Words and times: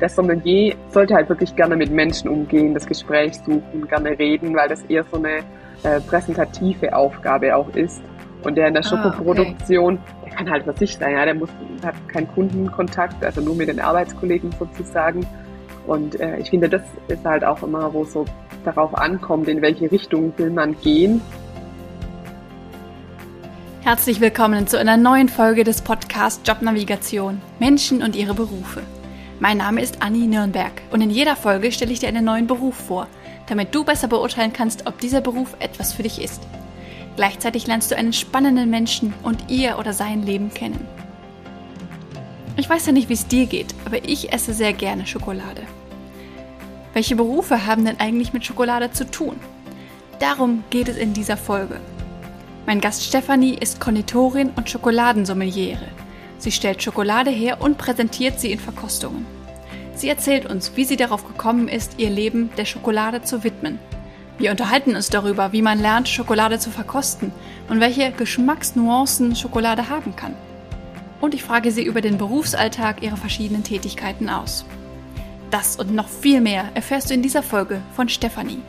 der 0.00 0.08
Sommelier 0.08 0.74
sollte 0.90 1.14
halt 1.14 1.28
wirklich 1.28 1.54
gerne 1.56 1.76
mit 1.76 1.90
Menschen 1.90 2.28
umgehen, 2.28 2.74
das 2.74 2.86
Gespräch 2.86 3.34
suchen, 3.34 3.86
gerne 3.88 4.18
reden, 4.18 4.54
weil 4.54 4.68
das 4.68 4.82
eher 4.82 5.04
so 5.10 5.18
eine 5.18 5.38
äh, 5.82 6.00
präsentative 6.00 6.94
Aufgabe 6.94 7.54
auch 7.54 7.68
ist. 7.74 8.00
Und 8.44 8.54
der 8.54 8.68
in 8.68 8.74
der 8.74 8.84
Schokoproduktion, 8.84 9.98
ah, 9.98 10.00
okay. 10.20 10.26
der 10.26 10.36
kann 10.36 10.50
halt 10.50 10.64
für 10.64 10.72
sich 10.74 10.96
sein, 10.96 11.14
ja, 11.14 11.24
der 11.24 11.34
muss, 11.34 11.50
hat 11.84 11.94
keinen 12.08 12.28
Kundenkontakt, 12.28 13.24
also 13.24 13.40
nur 13.40 13.56
mit 13.56 13.68
den 13.68 13.80
Arbeitskollegen 13.80 14.52
sozusagen. 14.58 15.26
Und 15.86 16.20
äh, 16.20 16.38
ich 16.38 16.50
finde, 16.50 16.68
das 16.68 16.82
ist 17.08 17.24
halt 17.24 17.44
auch 17.44 17.62
immer, 17.62 17.92
wo 17.92 18.04
so 18.04 18.24
darauf 18.64 18.94
ankommt, 18.96 19.48
in 19.48 19.60
welche 19.60 19.90
Richtung 19.90 20.32
will 20.36 20.50
man 20.50 20.76
gehen. 20.80 21.20
Herzlich 23.80 24.20
willkommen 24.20 24.66
zu 24.66 24.78
einer 24.78 24.96
neuen 24.96 25.28
Folge 25.28 25.64
des 25.64 25.80
Podcasts 25.82 26.40
Jobnavigation 26.46 27.40
Menschen 27.58 28.02
und 28.02 28.14
ihre 28.14 28.34
Berufe. 28.34 28.82
Mein 29.40 29.58
Name 29.58 29.80
ist 29.80 30.02
Anni 30.02 30.26
Nürnberg 30.26 30.72
und 30.90 31.00
in 31.00 31.10
jeder 31.10 31.36
Folge 31.36 31.70
stelle 31.70 31.92
ich 31.92 32.00
dir 32.00 32.08
einen 32.08 32.24
neuen 32.24 32.48
Beruf 32.48 32.74
vor, 32.74 33.06
damit 33.46 33.72
du 33.72 33.84
besser 33.84 34.08
beurteilen 34.08 34.52
kannst, 34.52 34.88
ob 34.88 34.98
dieser 34.98 35.20
Beruf 35.20 35.54
etwas 35.60 35.92
für 35.92 36.02
dich 36.02 36.20
ist. 36.20 36.42
Gleichzeitig 37.14 37.68
lernst 37.68 37.88
du 37.92 37.96
einen 37.96 38.12
spannenden 38.12 38.68
Menschen 38.68 39.14
und 39.22 39.48
ihr 39.48 39.78
oder 39.78 39.92
sein 39.92 40.24
Leben 40.24 40.52
kennen. 40.52 40.84
Ich 42.56 42.68
weiß 42.68 42.86
ja 42.86 42.92
nicht, 42.92 43.08
wie 43.08 43.14
es 43.14 43.28
dir 43.28 43.46
geht, 43.46 43.72
aber 43.84 44.04
ich 44.04 44.32
esse 44.32 44.52
sehr 44.52 44.72
gerne 44.72 45.06
Schokolade. 45.06 45.62
Welche 46.92 47.14
Berufe 47.14 47.64
haben 47.64 47.84
denn 47.84 48.00
eigentlich 48.00 48.32
mit 48.32 48.44
Schokolade 48.44 48.90
zu 48.90 49.08
tun? 49.08 49.36
Darum 50.18 50.64
geht 50.70 50.88
es 50.88 50.96
in 50.96 51.12
dieser 51.12 51.36
Folge. 51.36 51.80
Mein 52.66 52.80
Gast 52.80 53.04
Stefanie 53.04 53.54
ist 53.54 53.78
Konditorin 53.78 54.50
und 54.56 54.68
Schokoladensommeliere. 54.68 55.86
Sie 56.38 56.52
stellt 56.52 56.82
Schokolade 56.82 57.30
her 57.30 57.60
und 57.60 57.78
präsentiert 57.78 58.40
sie 58.40 58.52
in 58.52 58.60
Verkostungen. 58.60 59.26
Sie 59.94 60.08
erzählt 60.08 60.46
uns, 60.46 60.76
wie 60.76 60.84
sie 60.84 60.96
darauf 60.96 61.26
gekommen 61.26 61.68
ist, 61.68 61.98
ihr 61.98 62.10
Leben 62.10 62.50
der 62.56 62.64
Schokolade 62.64 63.22
zu 63.22 63.42
widmen. 63.42 63.80
Wir 64.38 64.52
unterhalten 64.52 64.94
uns 64.94 65.10
darüber, 65.10 65.52
wie 65.52 65.62
man 65.62 65.80
lernt, 65.80 66.08
Schokolade 66.08 66.60
zu 66.60 66.70
verkosten 66.70 67.32
und 67.68 67.80
welche 67.80 68.12
Geschmacksnuancen 68.12 69.34
Schokolade 69.34 69.88
haben 69.88 70.14
kann. 70.14 70.36
Und 71.20 71.34
ich 71.34 71.42
frage 71.42 71.72
sie 71.72 71.82
über 71.82 72.00
den 72.00 72.18
Berufsalltag 72.18 73.02
ihrer 73.02 73.16
verschiedenen 73.16 73.64
Tätigkeiten 73.64 74.30
aus. 74.30 74.64
Das 75.50 75.74
und 75.74 75.92
noch 75.92 76.08
viel 76.08 76.40
mehr 76.40 76.70
erfährst 76.74 77.10
du 77.10 77.14
in 77.14 77.22
dieser 77.22 77.42
Folge 77.42 77.80
von 77.96 78.08
Stefanie. 78.08 78.62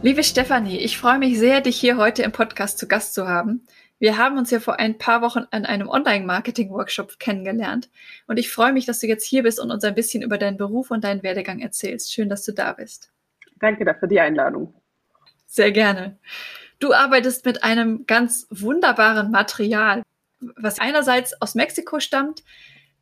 Liebe 0.00 0.24
Stefanie, 0.24 0.78
ich 0.78 0.96
freue 0.96 1.18
mich 1.18 1.38
sehr, 1.38 1.60
dich 1.60 1.78
hier 1.78 1.98
heute 1.98 2.22
im 2.22 2.32
Podcast 2.32 2.78
zu 2.78 2.88
Gast 2.88 3.12
zu 3.12 3.28
haben. 3.28 3.66
Wir 4.00 4.16
haben 4.16 4.38
uns 4.38 4.50
ja 4.50 4.60
vor 4.60 4.80
ein 4.80 4.96
paar 4.96 5.20
Wochen 5.20 5.44
an 5.50 5.66
einem 5.66 5.86
Online-Marketing-Workshop 5.88 7.18
kennengelernt 7.18 7.90
und 8.26 8.38
ich 8.38 8.50
freue 8.50 8.72
mich, 8.72 8.86
dass 8.86 9.00
du 9.00 9.06
jetzt 9.06 9.26
hier 9.26 9.42
bist 9.42 9.60
und 9.60 9.70
uns 9.70 9.84
ein 9.84 9.94
bisschen 9.94 10.22
über 10.22 10.38
deinen 10.38 10.56
Beruf 10.56 10.90
und 10.90 11.04
deinen 11.04 11.22
Werdegang 11.22 11.60
erzählst. 11.60 12.10
Schön, 12.10 12.30
dass 12.30 12.42
du 12.42 12.52
da 12.52 12.72
bist. 12.72 13.12
Danke 13.58 13.84
dafür 13.84 14.08
die 14.08 14.18
Einladung. 14.18 14.72
Sehr 15.44 15.70
gerne. 15.70 16.18
Du 16.78 16.94
arbeitest 16.94 17.44
mit 17.44 17.62
einem 17.62 18.06
ganz 18.06 18.46
wunderbaren 18.48 19.30
Material, 19.30 20.02
was 20.40 20.80
einerseits 20.80 21.38
aus 21.42 21.54
Mexiko 21.54 22.00
stammt, 22.00 22.42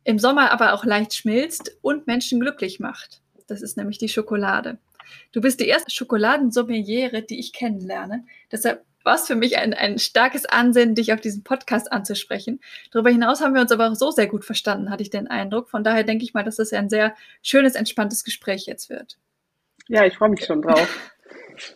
im 0.03 0.19
Sommer 0.19 0.51
aber 0.51 0.73
auch 0.73 0.83
leicht 0.83 1.13
schmilzt 1.13 1.77
und 1.81 2.07
Menschen 2.07 2.41
glücklich 2.41 2.81
macht. 2.81 3.21
Das 3.47 3.61
ist 3.61 3.77
nämlich 3.77 3.99
die 3.99 4.09
Schokolade. 4.09 4.79
Du 5.31 5.39
bist 5.39 5.61
die 5.61 5.67
erste 5.67 5.91
Schokoladensommeliere, 5.91 7.21
die 7.21 7.39
ich 7.39 7.53
kennenlerne. 7.53 8.25
Deshalb 8.51 8.83
war 9.09 9.15
es 9.15 9.25
für 9.25 9.35
mich 9.35 9.57
ein, 9.57 9.73
ein 9.73 9.97
starkes 9.97 10.45
Ansinnen, 10.45 10.93
dich 10.93 11.11
auf 11.11 11.19
diesen 11.19 11.43
Podcast 11.43 11.91
anzusprechen. 11.91 12.59
Darüber 12.91 13.09
hinaus 13.09 13.41
haben 13.41 13.55
wir 13.55 13.61
uns 13.61 13.71
aber 13.71 13.89
auch 13.89 13.95
so 13.95 14.11
sehr 14.11 14.27
gut 14.27 14.45
verstanden, 14.45 14.91
hatte 14.91 15.01
ich 15.01 15.09
den 15.09 15.25
Eindruck. 15.25 15.67
Von 15.67 15.83
daher 15.83 16.03
denke 16.03 16.23
ich 16.23 16.35
mal, 16.35 16.43
dass 16.43 16.57
das 16.57 16.71
ein 16.73 16.89
sehr 16.89 17.15
schönes, 17.41 17.73
entspanntes 17.73 18.23
Gespräch 18.23 18.67
jetzt 18.67 18.91
wird. 18.91 19.17
Ja, 19.87 20.05
ich 20.05 20.15
freue 20.15 20.29
mich 20.29 20.45
schon 20.45 20.61
drauf. 20.61 21.11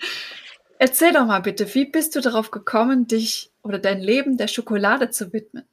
Erzähl 0.77 1.11
doch 1.11 1.25
mal 1.25 1.39
bitte, 1.39 1.73
wie 1.73 1.85
bist 1.85 2.15
du 2.15 2.21
darauf 2.21 2.51
gekommen, 2.51 3.07
dich 3.07 3.51
oder 3.63 3.79
dein 3.79 3.99
Leben 3.99 4.37
der 4.37 4.47
Schokolade 4.47 5.09
zu 5.09 5.33
widmen? 5.33 5.65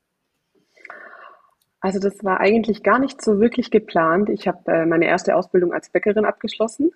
Also 1.81 1.99
das 1.99 2.25
war 2.25 2.41
eigentlich 2.41 2.83
gar 2.83 2.99
nicht 2.99 3.21
so 3.21 3.39
wirklich 3.39 3.71
geplant. 3.71 4.31
Ich 4.31 4.49
habe 4.49 4.73
äh, 4.73 4.87
meine 4.87 5.05
erste 5.05 5.37
Ausbildung 5.37 5.75
als 5.75 5.91
Bäckerin 5.91 6.25
abgeschlossen 6.25 6.91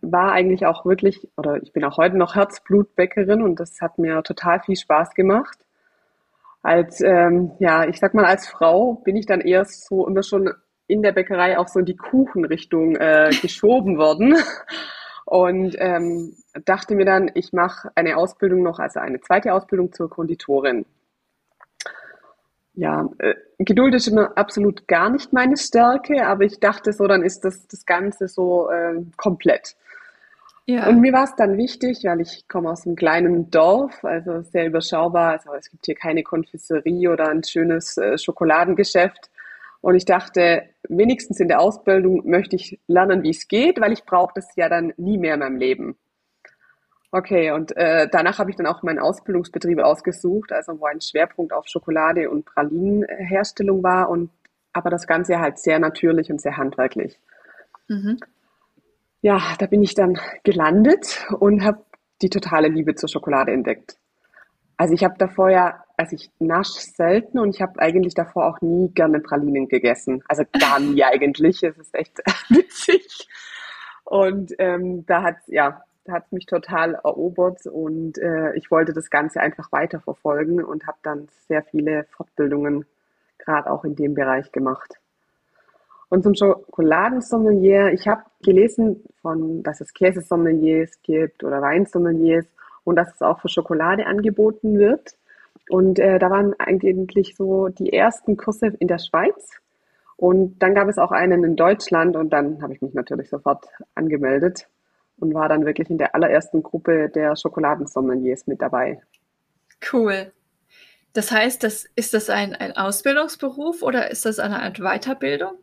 war 0.00 0.32
eigentlich 0.32 0.66
auch 0.66 0.84
wirklich, 0.84 1.28
oder 1.36 1.62
ich 1.62 1.72
bin 1.72 1.84
auch 1.84 1.96
heute 1.96 2.16
noch 2.16 2.34
Herzblutbäckerin 2.34 3.42
und 3.42 3.60
das 3.60 3.80
hat 3.80 3.98
mir 3.98 4.22
total 4.22 4.60
viel 4.60 4.76
Spaß 4.76 5.14
gemacht. 5.14 5.58
Als, 6.62 7.00
ähm, 7.00 7.52
ja, 7.60 7.84
ich 7.84 7.98
sag 7.98 8.14
mal, 8.14 8.24
als 8.24 8.48
Frau 8.48 8.94
bin 9.04 9.16
ich 9.16 9.26
dann 9.26 9.40
erst 9.40 9.86
so 9.86 10.06
immer 10.06 10.22
schon 10.22 10.50
in 10.88 11.02
der 11.02 11.12
Bäckerei 11.12 11.58
auch 11.58 11.68
so 11.68 11.78
in 11.78 11.84
die 11.84 11.96
Kuchenrichtung 11.96 12.96
äh, 12.96 13.30
geschoben 13.42 13.98
worden 13.98 14.36
und 15.24 15.76
ähm, 15.78 16.34
dachte 16.64 16.94
mir 16.94 17.04
dann, 17.04 17.30
ich 17.34 17.52
mache 17.52 17.90
eine 17.94 18.16
Ausbildung 18.16 18.62
noch, 18.62 18.78
also 18.78 18.98
eine 18.98 19.20
zweite 19.20 19.52
Ausbildung 19.52 19.92
zur 19.92 20.10
Konditorin. 20.10 20.86
Ja, 22.78 23.10
äh, 23.18 23.34
Geduld 23.58 23.92
ist 23.96 24.06
immer 24.06 24.38
absolut 24.38 24.86
gar 24.86 25.10
nicht 25.10 25.32
meine 25.32 25.56
Stärke, 25.56 26.24
aber 26.24 26.44
ich 26.44 26.60
dachte 26.60 26.92
so, 26.92 27.08
dann 27.08 27.24
ist 27.24 27.44
das, 27.44 27.66
das 27.66 27.84
Ganze 27.84 28.28
so 28.28 28.70
äh, 28.70 29.02
komplett. 29.16 29.74
Ja. 30.64 30.86
Und 30.86 31.00
mir 31.00 31.12
war 31.12 31.24
es 31.24 31.34
dann 31.34 31.56
wichtig, 31.56 32.04
weil 32.04 32.20
ich 32.20 32.46
komme 32.46 32.70
aus 32.70 32.86
einem 32.86 32.94
kleinen 32.94 33.50
Dorf, 33.50 34.04
also 34.04 34.42
sehr 34.42 34.66
überschaubar. 34.66 35.32
Also 35.32 35.50
es 35.54 35.70
gibt 35.70 35.86
hier 35.86 35.96
keine 35.96 36.22
Konfiserie 36.22 37.10
oder 37.10 37.30
ein 37.30 37.42
schönes 37.42 37.96
äh, 37.96 38.16
Schokoladengeschäft. 38.16 39.28
Und 39.80 39.96
ich 39.96 40.04
dachte, 40.04 40.62
wenigstens 40.88 41.40
in 41.40 41.48
der 41.48 41.58
Ausbildung 41.58 42.30
möchte 42.30 42.54
ich 42.54 42.78
lernen, 42.86 43.24
wie 43.24 43.30
es 43.30 43.48
geht, 43.48 43.80
weil 43.80 43.92
ich 43.92 44.04
brauche 44.04 44.34
das 44.36 44.54
ja 44.54 44.68
dann 44.68 44.92
nie 44.96 45.18
mehr 45.18 45.34
in 45.34 45.40
meinem 45.40 45.56
Leben. 45.56 45.96
Okay, 47.10 47.52
und 47.52 47.74
äh, 47.76 48.06
danach 48.10 48.38
habe 48.38 48.50
ich 48.50 48.56
dann 48.56 48.66
auch 48.66 48.82
meinen 48.82 48.98
Ausbildungsbetrieb 48.98 49.78
ausgesucht, 49.78 50.52
also 50.52 50.78
wo 50.78 50.84
ein 50.84 51.00
Schwerpunkt 51.00 51.54
auf 51.54 51.66
Schokolade 51.66 52.28
und 52.28 52.44
Pralinenherstellung 52.44 53.82
war 53.82 54.10
und 54.10 54.30
aber 54.74 54.90
das 54.90 55.06
Ganze 55.06 55.38
halt 55.40 55.58
sehr 55.58 55.78
natürlich 55.78 56.30
und 56.30 56.40
sehr 56.40 56.58
handwerklich. 56.58 57.18
Mhm. 57.88 58.18
Ja, 59.22 59.40
da 59.58 59.66
bin 59.66 59.82
ich 59.82 59.94
dann 59.94 60.18
gelandet 60.44 61.26
und 61.40 61.64
habe 61.64 61.84
die 62.20 62.30
totale 62.30 62.68
Liebe 62.68 62.94
zur 62.94 63.08
Schokolade 63.08 63.52
entdeckt. 63.52 63.96
Also 64.76 64.94
ich 64.94 65.02
habe 65.02 65.14
davor 65.18 65.50
ja, 65.50 65.82
also 65.96 66.14
ich 66.14 66.30
nasch 66.38 66.68
selten 66.68 67.38
und 67.38 67.54
ich 67.54 67.62
habe 67.62 67.80
eigentlich 67.80 68.14
davor 68.14 68.46
auch 68.46 68.60
nie 68.60 68.90
gerne 68.94 69.20
Pralinen 69.20 69.68
gegessen. 69.68 70.22
Also 70.28 70.44
gar 70.58 70.78
nie 70.78 71.02
eigentlich. 71.04 71.62
Es 71.62 71.76
ist 71.78 71.94
echt 71.94 72.18
witzig. 72.48 73.28
Und 74.04 74.54
ähm, 74.58 75.04
da 75.06 75.22
hat 75.22 75.36
ja, 75.46 75.82
hat 76.10 76.32
mich 76.32 76.46
total 76.46 76.94
erobert 76.94 77.66
und 77.66 78.18
äh, 78.18 78.54
ich 78.54 78.70
wollte 78.70 78.92
das 78.92 79.10
Ganze 79.10 79.40
einfach 79.40 79.72
weiterverfolgen 79.72 80.64
und 80.64 80.86
habe 80.86 80.98
dann 81.02 81.28
sehr 81.48 81.62
viele 81.62 82.04
Fortbildungen 82.10 82.86
gerade 83.38 83.70
auch 83.70 83.84
in 83.84 83.94
dem 83.94 84.14
Bereich 84.14 84.52
gemacht. 84.52 84.94
Und 86.10 86.22
zum 86.22 86.34
Schokoladensommelier, 86.34 87.92
ich 87.92 88.08
habe 88.08 88.22
gelesen 88.42 89.04
von, 89.20 89.62
dass 89.62 89.80
es 89.80 89.92
Käsesommeliers 89.92 91.02
gibt 91.02 91.44
oder 91.44 91.60
Weinsommeliers 91.60 92.46
und 92.84 92.96
dass 92.96 93.14
es 93.14 93.20
auch 93.20 93.40
für 93.40 93.48
Schokolade 93.48 94.06
angeboten 94.06 94.78
wird. 94.78 95.16
Und 95.68 95.98
äh, 95.98 96.18
da 96.18 96.30
waren 96.30 96.54
eigentlich 96.58 97.36
so 97.36 97.68
die 97.68 97.92
ersten 97.92 98.38
Kurse 98.38 98.68
in 98.78 98.88
der 98.88 98.98
Schweiz. 98.98 99.60
Und 100.16 100.62
dann 100.62 100.74
gab 100.74 100.88
es 100.88 100.98
auch 100.98 101.12
einen 101.12 101.44
in 101.44 101.56
Deutschland 101.56 102.16
und 102.16 102.30
dann 102.30 102.62
habe 102.62 102.72
ich 102.72 102.80
mich 102.80 102.94
natürlich 102.94 103.28
sofort 103.28 103.66
angemeldet 103.94 104.66
und 105.18 105.34
war 105.34 105.48
dann 105.48 105.64
wirklich 105.64 105.90
in 105.90 105.98
der 105.98 106.14
allerersten 106.14 106.62
Gruppe 106.62 107.08
der 107.08 107.36
Schokoladensommeliers 107.36 108.46
mit 108.46 108.62
dabei. 108.62 109.00
Cool. 109.92 110.32
Das 111.12 111.32
heißt, 111.32 111.62
das, 111.64 111.86
ist 111.96 112.14
das 112.14 112.30
ein, 112.30 112.54
ein 112.54 112.76
Ausbildungsberuf 112.76 113.82
oder 113.82 114.10
ist 114.10 114.24
das 114.24 114.38
eine 114.38 114.62
Art 114.62 114.78
Weiterbildung? 114.78 115.54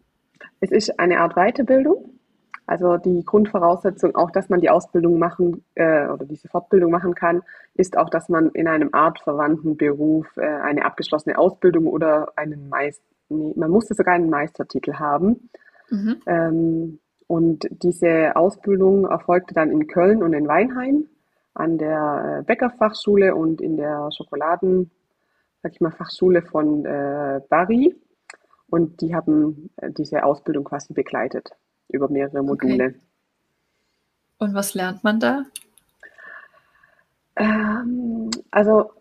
Es 0.60 0.72
ist 0.72 1.00
eine 1.00 1.20
Art 1.20 1.36
Weiterbildung. 1.36 2.20
Also 2.68 2.98
die 2.98 3.24
Grundvoraussetzung, 3.24 4.16
auch 4.16 4.32
dass 4.32 4.50
man 4.50 4.60
die 4.60 4.72
Ausbildung 4.72 5.20
machen 5.20 5.64
äh, 5.76 6.08
oder 6.08 6.26
diese 6.26 6.48
Fortbildung 6.48 6.92
machen 6.92 7.14
kann, 7.14 7.44
ist 7.76 7.96
auch, 7.96 8.10
dass 8.10 8.28
man 8.28 8.50
in 8.52 8.68
einem 8.68 8.90
artverwandten 8.92 9.78
Beruf 9.78 10.26
äh, 10.38 10.46
eine 10.46 10.84
abgeschlossene 10.84 11.38
Ausbildung 11.38 11.86
oder 11.86 12.34
einen 12.36 12.68
Meister, 12.68 13.04
nee, 13.30 13.54
man 13.56 13.70
musste 13.70 13.94
sogar 13.94 14.16
einen 14.16 14.32
Meistertitel 14.32 14.94
haben. 14.94 15.50
Mhm. 15.92 16.22
Ähm, 16.26 17.00
und 17.28 17.68
diese 17.72 18.36
Ausbildung 18.36 19.06
erfolgte 19.06 19.54
dann 19.54 19.72
in 19.72 19.88
Köln 19.88 20.22
und 20.22 20.34
in 20.34 20.48
Weinheim 20.48 21.08
an 21.54 21.78
der 21.78 22.40
äh, 22.40 22.44
Bäckerfachschule 22.44 23.34
und 23.34 23.62
in 23.62 23.78
der 23.78 24.10
Schokoladen, 24.16 24.92
sag 25.64 25.74
ich 25.74 25.82
mal, 25.82 25.92
Fachschule 25.92 26.42
von 26.44 26.86
äh, 26.86 27.42
Bari. 27.50 27.96
Und 28.68 29.02
die 29.02 29.16
haben 29.16 29.70
äh, 29.78 29.90
diese 29.92 30.24
Ausbildung 30.24 30.66
quasi 30.66 30.94
begleitet 30.94 31.52
über 31.88 32.10
mehrere 32.10 32.44
Module. 32.44 32.88
Okay. 32.88 33.00
Und 34.38 34.54
was 34.54 34.74
lernt 34.74 35.04
man 35.04 35.20
da? 35.20 35.46
Ähm, 37.38 38.15
also 38.56 38.94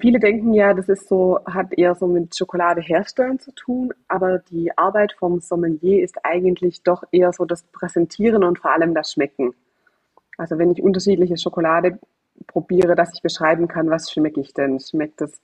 viele 0.00 0.20
denken 0.20 0.52
ja, 0.52 0.74
das 0.74 0.90
ist 0.90 1.08
so, 1.08 1.40
hat 1.46 1.72
eher 1.72 1.94
so 1.94 2.06
mit 2.06 2.36
Schokolade 2.36 2.82
herstellen 2.82 3.38
zu 3.38 3.50
tun, 3.52 3.94
aber 4.06 4.40
die 4.50 4.76
Arbeit 4.76 5.14
vom 5.18 5.40
Sommelier 5.40 6.04
ist 6.04 6.26
eigentlich 6.26 6.82
doch 6.82 7.02
eher 7.10 7.32
so 7.32 7.46
das 7.46 7.62
Präsentieren 7.62 8.44
und 8.44 8.58
vor 8.58 8.70
allem 8.70 8.92
das 8.94 9.12
Schmecken. 9.12 9.54
Also 10.36 10.58
wenn 10.58 10.70
ich 10.70 10.82
unterschiedliche 10.82 11.38
Schokolade 11.38 12.00
probiere, 12.46 12.94
dass 12.94 13.14
ich 13.14 13.22
beschreiben 13.22 13.66
kann, 13.66 13.88
was 13.88 14.10
schmecke 14.12 14.42
ich 14.42 14.52
denn? 14.52 14.78
Schmeckt 14.78 15.22
es 15.22 15.40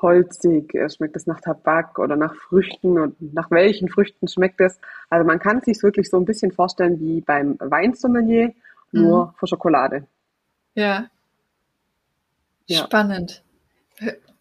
holzig? 0.00 0.72
Schmeckt 0.90 1.16
es 1.16 1.26
nach 1.26 1.42
Tabak 1.42 1.98
oder 1.98 2.16
nach 2.16 2.34
Früchten? 2.36 2.98
Und 2.98 3.34
nach 3.34 3.50
welchen 3.50 3.90
Früchten 3.90 4.28
schmeckt 4.28 4.62
es? 4.62 4.80
Also 5.10 5.26
man 5.26 5.40
kann 5.40 5.60
sich 5.60 5.82
wirklich 5.82 6.08
so 6.08 6.16
ein 6.16 6.24
bisschen 6.24 6.52
vorstellen 6.52 6.98
wie 7.00 7.20
beim 7.20 7.58
Weinsommelier, 7.60 8.54
nur 8.92 9.26
mhm. 9.26 9.30
für 9.38 9.46
Schokolade. 9.46 10.06
Ja. 10.74 11.10
Ja. 12.68 12.84
Spannend. 12.84 13.42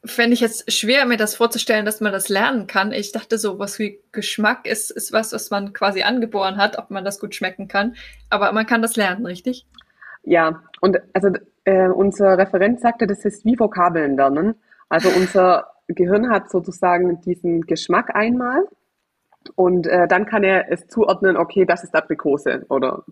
Fände 0.05 0.33
ich 0.33 0.41
jetzt 0.41 0.71
schwer, 0.71 1.05
mir 1.05 1.17
das 1.17 1.35
vorzustellen, 1.35 1.85
dass 1.85 2.01
man 2.01 2.11
das 2.11 2.29
lernen 2.29 2.67
kann. 2.67 2.91
Ich 2.91 3.11
dachte, 3.11 3.37
so 3.37 3.59
was 3.59 3.79
wie 3.79 3.99
Geschmack 4.11 4.67
ist, 4.67 4.91
ist 4.91 5.11
was, 5.11 5.33
was 5.33 5.49
man 5.49 5.73
quasi 5.73 6.03
angeboren 6.03 6.57
hat, 6.57 6.77
ob 6.77 6.91
man 6.91 7.03
das 7.03 7.19
gut 7.19 7.35
schmecken 7.35 7.67
kann. 7.67 7.95
Aber 8.29 8.51
man 8.51 8.65
kann 8.65 8.81
das 8.81 8.95
lernen, 8.95 9.25
richtig? 9.25 9.65
Ja, 10.23 10.61
und 10.81 10.97
also 11.13 11.29
äh, 11.63 11.87
unser 11.87 12.37
Referent 12.37 12.79
sagte, 12.79 13.07
das 13.07 13.25
ist 13.25 13.43
wie 13.43 13.59
Vokabeln 13.59 14.15
lernen. 14.15 14.55
Also 14.89 15.09
unser 15.09 15.71
Gehirn 15.87 16.29
hat 16.29 16.49
sozusagen 16.49 17.21
diesen 17.21 17.61
Geschmack 17.61 18.15
einmal 18.15 18.67
und 19.55 19.87
äh, 19.87 20.07
dann 20.07 20.25
kann 20.25 20.43
er 20.43 20.71
es 20.71 20.87
zuordnen, 20.87 21.37
okay, 21.37 21.65
das 21.65 21.83
ist 21.83 21.95
Aprikose 21.95 22.65
oder 22.69 23.03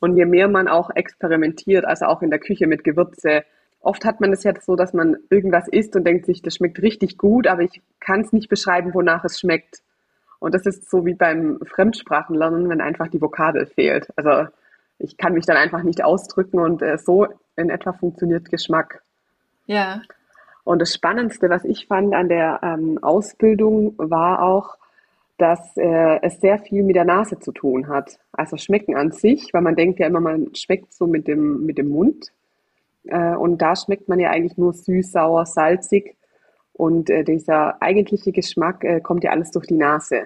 und 0.00 0.16
je 0.16 0.24
mehr 0.24 0.48
man 0.48 0.66
auch 0.66 0.90
experimentiert, 0.90 1.84
also 1.84 2.06
auch 2.06 2.22
in 2.22 2.30
der 2.30 2.40
Küche 2.40 2.66
mit 2.66 2.82
Gewürze, 2.82 3.44
oft 3.82 4.04
hat 4.04 4.20
man 4.20 4.32
es 4.32 4.44
ja 4.44 4.52
so, 4.60 4.76
dass 4.76 4.92
man 4.92 5.16
irgendwas 5.28 5.68
isst 5.68 5.94
und 5.96 6.04
denkt 6.06 6.26
sich, 6.26 6.40
das 6.42 6.56
schmeckt 6.56 6.80
richtig 6.80 7.18
gut, 7.18 7.46
aber 7.46 7.62
ich 7.62 7.82
kann 8.00 8.20
es 8.20 8.32
nicht 8.32 8.48
beschreiben, 8.48 8.94
wonach 8.94 9.24
es 9.24 9.38
schmeckt. 9.38 9.82
Und 10.38 10.54
das 10.54 10.66
ist 10.66 10.90
so 10.90 11.04
wie 11.04 11.14
beim 11.14 11.60
Fremdsprachenlernen, 11.64 12.68
wenn 12.68 12.80
einfach 12.80 13.08
die 13.08 13.20
Vokabel 13.20 13.66
fehlt. 13.66 14.08
Also 14.16 14.48
ich 14.98 15.16
kann 15.16 15.34
mich 15.34 15.46
dann 15.46 15.56
einfach 15.56 15.82
nicht 15.82 16.04
ausdrücken 16.04 16.58
und 16.58 16.82
äh, 16.82 16.98
so 16.98 17.26
in 17.56 17.70
etwa 17.70 17.92
funktioniert 17.92 18.50
Geschmack. 18.50 19.02
Ja. 19.66 20.02
Und 20.64 20.80
das 20.80 20.94
Spannendste, 20.94 21.50
was 21.50 21.64
ich 21.64 21.86
fand 21.86 22.14
an 22.14 22.28
der 22.28 22.60
ähm, 22.62 22.98
Ausbildung, 23.02 23.94
war 23.98 24.42
auch, 24.42 24.76
dass 25.38 25.76
äh, 25.76 26.20
es 26.22 26.40
sehr 26.40 26.58
viel 26.58 26.84
mit 26.84 26.94
der 26.94 27.04
Nase 27.04 27.40
zu 27.40 27.52
tun 27.52 27.88
hat. 27.88 28.18
Also 28.32 28.56
Schmecken 28.56 28.96
an 28.96 29.10
sich, 29.10 29.52
weil 29.52 29.62
man 29.62 29.74
denkt 29.74 29.98
ja 29.98 30.06
immer, 30.06 30.20
man 30.20 30.54
schmeckt 30.54 30.92
so 30.92 31.06
mit 31.06 31.26
dem, 31.26 31.66
mit 31.66 31.78
dem 31.78 31.88
Mund. 31.88 32.30
Äh, 33.04 33.34
und 33.34 33.62
da 33.62 33.76
schmeckt 33.76 34.08
man 34.08 34.20
ja 34.20 34.30
eigentlich 34.30 34.56
nur 34.56 34.72
süß, 34.72 35.12
sauer, 35.12 35.46
salzig. 35.46 36.16
Und 36.72 37.10
äh, 37.10 37.24
dieser 37.24 37.82
eigentliche 37.82 38.32
Geschmack 38.32 38.84
äh, 38.84 39.00
kommt 39.00 39.24
ja 39.24 39.30
alles 39.30 39.50
durch 39.50 39.66
die 39.66 39.76
Nase. 39.76 40.24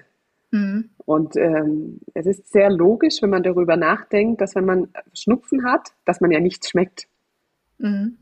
Mhm. 0.51 0.89
Und 1.05 1.35
ähm, 1.35 1.99
es 2.13 2.25
ist 2.25 2.51
sehr 2.51 2.69
logisch, 2.69 3.21
wenn 3.21 3.29
man 3.29 3.43
darüber 3.43 3.77
nachdenkt, 3.77 4.41
dass 4.41 4.55
wenn 4.55 4.65
man 4.65 4.89
Schnupfen 5.13 5.65
hat, 5.65 5.89
dass 6.05 6.21
man 6.21 6.31
ja 6.31 6.39
nichts 6.39 6.69
schmeckt. 6.69 7.07
Mhm. 7.77 8.17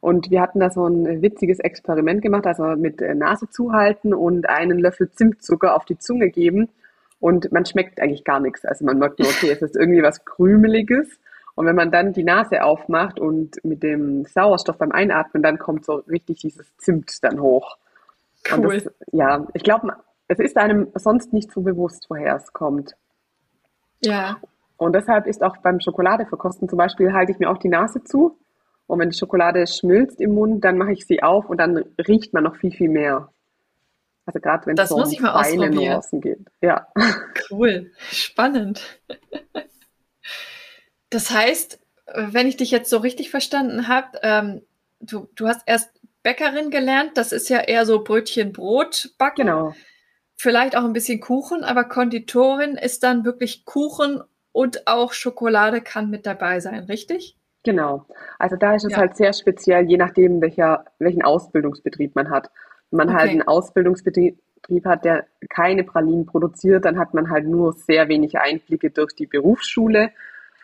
Und 0.00 0.30
wir 0.30 0.40
hatten 0.40 0.60
da 0.60 0.70
so 0.70 0.86
ein 0.86 1.20
witziges 1.20 1.58
Experiment 1.58 2.22
gemacht, 2.22 2.46
also 2.46 2.64
mit 2.76 3.02
äh, 3.02 3.14
Nase 3.14 3.48
zuhalten 3.50 4.14
und 4.14 4.48
einen 4.48 4.78
Löffel 4.78 5.10
Zimtzucker 5.10 5.76
auf 5.76 5.84
die 5.84 5.98
Zunge 5.98 6.30
geben. 6.30 6.70
Und 7.18 7.52
man 7.52 7.66
schmeckt 7.66 8.00
eigentlich 8.00 8.24
gar 8.24 8.40
nichts. 8.40 8.64
Also 8.64 8.86
man 8.86 8.98
merkt 8.98 9.18
nur, 9.18 9.28
okay, 9.28 9.50
es 9.50 9.60
ist 9.60 9.76
irgendwie 9.76 10.02
was 10.02 10.24
Krümeliges. 10.24 11.20
Und 11.54 11.66
wenn 11.66 11.76
man 11.76 11.90
dann 11.90 12.12
die 12.12 12.24
Nase 12.24 12.62
aufmacht 12.62 13.18
und 13.18 13.62
mit 13.64 13.82
dem 13.82 14.24
Sauerstoff 14.24 14.78
beim 14.78 14.92
Einatmen, 14.92 15.42
dann 15.42 15.58
kommt 15.58 15.84
so 15.84 15.94
richtig 16.08 16.40
dieses 16.40 16.76
Zimt 16.78 17.22
dann 17.22 17.40
hoch. 17.40 17.76
Cool. 18.50 18.80
Das, 18.80 18.92
ja, 19.12 19.46
ich 19.54 19.62
glaube, 19.62 19.92
es 20.28 20.38
ist 20.38 20.56
einem 20.56 20.88
sonst 20.94 21.32
nicht 21.32 21.52
so 21.52 21.60
bewusst, 21.60 22.06
woher 22.08 22.36
es 22.36 22.52
kommt. 22.52 22.94
Ja. 24.02 24.38
Und 24.76 24.94
deshalb 24.94 25.26
ist 25.26 25.42
auch 25.42 25.58
beim 25.58 25.80
Schokoladeverkosten 25.80 26.68
zum 26.68 26.78
Beispiel, 26.78 27.12
halte 27.12 27.32
ich 27.32 27.38
mir 27.38 27.50
auch 27.50 27.58
die 27.58 27.68
Nase 27.68 28.02
zu. 28.02 28.38
Und 28.86 28.98
wenn 28.98 29.10
die 29.10 29.18
Schokolade 29.18 29.66
schmilzt 29.66 30.20
im 30.20 30.34
Mund, 30.34 30.64
dann 30.64 30.78
mache 30.78 30.92
ich 30.92 31.06
sie 31.06 31.22
auf 31.22 31.50
und 31.50 31.58
dann 31.58 31.84
riecht 32.08 32.32
man 32.32 32.44
noch 32.44 32.56
viel, 32.56 32.72
viel 32.72 32.88
mehr. 32.88 33.28
Also 34.24 34.40
gerade 34.40 34.66
wenn 34.66 34.78
es 34.78 34.88
so 34.88 34.96
um 34.96 35.10
feine 35.10 35.70
Nuancen 35.70 36.20
geht. 36.20 36.46
Ja. 36.60 36.86
Cool. 37.50 37.90
Spannend. 37.98 39.00
Das 41.10 41.30
heißt, 41.30 41.78
wenn 42.14 42.46
ich 42.46 42.56
dich 42.56 42.70
jetzt 42.70 42.90
so 42.90 42.98
richtig 42.98 43.30
verstanden 43.30 43.88
habe, 43.88 44.18
ähm, 44.22 44.62
du, 45.00 45.28
du 45.34 45.48
hast 45.48 45.62
erst 45.66 45.90
Bäckerin 46.22 46.70
gelernt, 46.70 47.12
das 47.14 47.32
ist 47.32 47.48
ja 47.48 47.60
eher 47.60 47.86
so 47.86 48.02
Brötchen, 48.02 48.52
Brot 48.52 49.10
backen. 49.18 49.46
Genau 49.46 49.74
vielleicht 50.40 50.74
auch 50.74 50.84
ein 50.84 50.94
bisschen 50.94 51.20
Kuchen, 51.20 51.64
aber 51.64 51.84
Konditorin 51.84 52.76
ist 52.76 53.02
dann 53.02 53.24
wirklich 53.26 53.66
Kuchen 53.66 54.22
und 54.52 54.86
auch 54.86 55.12
Schokolade 55.12 55.82
kann 55.82 56.08
mit 56.08 56.24
dabei 56.24 56.60
sein, 56.60 56.84
richtig? 56.84 57.36
Genau. 57.62 58.06
Also 58.38 58.56
da 58.56 58.74
ist 58.74 58.86
es 58.86 58.92
ja. 58.92 58.98
halt 58.98 59.16
sehr 59.16 59.34
speziell, 59.34 59.84
je 59.86 59.98
nachdem, 59.98 60.40
welcher, 60.40 60.86
welchen 60.98 61.22
Ausbildungsbetrieb 61.22 62.14
man 62.14 62.30
hat. 62.30 62.50
Wenn 62.90 62.96
man 62.96 63.08
halt 63.08 63.16
okay. 63.16 63.28
halt 63.28 63.30
einen 63.32 63.48
Ausbildungsbetrieb 63.48 64.38
hat, 64.86 65.04
der 65.04 65.26
keine 65.50 65.84
Pralinen 65.84 66.24
produziert, 66.24 66.86
dann 66.86 66.98
hat 66.98 67.12
man 67.12 67.28
halt 67.28 67.46
nur 67.46 67.74
sehr 67.74 68.08
wenig 68.08 68.38
Einblicke 68.38 68.90
durch 68.90 69.14
die 69.14 69.26
Berufsschule. 69.26 70.10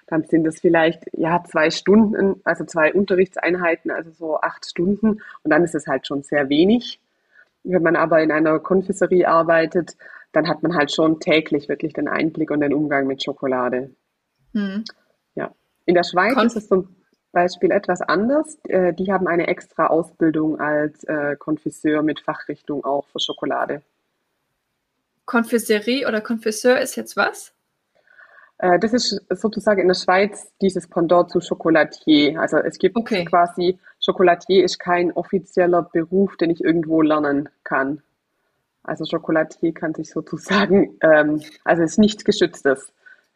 Dann 0.06 0.24
sind 0.24 0.46
es 0.46 0.60
vielleicht 0.60 1.04
ja 1.12 1.42
zwei 1.44 1.70
Stunden, 1.70 2.40
also 2.44 2.64
zwei 2.64 2.92
Unterrichtseinheiten, 2.92 3.90
also 3.90 4.10
so 4.10 4.40
acht 4.40 4.64
Stunden. 4.66 5.20
Und 5.42 5.50
dann 5.50 5.64
ist 5.64 5.74
es 5.74 5.86
halt 5.86 6.06
schon 6.06 6.22
sehr 6.22 6.48
wenig. 6.48 7.00
Wenn 7.64 7.82
man 7.82 7.96
aber 7.96 8.22
in 8.22 8.30
einer 8.30 8.58
Konfiserie 8.60 9.28
arbeitet, 9.28 9.96
dann 10.32 10.48
hat 10.48 10.62
man 10.62 10.76
halt 10.76 10.92
schon 10.92 11.18
täglich 11.18 11.68
wirklich 11.68 11.92
den 11.92 12.08
Einblick 12.08 12.50
und 12.50 12.60
den 12.60 12.74
Umgang 12.74 13.06
mit 13.06 13.22
Schokolade. 13.22 13.90
Hm. 14.52 14.84
Ja. 15.34 15.52
In 15.86 15.94
der 15.94 16.04
Schweiz 16.04 16.34
Konf 16.34 16.46
ist 16.46 16.56
es 16.56 16.68
zum 16.68 16.94
Beispiel 17.32 17.70
etwas 17.70 18.00
anders. 18.00 18.58
Äh, 18.68 18.92
die 18.94 19.12
haben 19.12 19.26
eine 19.26 19.48
extra 19.48 19.88
Ausbildung 19.88 20.60
als 20.60 21.04
äh, 21.04 21.36
Konfiseur 21.36 22.02
mit 22.02 22.20
Fachrichtung 22.20 22.84
auch 22.84 23.08
für 23.08 23.18
Schokolade. 23.18 23.82
Konfiserie 25.24 26.06
oder 26.06 26.20
Konfiseur 26.20 26.78
ist 26.78 26.96
jetzt 26.96 27.16
was? 27.16 27.52
Äh, 28.58 28.78
das 28.78 28.92
ist 28.92 29.22
sozusagen 29.30 29.80
in 29.80 29.88
der 29.88 29.94
Schweiz 29.94 30.52
dieses 30.60 30.88
Pendant 30.88 31.30
zu 31.30 31.40
Chocolatier. 31.40 32.40
Also 32.40 32.58
es 32.58 32.78
gibt 32.78 32.96
okay. 32.96 33.24
quasi, 33.24 33.78
Chocolatier 34.04 34.64
ist 34.64 34.78
kein 34.78 35.12
offizieller 35.12 35.82
Beruf, 35.82 36.36
den 36.36 36.50
ich 36.50 36.62
irgendwo 36.62 37.02
lernen 37.02 37.48
kann. 37.64 38.02
Also 38.82 39.04
Chocolatier 39.04 39.74
kann 39.74 39.94
sich 39.94 40.10
sozusagen, 40.10 40.96
ähm, 41.02 41.42
also 41.64 41.82
es 41.82 41.92
ist 41.92 41.98
nichts 41.98 42.24
Geschütztes. 42.24 42.92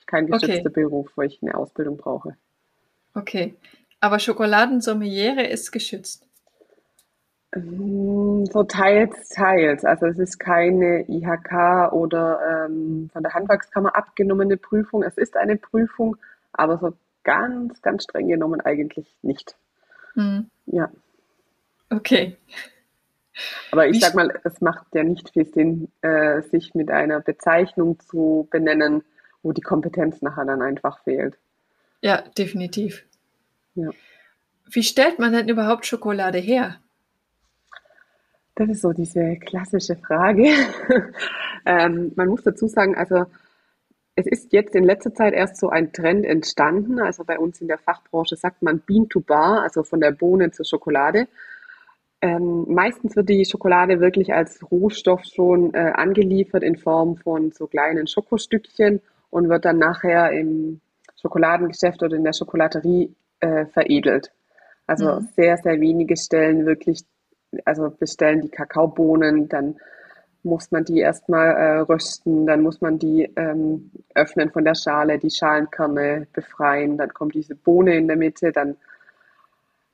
Kein 0.06 0.26
geschützter 0.26 0.70
okay. 0.70 0.82
Beruf, 0.82 1.08
wo 1.14 1.22
ich 1.22 1.40
eine 1.40 1.54
Ausbildung 1.54 1.96
brauche. 1.96 2.36
Okay. 3.14 3.54
Aber 4.00 4.18
Schokoladensommeliere 4.18 5.46
ist 5.46 5.70
geschützt. 5.70 6.26
So 7.52 8.62
teils, 8.68 9.28
teils. 9.30 9.84
Also 9.84 10.06
es 10.06 10.18
ist 10.18 10.38
keine 10.38 11.04
IHK 11.08 11.92
oder 11.92 12.66
ähm, 12.66 13.10
von 13.12 13.22
der 13.22 13.34
Handwerkskammer 13.34 13.96
abgenommene 13.96 14.56
Prüfung. 14.56 15.02
Es 15.02 15.16
ist 15.16 15.36
eine 15.36 15.56
Prüfung, 15.56 16.16
aber 16.52 16.78
so 16.78 16.92
ganz, 17.24 17.82
ganz 17.82 18.04
streng 18.04 18.28
genommen 18.28 18.60
eigentlich 18.60 19.06
nicht. 19.22 19.56
Hm. 20.14 20.48
Ja. 20.66 20.90
Okay. 21.90 22.36
Aber 23.72 23.88
ich 23.88 24.00
sag 24.00 24.14
mal, 24.14 24.38
es 24.44 24.60
macht 24.60 24.86
ja 24.94 25.02
nicht 25.02 25.30
viel 25.30 25.46
Sinn, 25.46 25.88
äh, 26.02 26.42
sich 26.42 26.74
mit 26.74 26.90
einer 26.90 27.20
Bezeichnung 27.20 27.98
zu 28.00 28.46
benennen, 28.50 29.02
wo 29.42 29.52
die 29.52 29.62
Kompetenz 29.62 30.22
nachher 30.22 30.44
dann 30.44 30.62
einfach 30.62 31.02
fehlt. 31.02 31.36
Ja, 32.00 32.22
definitiv. 32.36 33.04
Ja. 33.74 33.90
Wie 34.70 34.82
stellt 34.82 35.18
man 35.18 35.32
denn 35.32 35.48
überhaupt 35.48 35.86
Schokolade 35.86 36.38
her? 36.38 36.78
Das 38.60 38.68
ist 38.68 38.82
so 38.82 38.92
diese 38.92 39.36
klassische 39.36 39.96
Frage. 39.96 40.44
ähm, 41.64 42.12
man 42.14 42.28
muss 42.28 42.42
dazu 42.42 42.66
sagen, 42.66 42.94
also 42.94 43.24
es 44.16 44.26
ist 44.26 44.52
jetzt 44.52 44.74
in 44.74 44.84
letzter 44.84 45.14
Zeit 45.14 45.32
erst 45.32 45.56
so 45.56 45.70
ein 45.70 45.94
Trend 45.94 46.26
entstanden. 46.26 47.00
Also 47.00 47.24
bei 47.24 47.38
uns 47.38 47.62
in 47.62 47.68
der 47.68 47.78
Fachbranche 47.78 48.36
sagt 48.36 48.60
man 48.60 48.80
Bean 48.80 49.08
to 49.08 49.20
Bar, 49.20 49.62
also 49.62 49.82
von 49.82 49.98
der 49.98 50.10
Bohne 50.10 50.50
zur 50.50 50.66
Schokolade. 50.66 51.26
Ähm, 52.20 52.66
meistens 52.68 53.16
wird 53.16 53.30
die 53.30 53.46
Schokolade 53.46 53.98
wirklich 53.98 54.34
als 54.34 54.60
Rohstoff 54.70 55.24
schon 55.24 55.72
äh, 55.72 55.92
angeliefert 55.94 56.62
in 56.62 56.76
Form 56.76 57.16
von 57.16 57.52
so 57.52 57.66
kleinen 57.66 58.08
Schokostückchen 58.08 59.00
und 59.30 59.48
wird 59.48 59.64
dann 59.64 59.78
nachher 59.78 60.32
im 60.32 60.82
Schokoladengeschäft 61.18 62.02
oder 62.02 62.14
in 62.14 62.24
der 62.24 62.34
Schokolaterie 62.34 63.14
äh, 63.40 63.64
veredelt. 63.64 64.32
Also 64.86 65.14
mhm. 65.14 65.28
sehr, 65.34 65.56
sehr 65.56 65.80
wenige 65.80 66.18
stellen 66.18 66.66
wirklich 66.66 67.06
also 67.64 67.90
bestellen 67.90 68.40
die 68.40 68.48
Kakaobohnen, 68.48 69.48
dann 69.48 69.76
muss 70.42 70.70
man 70.70 70.84
die 70.84 71.00
erstmal 71.00 71.50
äh, 71.50 71.78
rösten, 71.80 72.46
dann 72.46 72.62
muss 72.62 72.80
man 72.80 72.98
die 72.98 73.30
ähm, 73.36 73.90
öffnen 74.14 74.50
von 74.50 74.64
der 74.64 74.74
Schale, 74.74 75.18
die 75.18 75.30
Schalenkerne 75.30 76.26
befreien, 76.32 76.96
dann 76.96 77.12
kommt 77.12 77.34
diese 77.34 77.54
Bohne 77.54 77.96
in 77.96 78.06
der 78.06 78.16
Mitte, 78.16 78.52
dann 78.52 78.76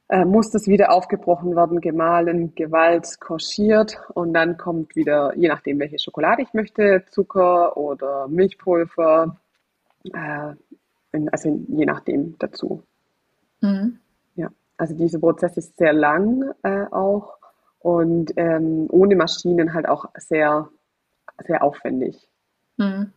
äh, 0.08 0.24
muss 0.24 0.50
das 0.50 0.68
wieder 0.68 0.92
aufgebrochen 0.92 1.56
werden, 1.56 1.80
gemahlen, 1.80 2.54
gewalt, 2.54 3.18
koschiert 3.18 4.00
und 4.14 4.34
dann 4.34 4.56
kommt 4.56 4.94
wieder, 4.94 5.36
je 5.36 5.48
nachdem 5.48 5.80
welche 5.80 5.98
Schokolade 5.98 6.42
ich 6.42 6.54
möchte, 6.54 7.04
Zucker 7.10 7.76
oder 7.76 8.28
Milchpulver, 8.28 9.36
äh, 10.04 10.52
in, 11.10 11.28
also 11.30 11.60
je 11.68 11.86
nachdem 11.86 12.36
dazu. 12.38 12.84
Mhm. 13.60 13.98
Ja, 14.36 14.50
also 14.76 14.94
dieser 14.94 15.18
Prozess 15.18 15.56
ist 15.56 15.76
sehr 15.76 15.92
lang 15.92 16.52
äh, 16.62 16.84
auch 16.92 17.35
und 17.86 18.32
ähm, 18.36 18.88
ohne 18.90 19.14
Maschinen 19.14 19.72
halt 19.72 19.88
auch 19.88 20.06
sehr, 20.16 20.68
sehr 21.46 21.62
aufwendig. 21.62 22.28
Mhm. 22.78 23.12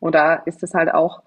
Und 0.00 0.14
da 0.14 0.36
ist 0.36 0.62
es 0.62 0.72
halt 0.72 0.94
auch, 0.94 1.22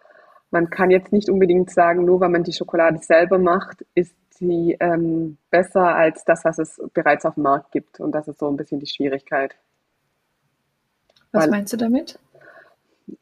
man 0.49 0.71
kann 0.71 0.89
jetzt 0.89 1.13
nicht 1.13 1.29
unbedingt 1.29 1.69
sagen, 1.69 2.03
nur 2.03 2.21
weil 2.21 2.29
man 2.29 2.41
die 2.41 2.53
Schokolade 2.53 2.97
selber 2.97 3.37
macht, 3.37 3.85
ist 3.93 4.15
sie 4.33 4.75
ähm, 4.79 5.37
besser 5.51 5.95
als 5.95 6.25
das, 6.25 6.43
was 6.43 6.57
es 6.57 6.81
bereits 6.95 7.23
auf 7.23 7.35
dem 7.35 7.43
Markt 7.43 7.71
gibt. 7.71 7.99
Und 7.99 8.13
das 8.13 8.27
ist 8.27 8.39
so 8.39 8.47
ein 8.47 8.57
bisschen 8.57 8.79
die 8.79 8.87
Schwierigkeit. 8.87 9.55
Was 11.33 11.43
weil, 11.43 11.51
meinst 11.51 11.71
du 11.71 11.77
damit? 11.77 12.17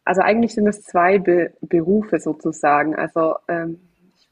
Also 0.05 0.22
eigentlich 0.22 0.53
sind 0.53 0.67
es 0.67 0.84
zwei 0.84 1.20
Be 1.20 1.51
Berufe 1.60 2.17
sozusagen. 2.17 2.96
Also 2.96 3.36
ähm, 3.50 3.82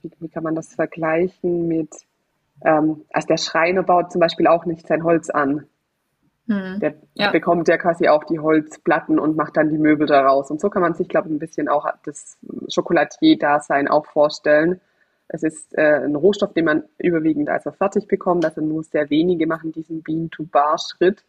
wie, 0.02 0.12
wie, 0.22 0.30
kann 0.30 0.44
man 0.44 0.56
das 0.56 0.74
vergleichen 0.74 1.68
mit, 1.68 1.94
ähm, 2.64 3.06
also 3.12 3.28
der 3.28 3.38
Schreiner 3.38 3.84
baut 3.84 4.12
zum 4.12 4.20
Beispiel 4.20 4.48
auch 4.48 4.66
nicht 4.66 4.88
sein 4.88 5.04
Holz 5.04 5.30
an. 5.30 5.66
Hm. 6.48 6.80
Der 6.80 6.96
ja. 7.14 7.32
bekommt 7.32 7.68
ja 7.68 7.78
quasi 7.78 8.08
auch 8.08 8.24
die 8.24 8.40
Holzplatten 8.40 9.20
und 9.20 9.36
macht 9.36 9.58
dann 9.58 9.70
die 9.70 9.78
Möbel 9.78 10.08
daraus. 10.08 10.52
Und 10.52 10.60
so 10.60 10.70
kann 10.70 10.82
man 10.82 10.94
sich, 10.94 11.08
glaube 11.08 11.28
ich, 11.28 11.34
ein 11.34 11.40
bisschen 11.40 11.70
auch 11.70 11.88
das 12.04 12.38
Schokoladier-Dasein 12.68 13.88
auch 13.88 14.06
vorstellen. 14.06 14.82
Es 15.28 15.44
ist 15.44 15.78
äh, 15.78 16.04
ein 16.04 16.16
Rohstoff, 16.16 16.54
den 16.54 16.66
man 16.66 16.84
überwiegend 16.98 17.50
also 17.50 17.72
fertig 17.72 18.08
bekommt. 18.08 18.44
Also 18.44 18.62
nur 18.62 18.84
sehr 18.84 19.10
wenige 19.10 19.48
machen 19.48 19.72
diesen 19.72 20.04
Bean-to-Bar-Schritt. 20.04 21.24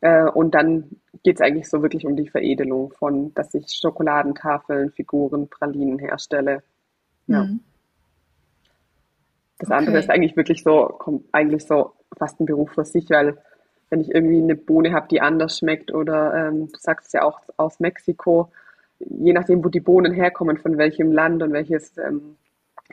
Äh, 0.00 0.30
und 0.30 0.54
dann 0.54 0.90
geht 1.22 1.36
es 1.36 1.42
eigentlich 1.42 1.68
so 1.68 1.82
wirklich 1.82 2.06
um 2.06 2.16
die 2.16 2.28
Veredelung 2.28 2.92
von, 2.92 3.34
dass 3.34 3.52
ich 3.54 3.66
Schokoladentafeln, 3.68 4.90
Figuren, 4.90 5.48
Pralinen 5.48 5.98
herstelle. 5.98 6.62
Ja. 7.26 7.42
Hm. 7.42 7.60
Das 9.58 9.70
okay. 9.70 9.78
andere 9.78 9.98
ist 9.98 10.10
eigentlich 10.10 10.36
wirklich 10.36 10.62
so, 10.62 10.98
eigentlich 11.32 11.66
so 11.66 11.92
fast 12.16 12.40
ein 12.40 12.46
Beruf 12.46 12.72
für 12.72 12.84
sich, 12.84 13.08
weil 13.10 13.38
wenn 13.90 14.00
ich 14.00 14.14
irgendwie 14.14 14.42
eine 14.42 14.56
Bohne 14.56 14.92
habe, 14.92 15.08
die 15.08 15.20
anders 15.20 15.58
schmeckt 15.58 15.92
oder 15.92 16.34
ähm, 16.34 16.68
du 16.72 16.78
sagst 16.78 17.14
ja 17.14 17.22
auch 17.22 17.40
aus 17.56 17.80
Mexiko, 17.80 18.50
je 18.98 19.32
nachdem, 19.32 19.64
wo 19.64 19.68
die 19.68 19.80
Bohnen 19.80 20.12
herkommen, 20.12 20.56
von 20.56 20.78
welchem 20.78 21.12
Land 21.12 21.42
und 21.42 21.52
welches 21.52 21.96
ähm, 21.98 22.36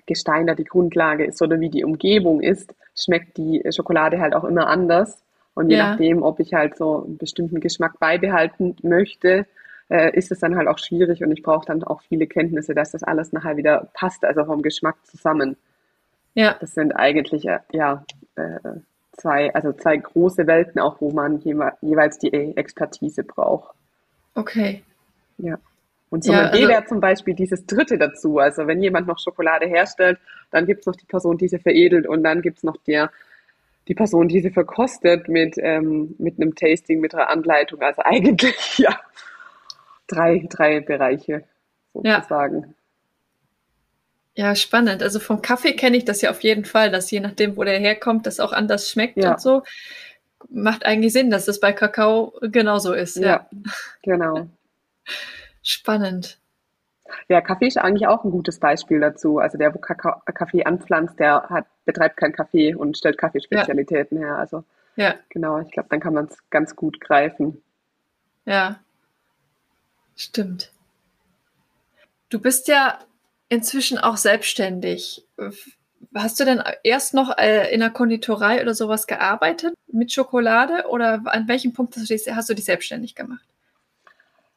Gestein 0.06 0.48
da 0.48 0.56
die 0.56 0.64
Grundlage 0.64 1.26
ist 1.26 1.42
oder 1.42 1.60
wie 1.60 1.70
die 1.70 1.84
Umgebung 1.84 2.42
ist, 2.42 2.74
schmeckt 2.96 3.38
die 3.38 3.64
Schokolade 3.72 4.20
halt 4.20 4.36
auch 4.36 4.44
immer 4.44 4.68
anders. 4.68 5.24
Und 5.56 5.70
je 5.70 5.78
ja. 5.78 5.92
nachdem, 5.92 6.24
ob 6.24 6.40
ich 6.40 6.54
halt 6.54 6.78
so 6.78 7.04
einen 7.04 7.18
bestimmten 7.18 7.60
Geschmack 7.60 8.00
beibehalten 8.00 8.76
möchte, 8.82 9.46
äh, 9.90 10.16
ist 10.18 10.32
es 10.32 10.40
dann 10.40 10.56
halt 10.56 10.68
auch 10.68 10.80
schwierig 10.80 11.24
und 11.24 11.32
ich 11.32 11.44
brauche 11.44 11.66
dann 11.66 11.84
auch 11.84 12.02
viele 12.02 12.28
Kenntnisse, 12.28 12.74
dass 12.74 12.92
das 12.92 13.04
alles 13.04 13.34
nachher 13.34 13.58
wieder 13.58 13.90
passt, 13.94 14.26
also 14.26 14.46
vom 14.46 14.62
Geschmack 14.62 14.96
zusammen. 15.06 15.58
Ja. 16.34 16.56
Das 16.60 16.74
sind 16.74 16.94
eigentlich, 16.94 17.46
äh, 17.48 17.60
ja, 17.72 18.06
äh, 18.36 18.60
zwei, 19.14 19.54
also 19.54 19.74
zwei 19.74 19.98
große 19.98 20.48
Welten 20.48 20.82
auch, 20.82 21.00
wo 21.00 21.12
man 21.12 21.40
jeweils 21.40 22.18
die 22.20 22.34
Expertise 22.34 23.24
braucht. 23.24 23.76
Okay. 24.36 24.84
Ja. 25.38 25.58
Und 26.10 26.24
Sommelier 26.24 26.44
ja, 26.44 26.52
also, 26.52 26.68
wäre 26.68 26.86
zum 26.86 27.00
Beispiel 27.00 27.34
dieses 27.34 27.66
dritte 27.66 27.98
dazu. 27.98 28.38
Also 28.38 28.68
wenn 28.68 28.82
jemand 28.84 29.08
noch 29.08 29.18
Schokolade 29.18 29.66
herstellt, 29.66 30.20
dann 30.52 30.66
gibt 30.66 30.82
es 30.82 30.86
noch 30.86 30.96
die 30.96 31.06
Person, 31.06 31.38
die 31.38 31.48
sie 31.48 31.58
veredelt 31.58 32.08
und 32.08 32.24
dann 32.24 32.42
gibt 32.42 32.58
es 32.58 32.64
noch 32.64 32.78
der, 32.86 33.12
die 33.88 33.96
Person, 33.96 34.28
die 34.28 34.40
sie 34.42 34.52
verkostet 34.52 35.28
mit, 35.28 35.56
ähm, 35.58 36.16
mit 36.20 36.40
einem 36.40 36.54
Tasting, 36.54 37.00
mit 37.00 37.16
einer 37.16 37.30
Anleitung. 37.30 37.82
Also 37.82 38.02
eigentlich, 38.06 38.78
ja, 38.78 39.00
drei, 40.08 40.46
drei 40.50 40.82
Bereiche 40.82 41.46
sozusagen. 41.94 42.62
Ja. 42.62 42.68
Ja, 44.36 44.56
spannend. 44.56 45.04
Also 45.04 45.20
vom 45.20 45.42
Kaffee 45.42 45.74
kenne 45.74 45.98
ich 45.98 46.06
das 46.06 46.22
ja 46.22 46.32
auf 46.32 46.42
jeden 46.42 46.66
Fall, 46.66 46.90
dass 46.90 47.12
je 47.12 47.20
nachdem, 47.20 47.56
wo 47.56 47.64
der 47.64 47.80
herkommt, 47.80 48.26
das 48.26 48.40
auch 48.40 48.52
anders 48.52 48.90
schmeckt 48.90 49.18
ja. 49.18 49.34
und 49.34 49.42
so. 49.42 49.64
Macht 50.50 50.86
eigentlich 50.86 51.14
Sinn, 51.14 51.30
dass 51.30 51.46
das 51.46 51.60
bei 51.60 51.72
Kakao 51.72 52.34
genauso 52.42 52.94
ist. 52.94 53.18
Ja, 53.18 53.28
ja. 53.28 53.50
genau. 54.02 54.48
Spannend. 55.62 56.40
Ja, 57.30 57.42
Kaffee 57.42 57.68
ist 57.68 57.78
eigentlich 57.78 58.08
auch 58.08 58.24
ein 58.24 58.32
gutes 58.32 58.60
Beispiel 58.60 59.00
dazu. 59.00 59.38
Also 59.38 59.58
der, 59.58 59.74
wo 59.74 59.78
Kakao, 59.78 60.20
Kaffee 60.34 60.64
anpflanzt, 60.64 61.20
der 61.20 61.44
hat, 61.50 61.68
betreibt 61.86 62.18
keinen 62.18 62.34
Kaffee 62.34 62.74
und 62.74 62.98
stellt 62.98 63.20
Kaffeespezialitäten 63.20 64.20
ja. 64.20 64.28
her. 64.28 64.38
Also 64.38 64.64
ja. 64.96 65.16
genau, 65.30 65.60
ich 65.60 65.72
glaube, 65.72 65.90
dann 65.90 66.00
kann 66.00 66.14
man 66.14 66.26
es 66.26 66.38
ganz 66.50 66.76
gut 66.76 67.00
greifen. 67.00 67.62
Ja, 68.46 68.80
stimmt. 70.16 70.72
Du 72.30 72.40
bist 72.40 72.68
ja 72.68 73.00
inzwischen 73.54 73.98
auch 73.98 74.18
selbstständig. 74.18 75.26
Hast 76.16 76.40
du 76.40 76.46
denn 76.46 76.62
erst 76.84 77.14
noch 77.14 77.38
äh, 77.38 77.74
in 77.74 77.80
der 77.80 77.90
Konditorei 77.90 78.62
oder 78.62 78.74
sowas 78.74 79.08
gearbeitet 79.08 79.74
mit 79.92 80.12
Schokolade 80.12 80.86
oder 80.90 81.22
an 81.26 81.48
welchem 81.48 81.74
Punkt 81.74 81.96
hast 81.96 82.10
du 82.10 82.14
dich, 82.14 82.36
hast 82.36 82.50
du 82.50 82.54
dich 82.54 82.66
selbstständig 82.66 83.16
gemacht? 83.16 83.46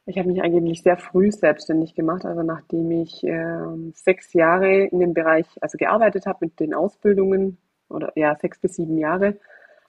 Ich 0.05 0.17
habe 0.17 0.29
mich 0.29 0.41
eigentlich 0.41 0.83
sehr 0.83 0.97
früh 0.97 1.31
selbstständig 1.31 1.93
gemacht, 1.93 2.25
also 2.25 2.41
nachdem 2.41 2.91
ich 2.91 3.23
äh, 3.23 3.59
sechs 3.93 4.33
Jahre 4.33 4.85
in 4.85 4.99
dem 4.99 5.13
Bereich 5.13 5.45
also 5.61 5.77
gearbeitet 5.77 6.25
habe 6.25 6.45
mit 6.45 6.59
den 6.59 6.73
Ausbildungen 6.73 7.57
oder 7.89 8.13
ja 8.15 8.35
sechs 8.35 8.59
bis 8.59 8.75
sieben 8.75 8.97
Jahre 8.97 9.37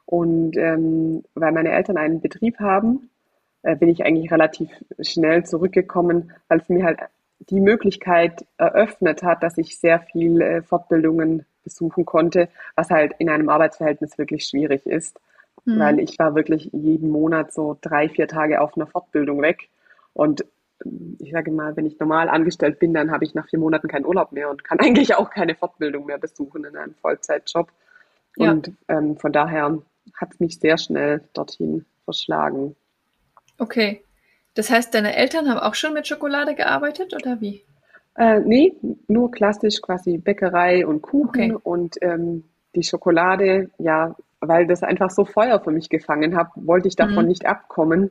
und 0.07 0.57
ähm, 0.57 1.23
weil 1.35 1.53
meine 1.53 1.71
Eltern 1.71 1.99
einen 1.99 2.21
Betrieb 2.21 2.59
haben, 2.59 3.11
äh, 3.63 3.77
bin 3.77 3.89
ich 3.89 4.05
eigentlich 4.05 4.33
relativ 4.33 4.71
schnell 5.01 5.45
zurückgekommen, 5.45 6.33
weil 6.49 6.61
es 6.61 6.69
mir 6.69 6.85
halt 6.85 6.99
die 7.41 7.61
Möglichkeit 7.61 8.45
eröffnet 8.57 9.23
hat, 9.23 9.43
dass 9.43 9.59
ich 9.59 9.79
sehr 9.79 10.01
viel 10.01 10.41
äh, 10.41 10.63
Fortbildungen 10.63 11.47
besuchen 11.65 12.05
konnte, 12.05 12.49
was 12.75 12.91
halt 12.91 13.13
in 13.19 13.29
einem 13.29 13.49
Arbeitsverhältnis 13.49 14.19
wirklich 14.19 14.45
schwierig 14.45 14.87
ist, 14.87 15.19
mhm. 15.65 15.79
weil 15.79 16.01
ich 16.01 16.19
war 16.19 16.35
wirklich 16.35 16.71
jeden 16.73 17.11
Monat 17.11 17.53
so 17.53 17.77
drei, 17.81 18.09
vier 18.09 18.29
Tage 18.29 18.61
auf 18.61 18.77
einer 18.77 18.87
Fortbildung 18.87 19.43
weg 19.43 19.69
und 20.13 20.45
ähm, 20.85 21.17
ich 21.21 21.33
sage 21.33 21.51
mal, 21.51 21.77
wenn 21.77 21.87
ich 21.87 21.99
normal 21.99 22.29
angestellt 22.29 22.79
bin, 22.79 22.95
dann 22.95 23.11
habe 23.11 23.25
ich 23.25 23.35
nach 23.35 23.49
vier 23.49 23.59
Monaten 23.59 23.89
keinen 23.89 24.07
Urlaub 24.07 24.33
mehr 24.33 24.51
und 24.51 24.65
kann 24.65 24.79
eigentlich 24.81 25.15
auch 25.15 25.31
keine 25.31 25.55
Fortbildung 25.55 26.07
mehr 26.07 26.19
besuchen 26.19 26.65
in 26.65 26.77
einem 26.77 26.95
Vollzeitjob. 26.95 27.71
Ja. 28.37 28.51
Und 28.51 28.73
ähm, 28.89 29.17
von 29.17 29.33
daher 29.33 29.79
hat 30.15 30.33
es 30.33 30.41
mich 30.41 30.59
sehr 30.59 30.79
schnell 30.79 31.23
dorthin 31.35 31.85
verschlagen. 32.05 32.77
Okay. 33.59 34.03
Das 34.59 34.71
heißt, 34.71 34.93
deine 34.93 35.15
Eltern 35.15 35.49
haben 35.49 35.61
auch 35.61 35.77
schon 35.77 35.95
mit 35.95 36.09
Schokolade 36.09 36.57
gearbeitet 36.57 37.15
oder 37.15 37.41
wie? 37.41 37.63
Äh, 38.17 38.41
nee, 38.41 38.73
nur 39.07 39.31
klassisch 39.31 39.81
quasi 39.81 40.19
Bäckerei 40.19 40.85
und 40.85 41.01
Kuchen 41.01 41.55
okay. 41.55 41.63
und 41.63 41.95
ähm, 42.03 42.43
die 42.75 42.83
Schokolade, 42.83 43.71
ja, 43.79 44.17
weil 44.41 44.67
das 44.67 44.83
einfach 44.83 45.11
so 45.11 45.25
Feuer 45.25 45.61
für 45.61 45.71
mich 45.71 45.89
gefangen 45.89 46.37
hat, 46.37 46.49
wollte 46.57 46.89
ich 46.89 46.97
davon 46.97 47.23
mhm. 47.23 47.29
nicht 47.29 47.47
abkommen. 47.47 48.11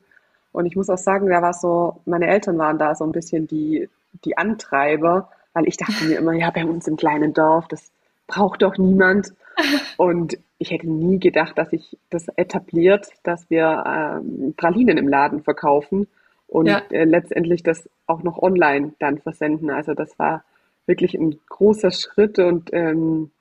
Und 0.54 0.66
ich 0.68 0.78
muss 0.78 0.90
auch 0.90 0.98
sagen, 0.98 1.28
da 1.28 1.42
war 1.42 1.52
so, 1.52 2.00
meine 2.06 2.28
Eltern 2.28 2.58
waren 2.58 2.78
da 2.78 2.96
so 2.96 3.04
ein 3.04 3.12
bisschen 3.12 3.48
die, 3.48 3.90
die 4.24 4.38
Antreiber, 4.38 5.30
weil 5.52 5.68
ich 5.68 5.76
dachte 5.76 6.06
mir 6.06 6.18
immer, 6.18 6.32
ja, 6.32 6.50
bei 6.52 6.64
uns 6.64 6.88
im 6.88 6.96
kleinen 6.96 7.34
Dorf, 7.34 7.68
das 7.68 7.92
braucht 8.26 8.62
doch 8.62 8.78
niemand. 8.78 9.34
Und 9.98 10.38
ich 10.60 10.72
hätte 10.72 10.90
nie 10.90 11.20
gedacht, 11.20 11.58
dass 11.58 11.72
sich 11.72 11.98
das 12.10 12.30
etabliert, 12.38 13.10
dass 13.24 13.50
wir 13.50 13.84
ähm, 13.86 14.54
Pralinen 14.56 14.98
im 14.98 15.10
Laden 15.10 15.44
verkaufen 15.44 16.08
und 16.48 16.68
ja. 16.68 16.82
äh, 16.92 17.04
letztendlich 17.04 17.64
das 17.64 17.90
auch 18.06 18.24
noch 18.24 18.38
online 18.38 18.94
dann 19.00 19.20
versenden. 19.20 19.70
Also 19.70 19.94
das 19.94 20.18
war 20.18 20.44
wirklich 20.86 21.14
ein 21.14 21.40
großer 21.50 21.92
Schritt 21.92 22.40
und 22.40 22.70
ähm, 22.74 23.32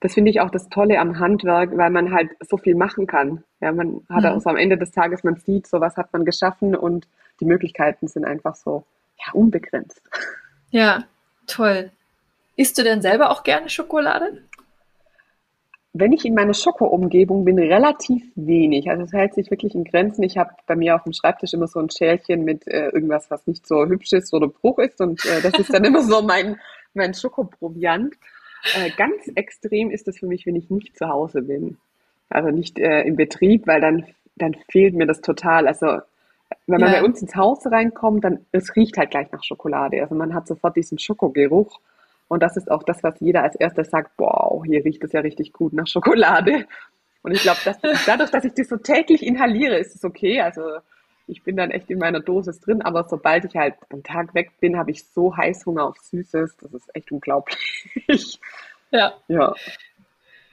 das 0.00 0.14
finde 0.14 0.30
ich 0.30 0.40
auch 0.40 0.50
das 0.50 0.68
Tolle 0.68 0.98
am 1.00 1.18
Handwerk, 1.18 1.76
weil 1.76 1.90
man 1.90 2.12
halt 2.12 2.30
so 2.40 2.56
viel 2.56 2.74
machen 2.74 3.06
kann. 3.06 3.44
Ja, 3.60 3.72
man 3.72 4.02
hat 4.08 4.22
mhm. 4.22 4.30
also 4.30 4.50
am 4.50 4.56
Ende 4.56 4.78
des 4.78 4.92
Tages, 4.92 5.24
man 5.24 5.36
sieht, 5.36 5.66
so 5.66 5.80
was 5.80 5.96
hat 5.96 6.12
man 6.12 6.24
geschaffen 6.24 6.74
und 6.74 7.08
die 7.40 7.44
Möglichkeiten 7.44 8.08
sind 8.08 8.24
einfach 8.24 8.54
so 8.54 8.84
ja, 9.18 9.32
unbegrenzt. 9.32 10.02
Ja, 10.70 11.04
toll. 11.46 11.90
Isst 12.56 12.78
du 12.78 12.82
denn 12.82 13.02
selber 13.02 13.30
auch 13.30 13.42
gerne 13.42 13.68
Schokolade? 13.68 14.42
Wenn 15.98 16.12
ich 16.12 16.24
in 16.24 16.34
meiner 16.34 16.54
Schoko-Umgebung 16.54 17.44
bin, 17.44 17.58
relativ 17.58 18.22
wenig. 18.36 18.88
Also 18.88 19.02
es 19.02 19.12
hält 19.12 19.34
sich 19.34 19.50
wirklich 19.50 19.74
in 19.74 19.84
Grenzen. 19.84 20.22
Ich 20.22 20.38
habe 20.38 20.50
bei 20.66 20.76
mir 20.76 20.94
auf 20.94 21.02
dem 21.02 21.12
Schreibtisch 21.12 21.54
immer 21.54 21.66
so 21.66 21.80
ein 21.80 21.90
Schälchen 21.90 22.44
mit 22.44 22.68
äh, 22.68 22.90
irgendwas, 22.90 23.30
was 23.30 23.46
nicht 23.46 23.66
so 23.66 23.84
hübsch 23.86 24.12
ist 24.12 24.32
oder 24.32 24.48
Bruch 24.48 24.78
ist. 24.78 25.00
Und 25.00 25.24
äh, 25.24 25.40
das 25.42 25.58
ist 25.58 25.72
dann 25.72 25.84
immer 25.84 26.02
so 26.02 26.22
mein, 26.22 26.60
mein 26.94 27.14
Schokoproviant. 27.14 28.14
Äh, 28.76 28.90
ganz 28.96 29.28
extrem 29.34 29.90
ist 29.90 30.06
das 30.06 30.18
für 30.18 30.26
mich, 30.26 30.46
wenn 30.46 30.56
ich 30.56 30.70
nicht 30.70 30.96
zu 30.96 31.08
Hause 31.08 31.42
bin. 31.42 31.78
Also 32.28 32.50
nicht 32.50 32.78
äh, 32.78 33.02
im 33.02 33.16
Betrieb, 33.16 33.66
weil 33.66 33.80
dann, 33.80 34.06
dann 34.36 34.54
fehlt 34.70 34.94
mir 34.94 35.06
das 35.06 35.20
total. 35.20 35.66
Also 35.66 35.98
wenn 36.66 36.80
man 36.80 36.92
ja. 36.92 37.00
bei 37.00 37.04
uns 37.04 37.20
ins 37.20 37.34
Haus 37.34 37.66
reinkommt, 37.66 38.24
dann 38.24 38.46
es 38.52 38.76
riecht 38.76 38.98
halt 38.98 39.10
gleich 39.10 39.32
nach 39.32 39.42
Schokolade. 39.42 40.00
Also 40.00 40.14
man 40.14 40.34
hat 40.34 40.46
sofort 40.46 40.76
diesen 40.76 40.98
Schokogeruch. 40.98 41.80
Und 42.28 42.42
das 42.42 42.56
ist 42.56 42.70
auch 42.70 42.82
das, 42.82 43.02
was 43.02 43.18
jeder 43.20 43.42
als 43.42 43.56
erstes 43.56 43.90
sagt, 43.90 44.12
wow, 44.18 44.62
hier 44.64 44.84
riecht 44.84 45.02
es 45.02 45.12
ja 45.12 45.20
richtig 45.20 45.52
gut 45.52 45.72
nach 45.72 45.86
Schokolade. 45.86 46.66
Und 47.22 47.32
ich 47.32 47.42
glaube, 47.42 47.60
dass, 47.64 47.78
dadurch, 48.06 48.30
dass 48.30 48.44
ich 48.44 48.54
das 48.54 48.68
so 48.68 48.76
täglich 48.76 49.24
inhaliere, 49.24 49.78
ist 49.78 49.94
es 49.94 50.04
okay. 50.04 50.40
Also 50.40 50.62
ich 51.26 51.42
bin 51.42 51.56
dann 51.56 51.70
echt 51.70 51.90
in 51.90 51.98
meiner 51.98 52.20
Dosis 52.20 52.60
drin, 52.60 52.82
aber 52.82 53.04
sobald 53.08 53.44
ich 53.44 53.56
halt 53.56 53.74
am 53.90 54.02
Tag 54.02 54.34
weg 54.34 54.52
bin, 54.60 54.78
habe 54.78 54.90
ich 54.90 55.04
so 55.04 55.36
Heißhunger 55.36 55.84
auf 55.84 55.96
Süßes, 55.98 56.56
das 56.56 56.72
ist 56.72 56.88
echt 56.94 57.12
unglaublich. 57.12 58.40
Ja. 58.90 59.12
Ja. 59.28 59.54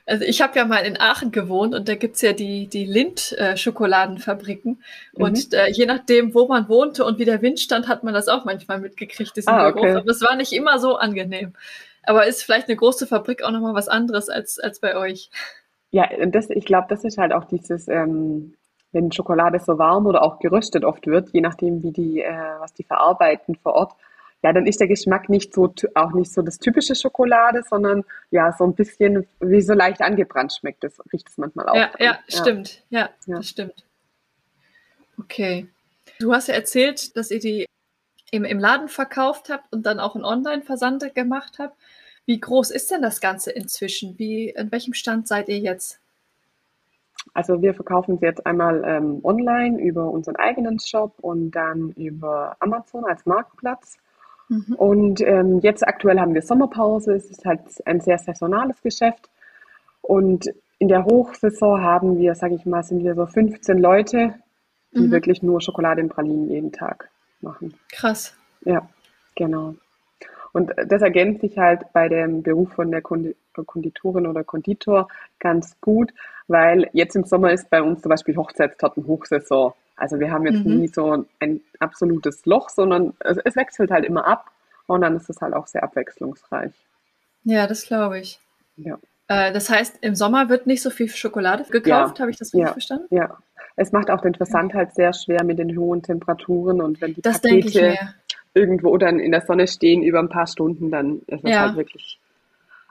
Also 0.08 0.24
ich 0.24 0.42
habe 0.42 0.58
ja 0.58 0.66
mal 0.66 0.86
in 0.86 1.00
Aachen 1.00 1.32
gewohnt 1.32 1.74
und 1.74 1.90
da 1.90 1.96
gibt's 1.96 2.22
ja 2.22 2.34
die, 2.34 2.68
die 2.68 2.86
Lind-Schokoladenfabriken. 2.86 4.84
Äh, 5.16 5.24
und 5.24 5.52
mhm. 5.52 5.58
äh, 5.58 5.72
je 5.72 5.86
nachdem, 5.88 6.34
wo 6.36 6.48
man 6.48 6.70
wohnte 6.70 7.04
und 7.06 7.18
wie 7.18 7.26
der 7.26 7.42
Wind 7.42 7.60
stand, 7.60 7.88
hat 7.88 8.04
man 8.04 8.14
das 8.14 8.28
auch 8.28 8.46
manchmal 8.46 8.80
mitgekriegt, 8.80 9.36
diesen 9.36 9.50
ah, 9.50 9.72
Geruch. 9.72 9.82
Okay. 9.82 9.96
Aber 9.96 10.12
es 10.12 10.22
war 10.22 10.36
nicht 10.36 10.54
immer 10.54 10.78
so 10.78 10.96
angenehm. 10.96 11.54
Aber 12.04 12.28
ist 12.28 12.44
vielleicht 12.44 12.68
eine 12.68 12.78
große 12.78 13.08
Fabrik 13.08 13.44
auch 13.44 13.52
nochmal 13.52 13.74
was 13.74 13.88
anderes 13.88 14.30
als, 14.30 14.60
als 14.60 14.80
bei 14.80 14.96
euch. 14.96 15.32
Ja, 15.90 16.08
das, 16.28 16.50
ich 16.52 16.66
glaube, 16.66 16.86
das 16.90 17.04
ist 17.04 17.18
halt 17.18 17.34
auch 17.34 17.46
dieses, 17.46 17.88
ähm, 17.88 18.54
wenn 18.92 19.12
Schokolade 19.12 19.60
so 19.60 19.80
warm 19.80 20.06
oder 20.06 20.22
auch 20.22 20.40
geröstet 20.40 20.86
oft 20.86 21.08
wird, 21.08 21.30
je 21.32 21.42
nachdem, 21.42 21.82
wie 21.82 21.92
die, 21.92 22.22
äh, 22.22 22.60
was 22.60 22.74
die 22.74 22.84
verarbeiten 22.84 23.56
vor 23.56 23.74
Ort, 23.74 23.94
ja, 24.46 24.54
dann 24.54 24.68
ist 24.68 24.80
der 24.80 24.88
Geschmack 24.88 25.28
nicht 25.28 25.56
so, 25.56 25.74
auch 25.96 26.12
nicht 26.12 26.32
so 26.32 26.44
das 26.44 26.60
typische 26.60 26.94
Schokolade, 26.94 27.64
sondern 27.68 28.04
ja, 28.30 28.52
so 28.56 28.64
ein 28.64 28.76
bisschen 28.76 29.26
wie 29.40 29.60
so 29.62 29.74
leicht 29.74 30.04
angebrannt 30.04 30.54
schmeckt. 30.54 30.84
Das 30.84 31.02
riecht 31.12 31.28
es 31.28 31.40
manchmal 31.40 31.68
auch. 31.68 31.74
Ja, 31.74 31.90
ja, 31.98 32.06
ja. 32.06 32.20
stimmt. 32.28 32.84
Ja, 32.92 33.10
ja, 33.26 33.38
das 33.38 33.50
stimmt. 33.50 33.84
Okay. 35.18 35.68
Du 36.20 36.32
hast 36.32 36.48
ja 36.48 36.54
erzählt, 36.54 37.18
dass 37.18 37.32
ihr 37.32 37.40
die 37.40 37.66
im, 38.30 38.44
im 38.44 38.60
Laden 38.60 38.88
verkauft 38.88 39.50
habt 39.50 39.74
und 39.74 39.84
dann 39.88 40.00
auch 40.00 40.14
einen 40.14 40.26
Online-Versand 40.26 41.16
gemacht 41.16 41.58
habt. 41.58 41.76
Wie 42.28 42.40
groß 42.40 42.70
ist 42.70 42.92
denn 42.92 43.02
das 43.02 43.22
Ganze 43.22 43.50
inzwischen? 43.50 44.20
Wie, 44.20 44.50
in 44.50 44.72
welchem 44.72 44.94
Stand 44.94 45.28
seid 45.28 45.50
ihr 45.50 45.58
jetzt? 45.58 46.00
Also 47.34 47.64
wir 47.64 47.74
verkaufen 47.74 48.20
sie 48.20 48.28
jetzt 48.28 48.46
einmal 48.46 48.84
ähm, 48.86 49.22
online 49.24 49.82
über 49.82 50.08
unseren 50.12 50.36
eigenen 50.36 50.80
Shop 50.80 51.16
und 51.22 51.50
dann 51.50 51.90
über 51.94 52.58
Amazon 52.60 53.06
als 53.06 53.26
Marktplatz. 53.26 53.98
Mhm. 54.50 54.76
Und 54.76 55.22
ähm, 55.22 55.60
jetzt 55.62 55.88
aktuell 55.88 56.20
haben 56.20 56.34
wir 56.34 56.42
Sommerpause. 56.42 57.14
Es 57.14 57.30
ist 57.30 57.46
halt 57.46 57.62
ein 57.86 58.02
sehr 58.02 58.18
saisonales 58.18 58.82
Geschäft. 58.82 59.30
Und 60.02 60.48
in 60.78 60.88
der 60.88 61.06
Hochsaison 61.06 61.82
haben 61.82 62.18
wir, 62.18 62.36
sage 62.36 62.56
ich 62.56 62.66
mal, 62.66 62.84
sind 62.84 63.04
wir 63.04 63.16
so 63.16 63.26
15 63.26 63.78
Leute, 63.78 64.36
die 64.94 65.08
mhm. 65.08 65.12
wirklich 65.12 65.42
nur 65.42 65.62
Schokolade 65.62 66.02
und 66.02 66.10
Pralinen 66.10 66.50
jeden 66.50 66.72
Tag 66.72 67.10
machen. 67.42 67.74
Krass. 67.92 68.36
Ja, 68.66 68.88
genau. 69.36 69.76
Und 70.54 70.72
das 70.88 71.02
ergänzt 71.02 71.42
sich 71.42 71.58
halt 71.58 71.92
bei 71.92 72.08
dem 72.08 72.42
Beruf 72.42 72.72
von 72.74 72.90
der 72.90 73.02
Konditorin 73.02 74.26
oder 74.26 74.46
Konditor 74.46 75.10
ganz 75.38 75.76
gut, 75.82 76.14
weil 76.48 76.90
jetzt 76.94 77.16
im 77.18 77.26
Sommer 77.26 77.52
ist 77.52 77.70
bei 77.70 77.82
uns 77.82 78.02
zum 78.02 78.10
Beispiel 78.10 78.38
Hochzeitstorten 78.38 79.06
Hochsaison. 79.06 79.74
Also 79.96 80.20
wir 80.20 80.32
haben 80.32 80.46
jetzt 80.46 80.66
mhm. 80.66 80.80
nie 80.80 80.88
so 80.88 81.26
ein 81.40 81.62
absolutes 81.80 82.46
Loch, 82.46 82.70
sondern 82.70 83.14
es, 83.20 83.38
es, 83.44 83.56
wechselt 83.56 83.92
halt 83.92 84.06
immer 84.06 84.26
ab 84.26 84.52
und 84.88 85.02
dann 85.02 85.16
ist 85.16 85.30
es 85.30 85.42
halt 85.42 85.54
auch 85.54 85.68
sehr 85.68 85.84
abwechslungsreich. 85.84 86.74
Ja, 87.44 87.68
das 87.68 87.86
glaube 87.86 88.20
ich. 88.20 88.40
Ja. 88.78 88.98
Äh, 89.28 89.54
das 89.54 89.70
heißt, 89.70 90.00
im 90.02 90.16
Sommer 90.16 90.50
wird 90.50 90.68
nicht 90.68 90.82
so 90.82 90.90
viel 90.90 91.08
Schokolade 91.08 91.64
gekauft, 91.64 92.18
ja. 92.18 92.22
habe 92.22 92.32
ich 92.32 92.38
das 92.38 92.48
richtig 92.48 92.68
ja. 92.68 92.72
verstanden? 92.72 93.16
Ja. 93.16 93.38
Es 93.78 93.92
macht 93.92 94.10
auch 94.10 94.22
den 94.22 94.36
Versand 94.36 94.74
halt 94.74 94.94
sehr 94.94 95.14
schwer 95.14 95.44
mit 95.44 95.60
den 95.60 95.78
hohen 95.78 96.02
Temperaturen 96.02 96.82
und 96.82 97.02
wenn 97.02 97.14
die 97.14 97.22
das 97.22 97.42
Pakete 97.42 97.98
irgendwo 98.54 98.98
dann 98.98 99.20
in 99.20 99.32
der 99.32 99.42
Sonne 99.42 99.68
stehen 99.68 100.02
über 100.02 100.20
ein 100.20 100.30
paar 100.30 100.48
Stunden, 100.48 100.92
dann 100.92 101.22
ist 101.28 101.44
es 101.44 101.52
ja. 101.52 101.62
halt 101.62 101.76
wirklich 101.76 102.20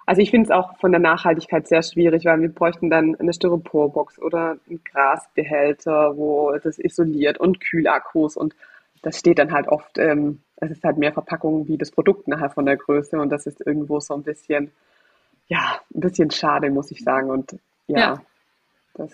also 0.06 0.20
ich 0.20 0.30
finde 0.30 0.44
es 0.44 0.50
auch 0.50 0.76
von 0.78 0.92
der 0.92 1.00
Nachhaltigkeit 1.00 1.66
sehr 1.66 1.82
schwierig, 1.82 2.24
weil 2.24 2.40
wir 2.40 2.52
bräuchten 2.52 2.90
dann 2.90 3.16
eine 3.16 3.32
Styroporbox 3.32 4.18
oder 4.18 4.58
einen 4.68 4.82
Grasbehälter, 4.84 6.16
wo 6.16 6.52
das 6.62 6.78
isoliert 6.78 7.38
und 7.38 7.60
Kühlakkus 7.60 8.36
und 8.36 8.54
das 9.04 9.18
steht 9.18 9.38
dann 9.38 9.52
halt 9.52 9.68
oft, 9.68 9.98
ähm, 9.98 10.40
es 10.56 10.70
ist 10.70 10.84
halt 10.84 10.96
mehr 10.96 11.12
Verpackung 11.12 11.68
wie 11.68 11.76
das 11.76 11.90
Produkt 11.90 12.26
nachher 12.26 12.50
von 12.50 12.64
der 12.64 12.76
Größe 12.76 13.18
und 13.18 13.30
das 13.30 13.46
ist 13.46 13.64
irgendwo 13.64 14.00
so 14.00 14.14
ein 14.14 14.22
bisschen, 14.22 14.72
ja, 15.46 15.80
ein 15.94 16.00
bisschen 16.00 16.30
schade, 16.30 16.70
muss 16.70 16.90
ich 16.90 17.04
sagen. 17.04 17.30
Und 17.30 17.58
ja, 17.86 17.98
ja. 17.98 18.22
das, 18.94 19.12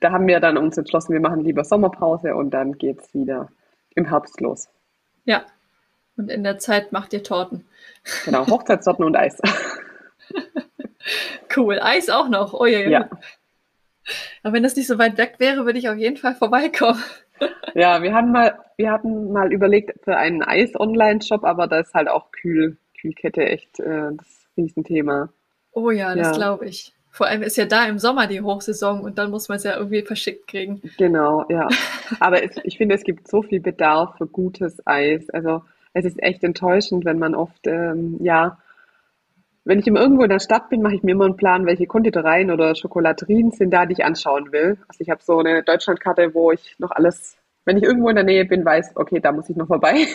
da 0.00 0.12
haben 0.12 0.28
wir 0.28 0.38
dann 0.38 0.56
uns 0.56 0.78
entschlossen, 0.78 1.12
wir 1.12 1.20
machen 1.20 1.42
lieber 1.42 1.64
Sommerpause 1.64 2.34
und 2.36 2.50
dann 2.50 2.72
geht 2.78 3.00
es 3.00 3.12
wieder 3.12 3.48
im 3.96 4.04
Herbst 4.04 4.40
los. 4.40 4.68
Ja, 5.24 5.44
und 6.16 6.30
in 6.30 6.44
der 6.44 6.58
Zeit 6.58 6.92
macht 6.92 7.12
ihr 7.12 7.24
Torten. 7.24 7.66
Genau, 8.24 8.46
Hochzeitstorten 8.46 9.04
und 9.04 9.16
Eis. 9.16 9.40
cool. 11.56 11.78
Eis 11.80 12.08
auch 12.08 12.28
noch. 12.28 12.54
Oh, 12.54 12.66
ja, 12.66 12.80
ja. 12.80 13.10
Aber 14.42 14.54
wenn 14.54 14.62
das 14.62 14.76
nicht 14.76 14.86
so 14.86 14.98
weit 14.98 15.18
weg 15.18 15.34
wäre, 15.38 15.64
würde 15.64 15.78
ich 15.78 15.88
auf 15.88 15.96
jeden 15.96 16.16
Fall 16.16 16.34
vorbeikommen. 16.34 17.02
ja, 17.74 18.02
wir 18.02 18.14
hatten 18.14 18.32
mal, 18.32 18.58
wir 18.76 18.90
hatten 18.90 19.32
mal 19.32 19.52
überlegt 19.52 20.02
für 20.04 20.16
einen 20.16 20.42
Eis-Online-Shop, 20.42 21.44
aber 21.44 21.66
da 21.66 21.80
ist 21.80 21.94
halt 21.94 22.08
auch 22.08 22.30
Kühl, 22.32 22.78
Kühlkette 23.00 23.44
echt 23.44 23.80
äh, 23.80 24.10
das 24.16 24.46
Riesenthema. 24.56 25.28
Oh 25.72 25.90
ja, 25.90 26.14
das 26.14 26.28
ja. 26.28 26.32
glaube 26.32 26.66
ich. 26.66 26.94
Vor 27.10 27.26
allem 27.26 27.42
ist 27.42 27.56
ja 27.56 27.64
da 27.64 27.86
im 27.86 27.98
Sommer 27.98 28.26
die 28.26 28.40
Hochsaison 28.40 29.00
und 29.00 29.18
dann 29.18 29.30
muss 29.30 29.48
man 29.48 29.56
es 29.56 29.64
ja 29.64 29.76
irgendwie 29.76 30.02
verschickt 30.02 30.46
kriegen. 30.46 30.80
Genau, 30.98 31.44
ja. 31.48 31.68
Aber 32.20 32.42
es, 32.42 32.56
ich 32.64 32.76
finde, 32.76 32.94
es 32.94 33.02
gibt 33.02 33.28
so 33.28 33.42
viel 33.42 33.60
Bedarf 33.60 34.16
für 34.18 34.26
gutes 34.26 34.86
Eis. 34.86 35.28
Also 35.30 35.62
es 35.94 36.04
ist 36.04 36.22
echt 36.22 36.44
enttäuschend, 36.44 37.04
wenn 37.04 37.18
man 37.18 37.34
oft, 37.34 37.66
ähm, 37.66 38.18
ja, 38.20 38.58
wenn 39.68 39.80
ich 39.80 39.86
immer 39.86 40.00
irgendwo 40.00 40.22
in 40.22 40.30
der 40.30 40.40
Stadt 40.40 40.70
bin, 40.70 40.80
mache 40.80 40.94
ich 40.94 41.02
mir 41.02 41.10
immer 41.10 41.26
einen 41.26 41.36
Plan, 41.36 41.66
welche 41.66 41.86
Konditoreien 41.86 42.50
oder 42.50 42.74
Schokolaterien 42.74 43.50
sind 43.50 43.70
da, 43.70 43.84
die 43.84 43.92
ich 43.92 44.02
anschauen 44.02 44.50
will. 44.50 44.78
Also 44.88 45.02
ich 45.02 45.10
habe 45.10 45.22
so 45.22 45.40
eine 45.40 45.62
Deutschlandkarte, 45.62 46.32
wo 46.32 46.52
ich 46.52 46.74
noch 46.78 46.90
alles, 46.90 47.36
wenn 47.66 47.76
ich 47.76 47.82
irgendwo 47.82 48.08
in 48.08 48.14
der 48.14 48.24
Nähe 48.24 48.46
bin, 48.46 48.64
weiß, 48.64 48.92
okay, 48.94 49.20
da 49.20 49.30
muss 49.30 49.50
ich 49.50 49.56
noch 49.56 49.66
vorbei. 49.66 50.06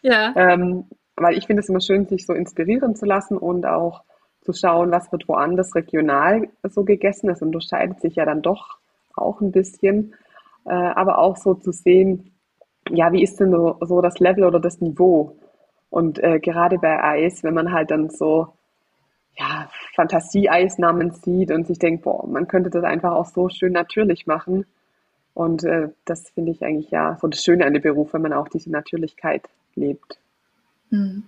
Ja. 0.00 0.32
ähm, 0.36 0.86
weil 1.14 1.36
ich 1.36 1.46
finde 1.46 1.60
es 1.60 1.68
immer 1.68 1.82
schön, 1.82 2.06
sich 2.06 2.24
so 2.24 2.32
inspirieren 2.32 2.96
zu 2.96 3.04
lassen 3.04 3.36
und 3.36 3.66
auch 3.66 4.02
zu 4.40 4.54
schauen, 4.54 4.90
was 4.90 5.12
wird 5.12 5.28
woanders 5.28 5.74
regional 5.74 6.48
so 6.62 6.82
gegessen. 6.82 7.28
Es 7.28 7.42
unterscheidet 7.42 8.00
sich 8.00 8.14
ja 8.14 8.24
dann 8.24 8.40
doch 8.40 8.78
auch 9.14 9.42
ein 9.42 9.52
bisschen. 9.52 10.14
Äh, 10.64 10.72
aber 10.72 11.18
auch 11.18 11.36
so 11.36 11.52
zu 11.52 11.70
sehen, 11.70 12.34
ja, 12.88 13.12
wie 13.12 13.22
ist 13.22 13.38
denn 13.40 13.50
so, 13.50 13.76
so 13.82 14.00
das 14.00 14.20
Level 14.20 14.44
oder 14.44 14.58
das 14.58 14.80
Niveau? 14.80 15.36
Und 15.90 16.18
äh, 16.24 16.40
gerade 16.40 16.78
bei 16.78 17.04
Eis, 17.04 17.44
wenn 17.44 17.52
man 17.52 17.72
halt 17.72 17.90
dann 17.90 18.08
so 18.08 18.55
ja, 19.38 19.70
Fantasieeisnamen 19.94 21.12
sieht 21.12 21.50
und 21.50 21.66
sich 21.66 21.78
denkt, 21.78 22.04
boah, 22.04 22.26
man 22.26 22.48
könnte 22.48 22.70
das 22.70 22.84
einfach 22.84 23.12
auch 23.12 23.26
so 23.26 23.48
schön 23.48 23.72
natürlich 23.72 24.26
machen. 24.26 24.66
Und 25.34 25.64
äh, 25.64 25.88
das 26.06 26.30
finde 26.30 26.52
ich 26.52 26.62
eigentlich 26.62 26.90
ja 26.90 27.18
so 27.20 27.28
das 27.28 27.42
Schöne 27.42 27.66
an 27.66 27.74
dem 27.74 27.82
Beruf, 27.82 28.14
wenn 28.14 28.22
man 28.22 28.32
auch 28.32 28.48
diese 28.48 28.70
Natürlichkeit 28.70 29.42
lebt. 29.74 30.18
Mhm. 30.90 31.24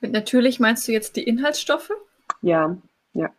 Mit 0.00 0.12
natürlich 0.12 0.60
meinst 0.60 0.86
du 0.86 0.92
jetzt 0.92 1.16
die 1.16 1.24
Inhaltsstoffe? 1.24 1.90
Ja, 2.42 2.76
ja. 3.14 3.30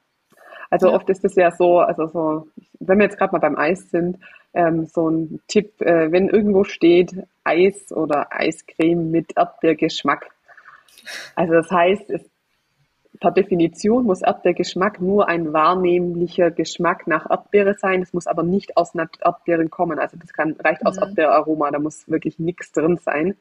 Also 0.70 0.88
ja. 0.88 0.94
oft 0.94 1.10
ist 1.10 1.24
es 1.24 1.36
ja 1.36 1.52
so, 1.52 1.80
also 1.80 2.08
so, 2.08 2.48
wenn 2.80 2.98
wir 2.98 3.06
jetzt 3.06 3.18
gerade 3.18 3.32
mal 3.32 3.40
beim 3.40 3.58
Eis 3.58 3.90
sind, 3.90 4.18
ähm, 4.54 4.86
so 4.86 5.10
ein 5.10 5.42
Tipp, 5.48 5.82
äh, 5.82 6.12
wenn 6.12 6.28
irgendwo 6.28 6.64
steht 6.64 7.16
Eis 7.44 7.92
oder 7.92 8.28
Eiscreme 8.32 9.10
mit 9.10 9.38
Erdbeergeschmack. 9.38 10.30
Also 11.36 11.54
das 11.54 11.72
heißt, 11.72 12.10
es 12.10 12.30
per 13.20 13.32
Definition 13.32 14.06
muss 14.06 14.22
Erdbeergeschmack 14.22 15.02
nur 15.02 15.28
ein 15.28 15.52
wahrnehmlicher 15.52 16.52
Geschmack 16.52 17.06
nach 17.06 17.30
Erdbeere 17.30 17.74
sein. 17.74 18.02
Es 18.02 18.14
muss 18.14 18.28
aber 18.28 18.44
nicht 18.44 18.78
aus 18.78 18.94
Erdbeeren 18.96 19.70
kommen. 19.70 20.00
Also 20.00 20.18
das 20.18 20.32
kann, 20.32 20.56
reicht 20.64 20.86
aus 20.86 20.96
mhm. 20.96 21.04
Erdbeeraroma, 21.04 21.72
da 21.72 21.80
muss 21.80 22.10
wirklich 22.10 22.40
nichts 22.40 22.72
drin 22.72 22.98
sein. 22.98 23.36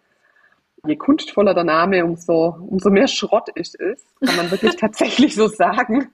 Je 0.87 0.97
kunstvoller 0.97 1.55
der 1.55 1.65
Name, 1.65 2.05
umso, 2.05 2.57
umso 2.69 2.91
mehr 2.91 3.09
Schrott 3.09 3.49
ist 3.55 3.81
es, 3.81 4.05
kann 4.25 4.37
man 4.37 4.51
wirklich 4.51 4.77
tatsächlich 4.81 5.35
so 5.35 5.49
sagen. 5.49 6.09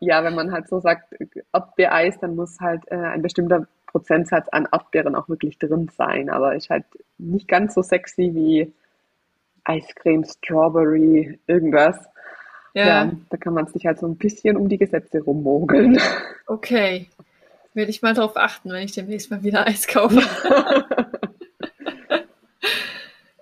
Ja, 0.00 0.24
wenn 0.24 0.34
man 0.34 0.52
halt 0.52 0.68
so 0.68 0.80
sagt, 0.80 1.14
Erdbeereis, 1.52 2.18
dann 2.20 2.36
muss 2.36 2.60
halt 2.60 2.82
äh, 2.90 2.96
ein 2.96 3.22
bestimmter 3.22 3.66
Prozentsatz 3.86 4.48
an 4.50 4.68
Erdbeeren 4.70 5.16
auch 5.16 5.28
wirklich 5.28 5.58
drin 5.58 5.90
sein. 5.96 6.30
Aber 6.30 6.54
ist 6.54 6.70
halt 6.70 6.84
nicht 7.18 7.48
ganz 7.48 7.74
so 7.74 7.82
sexy 7.82 8.34
wie 8.34 8.72
Eiscreme, 9.64 10.24
Strawberry, 10.24 11.38
irgendwas. 11.46 11.98
Ja. 12.74 12.86
ja 12.86 13.12
da 13.30 13.36
kann 13.36 13.54
man 13.54 13.66
sich 13.66 13.86
halt 13.86 13.98
so 13.98 14.06
ein 14.06 14.16
bisschen 14.16 14.56
um 14.56 14.68
die 14.68 14.78
Gesetze 14.78 15.20
rummogeln. 15.20 15.98
Okay. 16.46 17.08
Werde 17.74 17.90
ich 17.92 18.02
mal 18.02 18.12
darauf 18.12 18.36
achten, 18.36 18.72
wenn 18.72 18.82
ich 18.82 18.90
demnächst 18.90 19.30
mal 19.30 19.44
wieder 19.44 19.68
Eis 19.68 19.86
kaufe. 19.86 20.20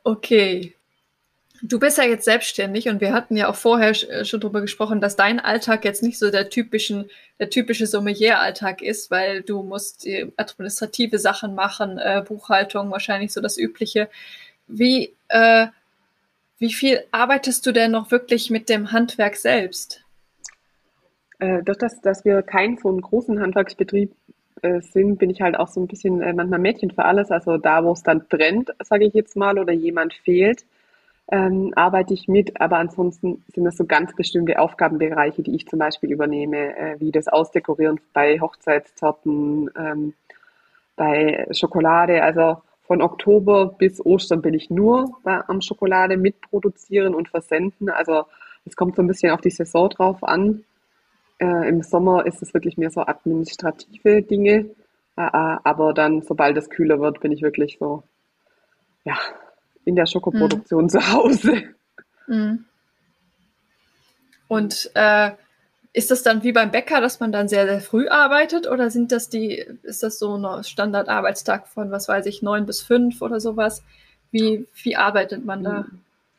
okay. 0.04 0.74
Du 1.62 1.78
bist 1.78 1.96
ja 1.96 2.04
jetzt 2.04 2.26
selbstständig 2.26 2.90
und 2.90 3.00
wir 3.00 3.14
hatten 3.14 3.34
ja 3.34 3.48
auch 3.48 3.54
vorher 3.54 3.92
äh, 4.10 4.26
schon 4.26 4.40
darüber 4.40 4.60
gesprochen, 4.60 5.00
dass 5.00 5.16
dein 5.16 5.40
Alltag 5.40 5.86
jetzt 5.86 6.02
nicht 6.02 6.18
so 6.18 6.30
der 6.30 6.50
typischen, 6.50 7.08
der 7.40 7.48
typische 7.48 7.86
Sommelier-Alltag 7.86 8.82
ist, 8.82 9.10
weil 9.10 9.40
du 9.40 9.62
musst 9.62 10.06
administrative 10.36 11.18
Sachen 11.18 11.54
machen, 11.54 11.96
äh, 11.96 12.22
Buchhaltung, 12.28 12.90
wahrscheinlich 12.90 13.32
so 13.32 13.40
das 13.40 13.56
Übliche. 13.56 14.10
Wie, 14.66 15.14
äh, 15.28 15.68
Wie 16.58 16.72
viel 16.72 17.04
arbeitest 17.12 17.64
du 17.66 17.72
denn 17.72 17.92
noch 17.92 18.10
wirklich 18.10 18.50
mit 18.50 18.68
dem 18.68 18.90
Handwerk 18.90 19.36
selbst? 19.36 20.04
Äh, 21.38 21.62
durch 21.62 21.78
das, 21.78 22.00
dass 22.00 22.24
wir 22.24 22.42
keinen 22.42 22.76
so 22.78 22.94
großen 22.94 23.40
Handwerksbetrieb 23.40 24.12
äh, 24.62 24.80
sind, 24.80 25.18
bin 25.18 25.30
ich 25.30 25.40
halt 25.40 25.56
auch 25.56 25.68
so 25.68 25.80
ein 25.80 25.86
bisschen 25.86 26.20
äh, 26.20 26.32
manchmal 26.32 26.58
Mädchen 26.58 26.90
für 26.90 27.04
alles. 27.04 27.30
Also 27.30 27.58
da, 27.58 27.84
wo 27.84 27.92
es 27.92 28.02
dann 28.02 28.26
brennt, 28.28 28.72
sage 28.82 29.04
ich 29.04 29.14
jetzt 29.14 29.36
mal, 29.36 29.56
oder 29.56 29.72
jemand 29.72 30.14
fehlt, 30.14 30.64
ähm, 31.30 31.72
arbeite 31.76 32.12
ich 32.12 32.26
mit. 32.26 32.60
Aber 32.60 32.78
ansonsten 32.78 33.44
sind 33.54 33.64
das 33.64 33.76
so 33.76 33.84
ganz 33.84 34.16
bestimmte 34.16 34.58
Aufgabenbereiche, 34.58 35.42
die 35.44 35.54
ich 35.54 35.68
zum 35.68 35.78
Beispiel 35.78 36.10
übernehme, 36.10 36.76
äh, 36.76 36.96
wie 36.98 37.12
das 37.12 37.28
Ausdekorieren 37.28 38.00
bei 38.12 38.40
Hochzeitstorten, 38.40 39.70
ähm, 39.76 40.14
bei 40.96 41.46
Schokolade. 41.52 42.24
Also 42.24 42.62
von 42.88 43.02
Oktober 43.02 43.66
bis 43.66 44.04
Ostern 44.04 44.40
bin 44.40 44.54
ich 44.54 44.70
nur 44.70 45.18
bei, 45.22 45.46
am 45.46 45.60
Schokolade 45.60 46.16
mitproduzieren 46.16 47.14
und 47.14 47.28
versenden. 47.28 47.90
Also 47.90 48.24
es 48.64 48.76
kommt 48.76 48.96
so 48.96 49.02
ein 49.02 49.06
bisschen 49.06 49.30
auf 49.30 49.42
die 49.42 49.50
Saison 49.50 49.90
drauf 49.90 50.24
an. 50.24 50.64
Äh, 51.38 51.68
Im 51.68 51.82
Sommer 51.82 52.24
ist 52.26 52.42
es 52.42 52.54
wirklich 52.54 52.78
mehr 52.78 52.90
so 52.90 53.02
administrative 53.02 54.22
Dinge. 54.22 54.70
Äh, 55.16 55.26
äh, 55.26 55.56
aber 55.64 55.92
dann, 55.92 56.22
sobald 56.22 56.56
es 56.56 56.70
kühler 56.70 56.98
wird, 56.98 57.20
bin 57.20 57.30
ich 57.30 57.42
wirklich 57.42 57.76
so, 57.78 58.02
ja, 59.04 59.18
in 59.84 59.94
der 59.94 60.06
Schokoproduktion 60.06 60.84
mhm. 60.84 60.88
zu 60.88 61.12
Hause. 61.12 61.62
Mhm. 62.26 62.64
Und 64.48 64.90
äh, 64.94 65.32
ist 65.92 66.10
das 66.10 66.22
dann 66.22 66.42
wie 66.42 66.52
beim 66.52 66.70
Bäcker, 66.70 67.00
dass 67.00 67.20
man 67.20 67.32
dann 67.32 67.48
sehr, 67.48 67.66
sehr 67.66 67.80
früh 67.80 68.08
arbeitet 68.08 68.68
oder 68.68 68.90
sind 68.90 69.10
das 69.10 69.28
die, 69.28 69.64
ist 69.82 70.02
das 70.02 70.18
so 70.18 70.36
ein 70.36 70.64
Standardarbeitstag 70.64 71.66
von, 71.66 71.90
was 71.90 72.08
weiß 72.08 72.26
ich, 72.26 72.42
neun 72.42 72.66
bis 72.66 72.82
fünf 72.82 73.22
oder 73.22 73.40
sowas? 73.40 73.82
Wie, 74.30 74.66
wie 74.82 74.96
arbeitet 74.96 75.44
man 75.44 75.64
da? 75.64 75.86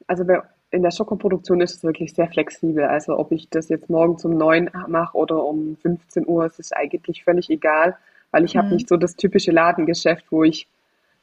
Also 0.08 0.24
in 0.72 0.84
der 0.84 0.92
Schokoproduktion 0.92 1.62
ist 1.62 1.78
es 1.78 1.84
wirklich 1.84 2.14
sehr 2.14 2.28
flexibel. 2.28 2.84
Also 2.84 3.18
ob 3.18 3.32
ich 3.32 3.50
das 3.50 3.70
jetzt 3.70 3.90
morgen 3.90 4.18
um 4.24 4.38
neun 4.38 4.70
mache 4.88 5.18
oder 5.18 5.44
um 5.44 5.78
15 5.82 6.28
Uhr, 6.28 6.46
es 6.46 6.60
ist 6.60 6.76
eigentlich 6.76 7.24
völlig 7.24 7.50
egal, 7.50 7.98
weil 8.32 8.46
ich 8.46 8.54
mhm. 8.54 8.60
habe 8.60 8.74
nicht 8.76 8.88
so 8.88 8.98
das 8.98 9.16
typische 9.16 9.52
Ladengeschäft, 9.52 10.26
wo 10.30 10.44
ich, 10.44 10.68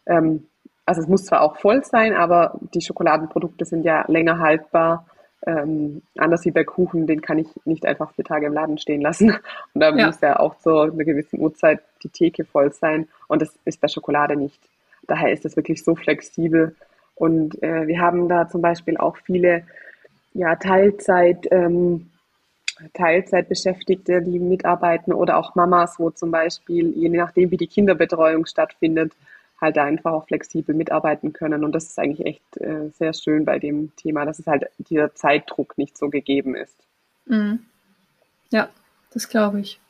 ähm, 0.06 0.46
also 0.84 1.00
es 1.00 1.08
muss 1.08 1.24
zwar 1.24 1.42
auch 1.42 1.56
voll 1.56 1.84
sein, 1.84 2.14
aber 2.14 2.58
die 2.74 2.80
Schokoladenprodukte 2.80 3.64
sind 3.64 3.84
ja 3.84 4.04
länger 4.08 4.40
haltbar. 4.40 5.06
Ähm, 5.46 6.02
anders 6.16 6.44
wie 6.44 6.50
bei 6.50 6.64
Kuchen, 6.64 7.06
den 7.06 7.20
kann 7.20 7.38
ich 7.38 7.48
nicht 7.64 7.84
einfach 7.86 8.12
vier 8.14 8.24
Tage 8.24 8.46
im 8.46 8.54
Laden 8.54 8.78
stehen 8.78 9.00
lassen. 9.00 9.30
Und 9.74 9.80
da 9.80 9.94
ja. 9.94 10.06
muss 10.06 10.20
ja 10.20 10.38
auch 10.38 10.58
zu 10.58 10.70
einer 10.70 11.04
gewissen 11.04 11.40
Uhrzeit 11.40 11.80
die 12.02 12.08
Theke 12.08 12.44
voll 12.44 12.72
sein. 12.72 13.08
Und 13.28 13.42
das 13.42 13.54
ist 13.64 13.80
bei 13.80 13.88
Schokolade 13.88 14.36
nicht. 14.36 14.60
Daher 15.06 15.32
ist 15.32 15.44
es 15.44 15.56
wirklich 15.56 15.84
so 15.84 15.94
flexibel 15.94 16.74
und 17.16 17.62
äh, 17.62 17.86
wir 17.86 18.00
haben 18.00 18.28
da 18.28 18.46
zum 18.48 18.60
Beispiel 18.60 18.96
auch 18.98 19.16
viele 19.16 19.64
ja, 20.34 20.54
Teilzeit, 20.54 21.48
ähm, 21.50 22.10
Teilzeitbeschäftigte, 22.92 24.22
die 24.22 24.38
mitarbeiten 24.38 25.14
oder 25.14 25.38
auch 25.38 25.54
Mamas, 25.54 25.98
wo 25.98 26.10
zum 26.10 26.30
Beispiel, 26.30 26.92
je 26.94 27.08
nachdem 27.08 27.50
wie 27.50 27.56
die 27.56 27.68
Kinderbetreuung 27.68 28.44
stattfindet, 28.44 29.12
halt 29.60 29.76
da 29.76 29.84
einfach 29.84 30.12
auch 30.12 30.26
flexibel 30.26 30.74
mitarbeiten 30.74 31.32
können. 31.32 31.64
Und 31.64 31.72
das 31.72 31.84
ist 31.84 31.98
eigentlich 31.98 32.26
echt 32.26 32.56
äh, 32.58 32.90
sehr 32.90 33.12
schön 33.12 33.44
bei 33.44 33.58
dem 33.58 33.94
Thema, 33.96 34.24
dass 34.24 34.38
es 34.38 34.46
halt 34.46 34.64
dieser 34.78 35.14
Zeitdruck 35.14 35.78
nicht 35.78 35.96
so 35.96 36.10
gegeben 36.10 36.54
ist. 36.54 36.76
Mhm. 37.26 37.60
Ja, 38.50 38.68
das 39.12 39.28
glaube 39.28 39.60
ich. 39.60 39.80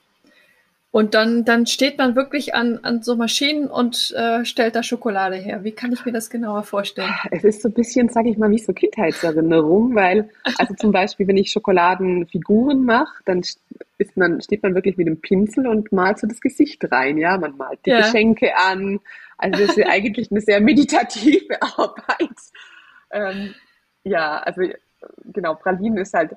Und 0.97 1.13
dann, 1.13 1.45
dann 1.45 1.67
steht 1.67 1.99
man 1.99 2.17
wirklich 2.17 2.55
an, 2.55 2.79
an 2.83 3.03
so 3.03 3.17
Maschinen 3.17 3.69
und 3.69 4.15
äh, 4.17 4.47
stellt 4.47 4.77
da 4.77 4.83
Schokolade 4.83 5.37
her. 5.37 5.63
Wie 5.63 5.73
kann 5.73 5.93
ich 5.93 6.07
mir 6.07 6.13
das 6.13 6.31
genauer 6.31 6.63
vorstellen? 6.63 7.13
Es 7.31 7.45
ist 7.45 7.61
so 7.61 7.69
ein 7.69 7.75
bisschen, 7.75 8.09
sage 8.09 8.31
ich 8.31 8.39
mal, 8.39 8.51
wie 8.51 8.57
so 8.57 8.73
Kindheitserinnerung, 8.73 9.95
weil, 9.95 10.31
also 10.57 10.73
zum 10.73 10.93
Beispiel, 10.93 11.29
wenn 11.29 11.37
ich 11.37 11.51
Schokoladenfiguren 11.51 12.83
mache, 12.83 13.13
dann 13.27 13.41
ist 13.99 14.17
man, 14.17 14.41
steht 14.41 14.63
man 14.63 14.75
wirklich 14.75 14.97
mit 14.97 15.07
dem 15.07 15.21
Pinsel 15.21 15.67
und 15.67 15.93
malt 15.93 16.19
so 16.19 16.27
das 16.27 16.41
Gesicht 16.41 16.91
rein, 16.91 17.19
ja. 17.19 17.37
Man 17.37 17.59
malt 17.59 17.81
die 17.85 17.91
ja. 17.91 17.99
Geschenke 17.99 18.57
an. 18.57 19.01
Also 19.37 19.67
das 19.67 19.77
ist 19.77 19.87
eigentlich 19.87 20.31
eine 20.31 20.41
sehr 20.41 20.63
meditative 20.63 21.61
Arbeit. 21.61 22.39
Ähm, 23.11 23.55
ja, 24.03 24.39
also 24.39 24.63
genau, 25.27 25.57
Pralinen 25.57 25.99
ist 25.99 26.15
halt 26.15 26.31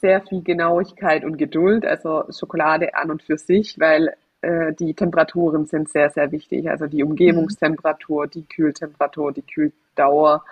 sehr 0.00 0.20
viel 0.22 0.42
Genauigkeit 0.42 1.24
und 1.24 1.36
Geduld, 1.36 1.84
also 1.84 2.24
Schokolade 2.30 2.94
an 2.94 3.10
und 3.10 3.22
für 3.22 3.38
sich, 3.38 3.78
weil 3.78 4.14
äh, 4.42 4.72
die 4.74 4.94
Temperaturen 4.94 5.66
sind 5.66 5.88
sehr, 5.88 6.10
sehr 6.10 6.30
wichtig. 6.32 6.70
Also 6.70 6.86
die 6.86 7.02
Umgebungstemperatur, 7.02 8.26
die 8.26 8.44
Kühltemperatur, 8.44 9.32
die 9.32 9.42
Kühldauer, 9.42 10.44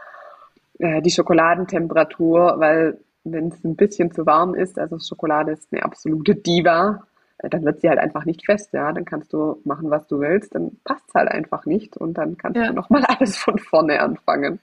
äh, 0.79 1.01
die 1.03 1.11
Schokoladentemperatur, 1.11 2.55
weil 2.59 2.99
wenn 3.25 3.49
es 3.49 3.65
ein 3.65 3.77
bisschen 3.77 4.13
zu 4.13 4.27
warm 4.27 4.55
ist, 4.55 4.79
also 4.79 4.99
Schokolade 4.99 5.53
ist 5.53 5.69
eine 5.73 5.83
absolute 5.83 6.35
Diva, 6.35 7.07
äh, 7.39 7.49
dann 7.49 7.65
wird 7.65 7.81
sie 7.81 7.89
halt 7.89 7.99
einfach 7.99 8.25
nicht 8.25 8.45
fest, 8.45 8.73
ja. 8.73 8.93
Dann 8.93 9.05
kannst 9.05 9.33
du 9.33 9.61
machen, 9.65 9.91
was 9.91 10.07
du 10.07 10.21
willst, 10.21 10.55
dann 10.55 10.79
passt 10.85 11.05
es 11.09 11.15
halt 11.15 11.31
einfach 11.31 11.67
nicht 11.67 11.97
und 11.97 12.15
dann 12.15 12.37
kannst 12.37 12.57
ja. 12.57 12.69
du 12.69 12.75
nochmal 12.75 13.05
alles 13.09 13.37
von 13.37 13.59
vorne 13.59 14.01
anfangen. 14.01 14.61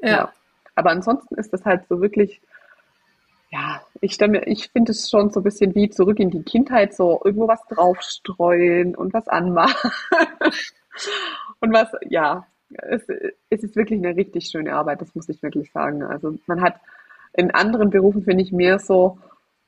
Ja. 0.00 0.08
ja. 0.08 0.32
Aber 0.74 0.90
ansonsten 0.90 1.34
ist 1.34 1.52
das 1.52 1.64
halt 1.64 1.86
so 1.88 2.00
wirklich 2.00 2.40
ich 4.00 4.14
stelle 4.14 4.44
ich 4.46 4.68
finde 4.70 4.92
es 4.92 5.10
schon 5.10 5.30
so 5.30 5.40
ein 5.40 5.44
bisschen 5.44 5.74
wie 5.74 5.90
zurück 5.90 6.18
in 6.18 6.30
die 6.30 6.42
Kindheit, 6.42 6.94
so 6.94 7.20
irgendwo 7.24 7.48
was 7.48 7.62
draufstreuen 7.68 8.96
und 8.96 9.12
was 9.12 9.28
anmachen. 9.28 9.90
und 11.60 11.72
was, 11.72 11.88
ja, 12.08 12.46
es, 12.70 13.02
es 13.50 13.62
ist 13.62 13.76
wirklich 13.76 13.98
eine 13.98 14.16
richtig 14.16 14.46
schöne 14.46 14.74
Arbeit, 14.74 15.00
das 15.02 15.14
muss 15.14 15.28
ich 15.28 15.42
wirklich 15.42 15.70
sagen. 15.72 16.02
Also 16.02 16.34
man 16.46 16.62
hat 16.62 16.76
in 17.34 17.50
anderen 17.50 17.90
Berufen, 17.90 18.22
finde 18.22 18.42
ich, 18.42 18.52
mehr 18.52 18.78
so 18.78 19.18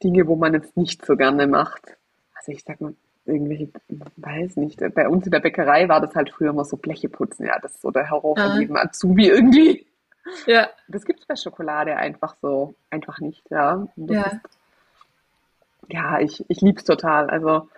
Dinge, 0.03 0.27
wo 0.27 0.37
man 0.37 0.55
jetzt 0.55 0.77
nicht 0.77 1.05
so 1.05 1.17
gerne 1.17 1.47
macht. 1.47 1.97
Also 2.35 2.53
ich 2.53 2.65
sag 2.65 2.81
mal, 2.81 2.95
irgendwelche, 3.25 3.69
weiß 4.17 4.57
nicht, 4.57 4.81
bei 4.95 5.09
uns 5.09 5.27
in 5.27 5.31
der 5.31 5.41
Bäckerei 5.41 5.89
war 5.89 6.01
das 6.01 6.15
halt 6.15 6.31
früher 6.31 6.51
immer 6.51 6.65
so 6.65 6.77
Bleche 6.77 7.09
putzen, 7.09 7.47
ja, 7.47 7.59
das 7.61 7.75
ist 7.75 7.83
so 7.83 7.91
der 7.91 8.11
Horror 8.11 8.37
von 8.37 8.61
jedem 8.61 8.77
Azubi 8.77 9.29
irgendwie. 9.29 9.87
Ja. 10.47 10.69
Das 10.89 11.05
gibt 11.05 11.21
es 11.21 11.27
bei 11.27 11.37
Schokolade 11.37 11.97
einfach 11.97 12.35
so, 12.41 12.75
einfach 12.91 13.19
nicht, 13.21 13.43
ja. 13.51 13.87
ja. 13.97 14.23
Ist, 14.23 14.41
ja, 15.89 16.21
ich, 16.21 16.45
ich 16.49 16.61
liebe 16.61 16.79
es 16.79 16.85
total. 16.85 17.29
Also 17.29 17.69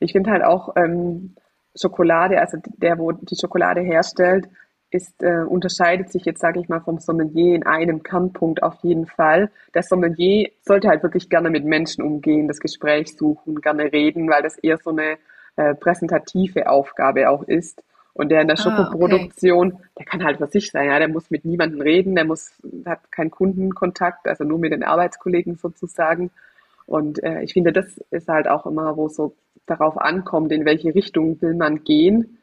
ich 0.00 0.12
finde 0.12 0.30
halt 0.30 0.44
auch 0.44 0.76
ähm, 0.76 1.34
Schokolade, 1.74 2.40
also 2.40 2.58
der, 2.76 2.98
wo 2.98 3.12
die 3.12 3.36
Schokolade 3.36 3.80
herstellt, 3.80 4.48
ist, 4.90 5.22
äh, 5.22 5.42
unterscheidet 5.42 6.12
sich 6.12 6.24
jetzt, 6.24 6.40
sage 6.40 6.60
ich 6.60 6.68
mal, 6.68 6.80
vom 6.80 6.98
Sommelier 6.98 7.56
in 7.56 7.66
einem 7.66 8.02
Kernpunkt 8.04 8.62
auf 8.62 8.76
jeden 8.82 9.06
Fall. 9.06 9.50
Der 9.74 9.82
Sommelier 9.82 10.50
sollte 10.62 10.88
halt 10.88 11.02
wirklich 11.02 11.28
gerne 11.28 11.50
mit 11.50 11.64
Menschen 11.64 12.04
umgehen, 12.04 12.46
das 12.46 12.60
Gespräch 12.60 13.16
suchen, 13.16 13.60
gerne 13.60 13.92
reden, 13.92 14.30
weil 14.30 14.42
das 14.42 14.56
eher 14.56 14.78
so 14.78 14.90
eine 14.90 15.18
äh, 15.56 15.74
präsentative 15.74 16.68
Aufgabe 16.68 17.28
auch 17.28 17.42
ist. 17.42 17.82
Und 18.14 18.30
der 18.30 18.42
in 18.42 18.48
der 18.48 18.56
Schokoproduktion, 18.56 19.72
ah, 19.72 19.74
okay. 19.74 19.88
der 19.98 20.06
kann 20.06 20.24
halt 20.24 20.38
für 20.38 20.46
sich 20.46 20.70
sein, 20.70 20.86
ja, 20.86 20.98
der 21.00 21.08
muss 21.08 21.30
mit 21.32 21.44
niemandem 21.44 21.80
reden, 21.80 22.14
der 22.14 22.24
muss, 22.24 22.52
hat 22.86 23.10
keinen 23.10 23.32
Kundenkontakt, 23.32 24.28
also 24.28 24.44
nur 24.44 24.58
mit 24.58 24.72
den 24.72 24.84
Arbeitskollegen 24.84 25.56
sozusagen. 25.56 26.30
Und 26.86 27.22
äh, 27.24 27.42
ich 27.42 27.52
finde, 27.52 27.72
das 27.72 27.98
ist 28.10 28.28
halt 28.28 28.46
auch 28.46 28.66
immer, 28.66 28.96
wo 28.96 29.06
es 29.06 29.16
so 29.16 29.34
darauf 29.66 29.98
ankommt, 29.98 30.52
in 30.52 30.64
welche 30.64 30.94
Richtung 30.94 31.40
will 31.42 31.54
man 31.54 31.82
gehen. 31.82 32.38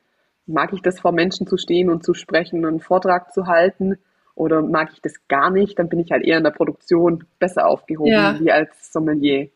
Mag 0.46 0.74
ich 0.74 0.82
das 0.82 1.00
vor 1.00 1.14
Menschen 1.14 1.48
zu 1.48 1.56
stehen 1.56 1.90
und 1.90 2.04
zu 2.04 2.14
sprechen 2.14 2.66
und 2.66 2.72
einen 2.72 2.80
Vortrag 2.82 3.34
zu 3.34 3.48
halten? 3.48 3.98
Oder 4.36 4.62
mag 4.62 4.90
ich 4.94 5.02
das 5.02 5.14
gar 5.28 5.52
nicht? 5.52 5.80
Dann 5.80 5.88
bin 5.88 6.00
ich 6.00 6.12
halt 6.12 6.24
eher 6.24 6.38
in 6.38 6.44
der 6.44 6.52
Produktion 6.52 7.26
besser 7.40 7.68
aufgehoben, 7.68 8.12
ja. 8.12 8.40
wie 8.40 8.52
als 8.52 8.92
Sommelier. 8.92 9.50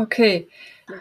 Okay. 0.00 0.48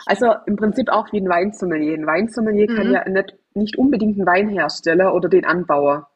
Also 0.06 0.34
im 0.46 0.56
Prinzip 0.56 0.90
auch 0.90 1.12
wie 1.12 1.20
ein 1.20 1.30
Weinsommelier. 1.30 1.96
Ein 1.96 2.06
Weinsommelier 2.06 2.70
mhm. 2.70 2.76
kann 2.76 2.92
ja 2.92 3.10
nicht, 3.10 3.36
nicht 3.54 3.78
unbedingt 3.78 4.18
einen 4.18 4.28
Weinhersteller 4.28 5.14
oder 5.14 5.30
den 5.30 5.46
Anbauer. 5.46 6.10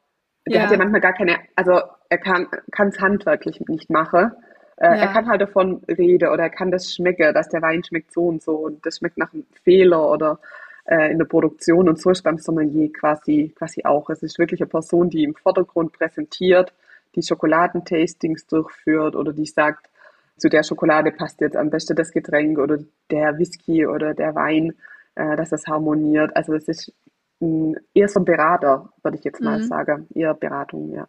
Der 0.46 0.58
ja. 0.58 0.64
hat 0.64 0.72
ja 0.72 0.78
manchmal 0.78 1.02
gar 1.02 1.14
keine, 1.14 1.38
also 1.56 1.80
er 2.10 2.18
kann 2.18 2.48
es 2.90 3.00
handwerklich 3.00 3.62
nicht 3.68 3.90
machen. 3.90 4.32
Äh, 4.78 4.86
ja. 4.86 4.94
Er 4.96 5.08
kann 5.08 5.28
halt 5.28 5.42
davon 5.42 5.82
reden 5.88 6.30
oder 6.30 6.44
er 6.44 6.50
kann 6.50 6.72
das 6.72 6.94
schmecken, 6.94 7.34
dass 7.34 7.50
der 7.50 7.62
Wein 7.62 7.84
schmeckt 7.84 8.12
so 8.12 8.26
und 8.26 8.42
so 8.42 8.58
und 8.58 8.86
das 8.86 8.98
schmeckt 8.98 9.18
nach 9.18 9.34
einem 9.34 9.46
Fehler 9.64 10.10
oder 10.10 10.40
äh, 10.86 11.12
in 11.12 11.18
der 11.18 11.26
Produktion 11.26 11.88
und 11.88 12.00
so 12.00 12.10
ist 12.10 12.24
beim 12.24 12.38
Sommelier 12.38 12.92
quasi, 12.92 13.54
quasi 13.56 13.84
auch. 13.86 14.10
Es 14.10 14.22
ist 14.24 14.38
wirklich 14.40 14.62
eine 14.62 14.70
Person, 14.70 15.10
die 15.10 15.24
im 15.24 15.36
Vordergrund 15.36 15.94
präsentiert, 15.94 16.74
die 17.16 17.24
Schokoladentastings 17.24 18.48
durchführt 18.48 19.16
oder 19.16 19.32
die 19.32 19.46
sagt, 19.46 19.90
zu 20.38 20.50
der 20.50 20.64
Schokolade 20.64 21.12
passt 21.12 21.42
jetzt 21.42 21.56
am 21.56 21.70
besten 21.70 21.96
das 21.96 22.12
Getränk 22.12 22.58
oder 22.58 22.80
der 23.12 23.38
Whisky 23.38 23.86
oder 23.86 24.14
der 24.14 24.36
Wein, 24.36 24.74
äh, 25.16 25.36
dass 25.36 25.50
das 25.50 25.68
harmoniert. 25.68 26.36
Also 26.36 26.54
das 26.54 26.68
ist 26.68 26.94
mh, 27.40 27.78
eher 27.94 28.10
so 28.10 28.20
ein 28.20 28.26
Berater, 28.26 28.90
würde 29.04 29.18
ich 29.18 29.24
jetzt 29.24 29.42
mal 29.42 29.60
mhm. 29.60 29.68
sagen. 29.68 30.08
Eher 30.14 30.34
Beratung, 30.34 30.94
ja. 30.94 31.08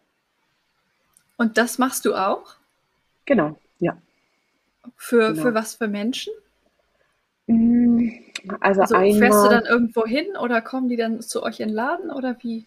Und 1.37 1.57
das 1.57 1.77
machst 1.77 2.05
du 2.05 2.13
auch? 2.13 2.55
Genau, 3.25 3.57
ja. 3.79 3.97
Für, 4.95 5.31
genau. 5.31 5.41
für 5.41 5.53
was 5.53 5.75
für 5.75 5.87
Menschen? 5.87 6.33
Mm, 7.47 8.09
also, 8.59 8.81
also 8.81 8.95
einmal, 8.95 9.19
fährst 9.19 9.45
du 9.45 9.49
dann 9.49 9.65
irgendwo 9.65 10.05
hin 10.05 10.27
oder 10.41 10.61
kommen 10.61 10.89
die 10.89 10.95
dann 10.95 11.21
zu 11.21 11.43
euch 11.43 11.59
in 11.59 11.69
den 11.69 11.75
Laden 11.75 12.11
oder 12.11 12.37
wie? 12.41 12.65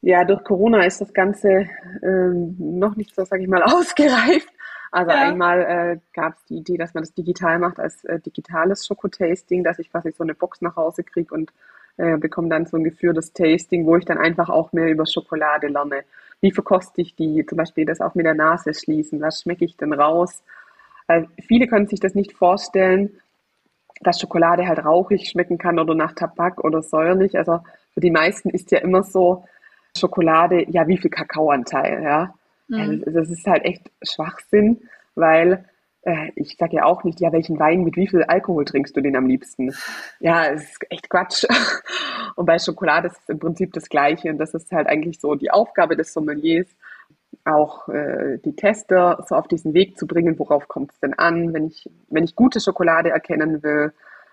Ja, 0.00 0.24
durch 0.24 0.44
Corona 0.44 0.84
ist 0.84 1.00
das 1.00 1.12
Ganze 1.12 1.68
ähm, 2.02 2.56
noch 2.58 2.96
nicht 2.96 3.14
so, 3.14 3.24
sage 3.24 3.42
ich 3.42 3.48
mal, 3.48 3.62
ausgereift. 3.64 4.48
Also 4.90 5.10
ja. 5.10 5.28
einmal 5.28 5.60
äh, 5.60 5.98
gab 6.14 6.34
es 6.34 6.44
die 6.46 6.58
Idee, 6.58 6.76
dass 6.76 6.94
man 6.94 7.02
das 7.02 7.12
digital 7.14 7.58
macht 7.58 7.78
als 7.78 8.04
äh, 8.04 8.20
digitales 8.20 8.86
Schokotasting, 8.86 9.64
dass 9.64 9.78
ich 9.78 9.90
quasi 9.90 10.12
so 10.12 10.24
eine 10.24 10.34
Box 10.34 10.60
nach 10.60 10.76
Hause 10.76 11.04
kriege 11.04 11.34
und 11.34 11.52
äh, 11.98 12.16
bekomme 12.16 12.48
dann 12.48 12.66
so 12.66 12.76
ein 12.76 12.84
geführtes 12.84 13.32
Tasting, 13.32 13.84
wo 13.84 13.96
ich 13.96 14.04
dann 14.04 14.18
einfach 14.18 14.48
auch 14.48 14.72
mehr 14.72 14.88
über 14.88 15.04
Schokolade 15.04 15.68
lerne. 15.68 16.04
Wie 16.40 16.52
verkoste 16.52 17.02
ich 17.02 17.16
die? 17.16 17.44
Zum 17.44 17.58
Beispiel 17.58 17.84
das 17.84 18.00
auch 18.00 18.14
mit 18.14 18.24
der 18.24 18.34
Nase 18.34 18.72
schließen. 18.72 19.20
Was 19.20 19.42
schmecke 19.42 19.64
ich 19.64 19.76
denn 19.76 19.92
raus? 19.92 20.42
Äh, 21.08 21.24
viele 21.46 21.66
können 21.66 21.88
sich 21.88 22.00
das 22.00 22.14
nicht 22.14 22.32
vorstellen, 22.32 23.10
dass 24.00 24.20
Schokolade 24.20 24.66
halt 24.68 24.84
rauchig 24.84 25.28
schmecken 25.28 25.58
kann 25.58 25.78
oder 25.78 25.94
nach 25.94 26.12
Tabak 26.12 26.62
oder 26.62 26.82
säuerlich. 26.82 27.36
Also 27.36 27.60
für 27.92 28.00
die 28.00 28.10
meisten 28.10 28.50
ist 28.50 28.70
ja 28.70 28.78
immer 28.78 29.02
so 29.02 29.44
Schokolade, 29.96 30.70
ja, 30.70 30.86
wie 30.86 30.98
viel 30.98 31.10
Kakaoanteil, 31.10 32.02
ja. 32.02 32.34
Mhm. 32.68 33.02
Also 33.06 33.20
das 33.20 33.30
ist 33.30 33.46
halt 33.46 33.64
echt 33.64 33.90
Schwachsinn, 34.02 34.82
weil 35.14 35.64
äh, 36.02 36.30
ich 36.36 36.56
sage 36.56 36.76
ja 36.76 36.84
auch 36.84 37.04
nicht, 37.04 37.20
ja, 37.20 37.32
welchen 37.32 37.58
Wein 37.58 37.84
mit 37.84 37.96
wie 37.96 38.08
viel 38.08 38.22
Alkohol 38.22 38.64
trinkst 38.64 38.96
du 38.96 39.00
den 39.00 39.16
am 39.16 39.26
liebsten? 39.26 39.74
Ja, 40.20 40.46
es 40.46 40.62
ist 40.62 40.86
echt 40.90 41.10
Quatsch. 41.10 41.44
Und 42.36 42.46
bei 42.46 42.58
Schokolade 42.58 43.08
ist 43.08 43.18
es 43.22 43.28
im 43.28 43.38
Prinzip 43.38 43.72
das 43.72 43.88
Gleiche. 43.88 44.30
Und 44.30 44.38
das 44.38 44.54
ist 44.54 44.70
halt 44.70 44.86
eigentlich 44.86 45.20
so 45.20 45.34
die 45.34 45.50
Aufgabe 45.50 45.96
des 45.96 46.12
Sommeliers, 46.12 46.68
auch 47.44 47.88
äh, 47.88 48.38
die 48.44 48.54
Tester 48.54 49.24
so 49.28 49.34
auf 49.34 49.48
diesen 49.48 49.74
Weg 49.74 49.98
zu 49.98 50.06
bringen, 50.06 50.38
worauf 50.38 50.68
kommt 50.68 50.92
es 50.92 51.00
denn 51.00 51.14
an, 51.14 51.52
wenn 51.52 51.66
ich, 51.66 51.88
wenn 52.08 52.24
ich 52.24 52.34
gute 52.34 52.60
Schokolade 52.60 53.10
erkennen 53.10 53.62
will 53.62 53.92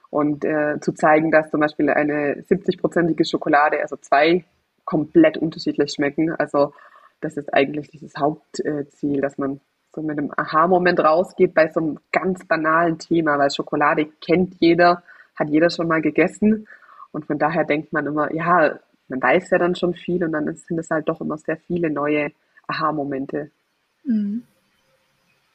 und 0.09 0.45
äh, 0.45 0.79
zu 0.79 0.93
zeigen, 0.93 1.31
dass 1.31 1.51
zum 1.51 1.59
Beispiel 1.59 1.89
eine 1.89 2.41
70-prozentige 2.41 3.29
Schokolade, 3.29 3.81
also 3.81 3.97
zwei 3.97 4.45
komplett 4.85 5.37
unterschiedlich 5.37 5.91
schmecken. 5.91 6.31
Also 6.31 6.73
das 7.21 7.37
ist 7.37 7.53
eigentlich 7.53 7.89
dieses 7.89 8.15
Hauptziel, 8.17 9.21
dass 9.21 9.37
man 9.37 9.61
so 9.93 10.01
mit 10.01 10.17
einem 10.17 10.31
Aha-Moment 10.35 10.99
rausgeht 10.99 11.53
bei 11.53 11.71
so 11.71 11.79
einem 11.79 11.99
ganz 12.11 12.45
banalen 12.45 12.99
Thema, 12.99 13.39
weil 13.39 13.49
Schokolade 13.49 14.05
kennt 14.21 14.55
jeder, 14.59 15.03
hat 15.35 15.49
jeder 15.49 15.69
schon 15.69 15.87
mal 15.87 16.01
gegessen. 16.01 16.67
Und 17.11 17.25
von 17.25 17.39
daher 17.39 17.63
denkt 17.63 17.93
man 17.93 18.05
immer, 18.05 18.33
ja, 18.33 18.77
man 19.07 19.21
weiß 19.21 19.49
ja 19.51 19.57
dann 19.57 19.75
schon 19.75 19.93
viel 19.93 20.23
und 20.23 20.33
dann 20.33 20.53
sind 20.55 20.77
es 20.79 20.89
halt 20.89 21.07
doch 21.07 21.21
immer 21.21 21.37
sehr 21.37 21.57
viele 21.57 21.89
neue 21.89 22.31
Aha-Momente. 22.67 23.51
Mhm. 24.03 24.43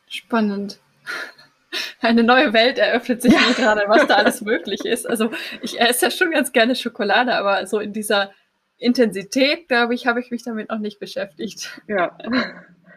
Spannend. 0.09 0.81
Eine 2.01 2.25
neue 2.25 2.53
Welt 2.53 2.79
eröffnet 2.79 3.23
sich 3.23 3.33
ja. 3.33 3.41
mir 3.41 3.55
gerade, 3.55 3.85
was 3.87 4.07
da 4.07 4.15
alles 4.17 4.41
möglich 4.41 4.85
ist. 4.85 5.09
Also 5.09 5.31
ich 5.61 5.79
esse 5.79 6.07
ja 6.07 6.11
schon 6.11 6.31
ganz 6.31 6.51
gerne 6.51 6.75
Schokolade, 6.75 7.35
aber 7.35 7.67
so 7.67 7.79
in 7.79 7.93
dieser 7.93 8.33
Intensität, 8.81 9.69
glaube 9.69 9.95
ich, 9.95 10.07
habe 10.07 10.21
ich 10.21 10.31
mich 10.31 10.43
damit 10.43 10.71
noch 10.71 10.79
nicht 10.79 10.99
beschäftigt. 10.99 11.81
Ja, 11.87 12.17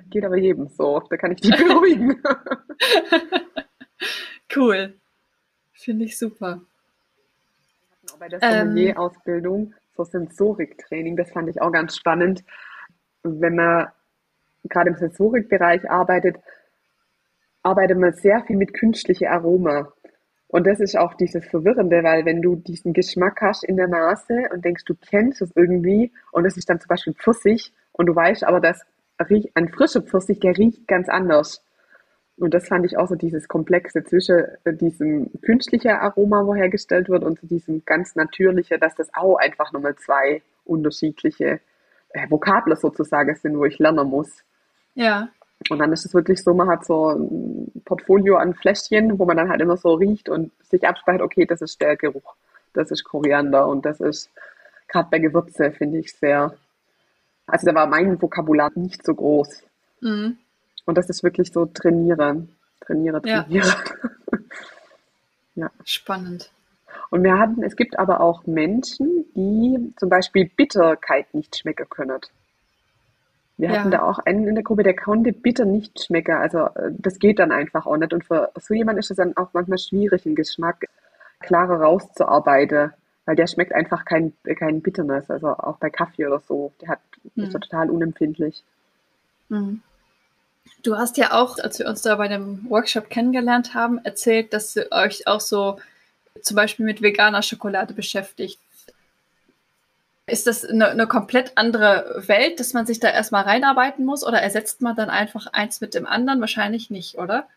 geht 0.09 0.25
aber 0.25 0.37
jedem 0.37 0.69
so. 0.69 1.01
Da 1.09 1.17
kann 1.17 1.33
ich 1.33 1.41
dich 1.41 1.51
beruhigen. 1.57 2.23
cool. 4.55 4.93
Finde 5.73 6.05
ich 6.05 6.17
super. 6.17 6.61
Bei 8.17 8.29
der 8.29 8.39
Sommelier-Ausbildung, 8.39 9.73
so 9.95 10.03
Sensoriktraining, 10.05 11.17
das 11.17 11.31
fand 11.31 11.49
ich 11.49 11.61
auch 11.61 11.71
ganz 11.71 11.97
spannend. 11.97 12.43
Wenn 13.23 13.55
man 13.55 13.87
gerade 14.63 14.89
im 14.89 14.95
Sensorikbereich 14.95 15.89
arbeitet, 15.89 16.37
arbeitet 17.61 17.97
man 17.97 18.13
sehr 18.13 18.41
viel 18.45 18.55
mit 18.55 18.73
künstlichen 18.73 19.27
Aroma. 19.27 19.91
Und 20.53 20.67
das 20.67 20.79
ist 20.79 20.95
auch 20.95 21.15
dieses 21.15 21.43
Verwirrende, 21.47 22.03
weil 22.03 22.25
wenn 22.25 22.43
du 22.43 22.55
diesen 22.55 22.93
Geschmack 22.93 23.41
hast 23.41 23.63
in 23.63 23.75
der 23.75 23.87
Nase 23.87 24.49
und 24.53 24.63
denkst, 24.63 24.85
du 24.85 24.93
kennst 24.93 25.41
es 25.41 25.51
irgendwie 25.55 26.11
und 26.31 26.45
es 26.45 26.57
ist 26.57 26.69
dann 26.69 26.79
zum 26.79 26.89
Beispiel 26.89 27.15
Pfirsich 27.15 27.73
und 27.91 28.05
du 28.05 28.15
weißt 28.15 28.43
aber, 28.43 28.59
dass 28.59 28.85
ein 29.17 29.69
frischer 29.69 30.03
Pfirsich, 30.03 30.39
der 30.41 30.55
riecht 30.55 30.87
ganz 30.87 31.09
anders. 31.09 31.65
Und 32.37 32.53
das 32.53 32.67
fand 32.67 32.85
ich 32.85 32.99
auch 32.99 33.07
so 33.07 33.15
dieses 33.15 33.47
Komplexe 33.47 34.03
zwischen 34.03 34.45
diesem 34.79 35.31
künstlichen 35.41 35.89
Aroma, 35.89 36.45
wo 36.45 36.53
hergestellt 36.53 37.09
wird, 37.09 37.23
und 37.23 37.39
diesem 37.41 37.83
ganz 37.83 38.15
natürlichen, 38.15 38.79
dass 38.79 38.93
das 38.93 39.11
auch 39.15 39.37
einfach 39.37 39.73
nochmal 39.73 39.95
zwei 39.95 40.43
unterschiedliche 40.65 41.61
äh, 42.09 42.29
Vokabler 42.29 42.75
sozusagen 42.75 43.33
sind, 43.33 43.57
wo 43.57 43.65
ich 43.65 43.79
lernen 43.79 44.07
muss. 44.07 44.43
Ja. 44.93 45.29
Und 45.69 45.79
dann 45.79 45.91
ist 45.93 46.05
es 46.05 46.13
wirklich 46.13 46.43
so, 46.43 46.53
man 46.53 46.69
hat 46.69 46.85
so 46.85 47.09
ein 47.09 47.71
Portfolio 47.85 48.37
an 48.37 48.53
Fläschchen, 48.53 49.17
wo 49.19 49.25
man 49.25 49.37
dann 49.37 49.49
halt 49.49 49.61
immer 49.61 49.77
so 49.77 49.93
riecht 49.93 50.29
und 50.29 50.51
sich 50.63 50.87
abspeichert, 50.87 51.21
okay, 51.21 51.45
das 51.45 51.61
ist 51.61 51.81
der 51.81 51.95
Geruch, 51.95 52.35
das 52.73 52.91
ist 52.91 53.03
Koriander 53.03 53.67
und 53.67 53.85
das 53.85 53.99
ist 53.99 54.29
gerade 54.87 55.09
bei 55.09 55.19
Gewürze, 55.19 55.71
finde 55.71 55.99
ich 55.99 56.13
sehr. 56.13 56.55
Also 57.47 57.67
da 57.67 57.75
war 57.75 57.87
mein 57.87 58.21
Vokabular 58.21 58.71
nicht 58.75 59.05
so 59.05 59.13
groß. 59.13 59.63
Mhm. 60.01 60.37
Und 60.85 60.97
das 60.97 61.09
ist 61.09 61.23
wirklich 61.23 61.51
so 61.51 61.65
trainieren, 61.65 62.55
trainiere, 62.81 63.21
trainiere. 63.21 63.67
Ja. 63.67 63.75
ja. 65.55 65.71
Spannend. 65.85 66.51
Und 67.09 67.23
wir 67.23 67.37
hatten, 67.37 67.63
es 67.63 67.75
gibt 67.75 67.99
aber 67.99 68.21
auch 68.21 68.45
Menschen, 68.45 69.25
die 69.35 69.93
zum 69.97 70.09
Beispiel 70.09 70.49
Bitterkeit 70.55 71.33
nicht 71.33 71.57
schmecken 71.57 71.87
können. 71.89 72.19
Wir 73.57 73.69
ja. 73.69 73.79
hatten 73.79 73.91
da 73.91 74.01
auch 74.01 74.19
einen 74.19 74.47
in 74.47 74.55
der 74.55 74.63
Gruppe, 74.63 74.83
der 74.83 74.95
konnte 74.95 75.31
bitter 75.31 75.65
nicht 75.65 76.03
schmecken. 76.03 76.35
Also 76.35 76.65
äh, 76.75 76.91
das 76.91 77.19
geht 77.19 77.39
dann 77.39 77.51
einfach 77.51 77.85
auch 77.85 77.97
nicht. 77.97 78.13
Und 78.13 78.25
für 78.25 78.51
so 78.59 78.73
jemand 78.73 78.99
ist 78.99 79.11
es 79.11 79.17
dann 79.17 79.37
auch 79.37 79.49
manchmal 79.53 79.77
schwierig, 79.77 80.23
den 80.23 80.35
Geschmack 80.35 80.85
klarer 81.39 81.81
rauszuarbeiten, 81.81 82.93
weil 83.25 83.35
der 83.35 83.47
schmeckt 83.47 83.73
einfach 83.73 84.05
kein, 84.05 84.33
kein 84.57 84.81
Bitterness. 84.81 85.29
Also 85.29 85.49
auch 85.49 85.77
bei 85.77 85.89
Kaffee 85.89 86.25
oder 86.25 86.39
so. 86.39 86.71
Der 86.81 86.89
hat, 86.89 86.99
hm. 87.35 87.43
ist 87.43 87.51
total 87.51 87.89
unempfindlich. 87.89 88.63
Hm. 89.49 89.81
Du 90.81 90.97
hast 90.97 91.17
ja 91.17 91.33
auch, 91.33 91.59
als 91.59 91.79
wir 91.79 91.87
uns 91.87 92.01
da 92.01 92.15
bei 92.15 92.27
dem 92.27 92.69
Workshop 92.69 93.09
kennengelernt 93.09 93.73
haben, 93.73 93.99
erzählt, 94.03 94.53
dass 94.53 94.75
ihr 94.75 94.87
euch 94.91 95.27
auch 95.27 95.41
so 95.41 95.77
zum 96.41 96.55
Beispiel 96.55 96.85
mit 96.85 97.01
veganer 97.01 97.41
Schokolade 97.41 97.93
beschäftigt. 97.93 98.59
Ist 100.25 100.47
das 100.47 100.63
eine, 100.63 100.87
eine, 100.87 101.05
komplett 101.05 101.51
andere 101.55 102.23
Welt, 102.27 102.59
dass 102.59 102.73
man 102.73 102.85
sich 102.85 102.99
da 103.01 103.09
erstmal 103.09 103.43
reinarbeiten 103.43 104.05
muss 104.05 104.25
oder 104.25 104.41
ersetzt 104.41 104.81
man 104.81 104.95
dann 104.95 105.09
einfach 105.09 105.47
eins 105.51 105.81
mit 105.81 105.93
dem 105.93 106.05
anderen? 106.05 106.39
Wahrscheinlich 106.39 106.89
nicht, 106.89 107.17
oder? 107.17 107.47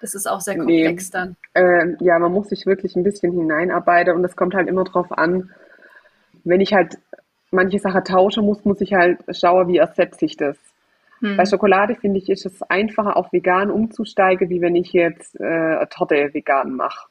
Das 0.00 0.16
ist 0.16 0.26
auch 0.26 0.40
sehr 0.40 0.56
komplex 0.56 1.12
nee. 1.12 1.18
dann. 1.18 1.36
Äh, 1.54 2.04
ja, 2.04 2.18
man 2.18 2.32
muss 2.32 2.48
sich 2.48 2.66
wirklich 2.66 2.96
ein 2.96 3.04
bisschen 3.04 3.32
hineinarbeiten 3.32 4.14
und 4.14 4.24
es 4.24 4.34
kommt 4.34 4.54
halt 4.54 4.68
immer 4.68 4.82
drauf 4.82 5.16
an, 5.16 5.50
wenn 6.42 6.60
ich 6.60 6.72
halt 6.72 6.98
manche 7.52 7.78
Sachen 7.78 8.04
tauschen 8.04 8.44
muss, 8.44 8.64
muss 8.64 8.80
ich 8.80 8.94
halt 8.94 9.20
schauen, 9.30 9.68
wie 9.68 9.78
ersetze 9.78 10.24
ich 10.24 10.36
das. 10.36 10.56
Hm. 11.20 11.36
Bei 11.36 11.46
Schokolade 11.46 11.94
finde 11.94 12.18
ich, 12.18 12.28
ist 12.28 12.46
es 12.46 12.62
einfacher, 12.62 13.16
auf 13.16 13.32
vegan 13.32 13.70
umzusteigen, 13.70 14.50
wie 14.50 14.60
wenn 14.60 14.74
ich 14.74 14.92
jetzt 14.92 15.38
äh, 15.38 15.44
eine 15.44 15.88
Torte 15.88 16.30
vegan 16.32 16.74
mache. 16.74 17.08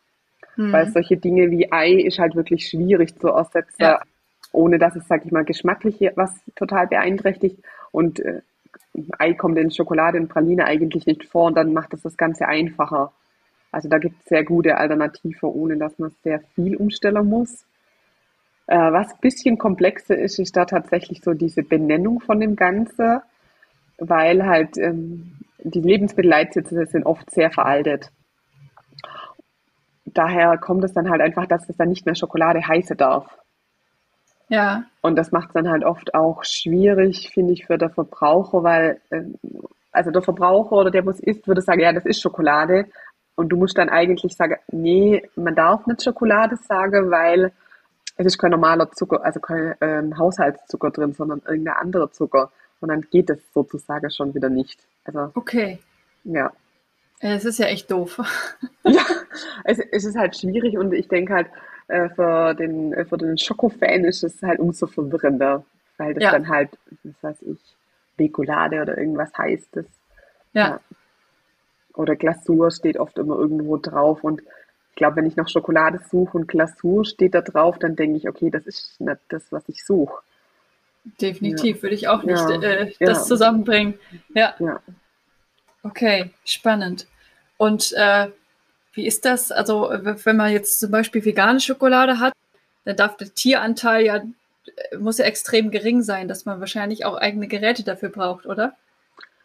Hm. 0.55 0.73
Weil 0.73 0.91
solche 0.91 1.15
Dinge 1.15 1.49
wie 1.49 1.71
Ei 1.71 1.93
ist 1.93 2.19
halt 2.19 2.35
wirklich 2.35 2.67
schwierig 2.67 3.17
zu 3.17 3.29
ersetzen. 3.29 3.81
Ja 3.81 4.01
ohne 4.57 4.79
dass 4.79 4.95
es, 4.95 5.07
sag 5.07 5.25
ich 5.25 5.31
mal, 5.31 5.45
geschmacklich 5.45 6.01
was 6.15 6.31
total 6.55 6.87
beeinträchtigt. 6.87 7.59
Und 7.91 8.19
äh, 8.19 8.41
Ei 9.17 9.33
kommt 9.33 9.57
in 9.57 9.71
Schokolade 9.71 10.19
und 10.19 10.27
Praline 10.27 10.65
eigentlich 10.65 11.05
nicht 11.05 11.25
vor 11.25 11.45
und 11.45 11.55
dann 11.55 11.73
macht 11.73 11.93
das 11.93 12.01
das 12.01 12.17
Ganze 12.17 12.47
einfacher. 12.47 13.13
Also 13.71 13.89
da 13.89 13.99
gibt 13.99 14.19
es 14.19 14.29
sehr 14.29 14.43
gute 14.43 14.77
Alternative, 14.77 15.53
ohne 15.53 15.77
dass 15.77 15.99
man 15.99 16.11
sehr 16.23 16.39
viel 16.55 16.75
umstellen 16.75 17.27
muss. 17.27 17.65
Äh, 18.65 18.77
was 18.77 19.13
ein 19.13 19.19
bisschen 19.21 19.57
komplexer 19.57 20.17
ist, 20.17 20.39
ist 20.39 20.57
da 20.57 20.65
tatsächlich 20.65 21.21
so 21.21 21.33
diese 21.33 21.63
Benennung 21.63 22.19
von 22.19 22.39
dem 22.39 22.55
Ganzen, 22.55 23.21
weil 23.99 24.45
halt 24.45 24.77
ähm, 24.77 25.37
die 25.59 25.81
Lebensmittelleitsitze 25.81 26.85
sind 26.87 27.05
oft 27.05 27.29
sehr 27.29 27.51
veraltet. 27.51 28.11
Daher 30.05 30.57
kommt 30.57 30.83
es 30.83 30.93
dann 30.93 31.09
halt 31.09 31.21
einfach, 31.21 31.45
dass 31.45 31.69
es 31.69 31.77
dann 31.77 31.89
nicht 31.89 32.05
mehr 32.05 32.15
Schokolade 32.15 32.65
heißen 32.65 32.97
darf. 32.97 33.37
Ja. 34.49 34.85
Und 35.01 35.15
das 35.17 35.31
macht 35.31 35.49
es 35.49 35.53
dann 35.53 35.69
halt 35.69 35.83
oft 35.83 36.13
auch 36.13 36.43
schwierig, 36.43 37.31
finde 37.33 37.53
ich, 37.53 37.65
für 37.65 37.77
den 37.77 37.89
Verbraucher, 37.89 38.63
weil, 38.63 39.01
äh, 39.09 39.23
also 39.91 40.11
der 40.11 40.21
Verbraucher 40.21 40.73
oder 40.73 40.91
der, 40.91 41.05
was 41.05 41.19
isst, 41.19 41.47
würde 41.47 41.61
sagen, 41.61 41.81
ja, 41.81 41.91
das 41.91 42.05
ist 42.05 42.21
Schokolade. 42.21 42.85
Und 43.35 43.49
du 43.49 43.57
musst 43.57 43.77
dann 43.77 43.89
eigentlich 43.89 44.35
sagen, 44.35 44.55
nee, 44.71 45.27
man 45.35 45.55
darf 45.55 45.85
nicht 45.85 46.03
Schokolade 46.03 46.55
sagen, 46.55 47.11
weil 47.11 47.51
es 48.15 48.25
ist 48.25 48.37
kein 48.39 48.51
normaler 48.51 48.91
Zucker, 48.91 49.23
also 49.23 49.39
kein 49.39 49.75
ähm, 49.81 50.17
Haushaltszucker 50.17 50.89
drin, 50.91 51.13
sondern 51.13 51.41
irgendein 51.45 51.75
anderer 51.75 52.11
Zucker. 52.11 52.51
Und 52.79 52.89
dann 52.89 53.01
geht 53.01 53.29
es 53.29 53.39
sozusagen 53.53 54.09
schon 54.09 54.33
wieder 54.33 54.49
nicht. 54.49 54.79
Also, 55.03 55.31
okay. 55.35 55.79
Ja. 56.23 56.51
Es 57.19 57.45
ist 57.45 57.59
ja 57.59 57.67
echt 57.67 57.89
doof. 57.91 58.19
ja, 58.83 59.01
es, 59.63 59.79
es 59.79 60.05
ist 60.05 60.17
halt 60.17 60.37
schwierig 60.37 60.77
und 60.77 60.93
ich 60.93 61.07
denke 61.07 61.33
halt, 61.33 61.47
äh, 61.87 62.09
für 62.09 62.53
den, 62.53 62.93
äh, 62.93 63.05
für 63.05 63.17
den 63.17 63.37
Schoko-Fan 63.37 64.03
ist 64.03 64.23
es 64.23 64.41
halt 64.41 64.59
umso 64.59 64.87
verwirrender, 64.87 65.63
weil 65.97 66.13
das 66.13 66.23
ja. 66.23 66.31
dann 66.31 66.49
halt, 66.49 66.69
was 67.03 67.23
weiß 67.23 67.41
ich, 67.43 67.59
Bekolade 68.17 68.81
oder 68.81 68.97
irgendwas 68.97 69.31
heißt. 69.37 69.69
Das, 69.71 69.85
ja. 70.53 70.67
ja. 70.67 70.79
Oder 71.93 72.15
Glasur 72.15 72.71
steht 72.71 72.97
oft 72.97 73.17
immer 73.17 73.37
irgendwo 73.37 73.77
drauf 73.77 74.23
und 74.23 74.41
ich 74.41 74.95
glaube, 74.95 75.17
wenn 75.17 75.27
ich 75.27 75.35
nach 75.35 75.47
Schokolade 75.47 75.99
suche 76.09 76.37
und 76.37 76.47
Glasur 76.47 77.05
steht 77.05 77.35
da 77.35 77.41
drauf, 77.41 77.77
dann 77.77 77.95
denke 77.95 78.17
ich, 78.17 78.27
okay, 78.27 78.49
das 78.49 78.65
ist 78.65 78.99
nicht 78.99 79.19
das, 79.29 79.51
was 79.51 79.63
ich 79.67 79.85
suche. 79.85 80.23
definitiv. 81.21 81.77
Ja. 81.77 81.83
Würde 81.83 81.95
ich 81.95 82.07
auch 82.07 82.23
nicht 82.23 82.49
äh, 82.63 82.91
das 82.99 83.27
zusammenbringen. 83.27 83.99
Ja. 84.33 84.55
Okay, 85.83 86.31
spannend. 86.43 87.07
Und 87.57 87.93
äh, 87.95 88.27
wie 88.93 89.05
ist 89.05 89.25
das? 89.25 89.51
Also, 89.51 89.89
wenn 89.91 90.37
man 90.37 90.51
jetzt 90.51 90.79
zum 90.79 90.91
Beispiel 90.91 91.23
vegane 91.23 91.59
Schokolade 91.59 92.19
hat, 92.19 92.33
dann 92.85 92.95
darf 92.95 93.17
der 93.17 93.33
Tieranteil 93.33 94.05
ja, 94.05 94.21
muss 94.99 95.17
ja 95.17 95.25
extrem 95.25 95.71
gering 95.71 96.01
sein, 96.01 96.27
dass 96.27 96.45
man 96.45 96.59
wahrscheinlich 96.59 97.05
auch 97.05 97.15
eigene 97.15 97.47
Geräte 97.47 97.83
dafür 97.83 98.09
braucht, 98.09 98.45
oder? 98.45 98.73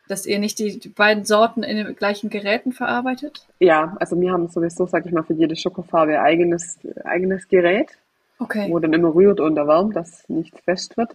Dass 0.08 0.26
ihr 0.26 0.38
nicht 0.38 0.58
die, 0.58 0.78
die 0.78 0.88
beiden 0.88 1.24
Sorten 1.24 1.62
in 1.62 1.76
den 1.76 1.96
gleichen 1.96 2.30
Geräten 2.30 2.72
verarbeitet? 2.72 3.46
Ja, 3.58 3.96
also 4.00 4.20
wir 4.20 4.32
haben 4.32 4.48
sowieso, 4.48 4.86
sag 4.86 5.06
ich 5.06 5.12
mal, 5.12 5.22
für 5.22 5.34
jede 5.34 5.56
Schokofarbe 5.56 6.20
eigenes, 6.20 6.78
eigenes 7.04 7.48
Gerät, 7.48 7.90
okay. 8.38 8.68
wo 8.70 8.78
dann 8.78 8.92
immer 8.92 9.14
rührt 9.14 9.40
und 9.40 9.56
erwärmt, 9.56 9.96
dass 9.96 10.28
nichts 10.28 10.60
fest 10.60 10.96
wird. 10.96 11.10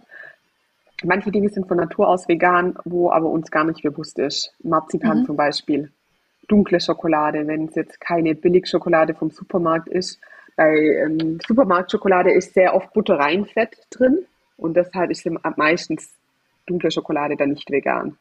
Manche 1.04 1.30
Dinge 1.30 1.48
sind 1.48 1.68
von 1.68 1.76
Natur 1.76 2.08
aus 2.08 2.28
vegan, 2.28 2.76
wo 2.84 3.10
aber 3.10 3.28
uns 3.28 3.50
gar 3.50 3.64
nicht 3.64 3.82
bewusst 3.82 4.18
ist. 4.18 4.52
Marzipan 4.62 5.20
mhm. 5.20 5.26
zum 5.26 5.36
Beispiel. 5.36 5.92
Dunkle 6.48 6.80
Schokolade, 6.80 7.46
wenn 7.46 7.66
es 7.66 7.74
jetzt 7.74 8.00
keine 8.00 8.34
Billigschokolade 8.34 9.14
vom 9.14 9.30
Supermarkt 9.30 9.88
ist. 9.88 10.18
Bei 10.56 10.74
ähm, 10.74 11.38
Supermarktschokolade 11.46 12.32
ist 12.32 12.54
sehr 12.54 12.74
oft 12.74 12.92
Butterreinfett 12.92 13.76
drin 13.90 14.26
und 14.56 14.76
deshalb 14.76 15.10
ist 15.10 15.28
meistens 15.56 16.12
dunkle 16.66 16.90
Schokolade 16.90 17.36
dann 17.36 17.50
nicht 17.50 17.70
vegan. 17.70 18.18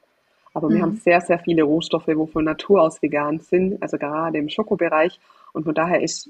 Aber 0.54 0.70
mhm. 0.70 0.74
wir 0.76 0.82
haben 0.84 0.96
sehr, 0.98 1.22
sehr 1.22 1.40
viele 1.40 1.64
Rohstoffe, 1.64 2.08
wo 2.08 2.26
von 2.26 2.46
Natur 2.46 2.82
aus 2.82 3.02
vegan 3.02 3.40
sind, 3.40 3.82
also 3.82 3.98
gerade 3.98 4.38
im 4.38 4.50
Schokobereich. 4.50 5.20
Und 5.54 5.64
von 5.64 5.74
daher 5.74 6.02
ist 6.02 6.30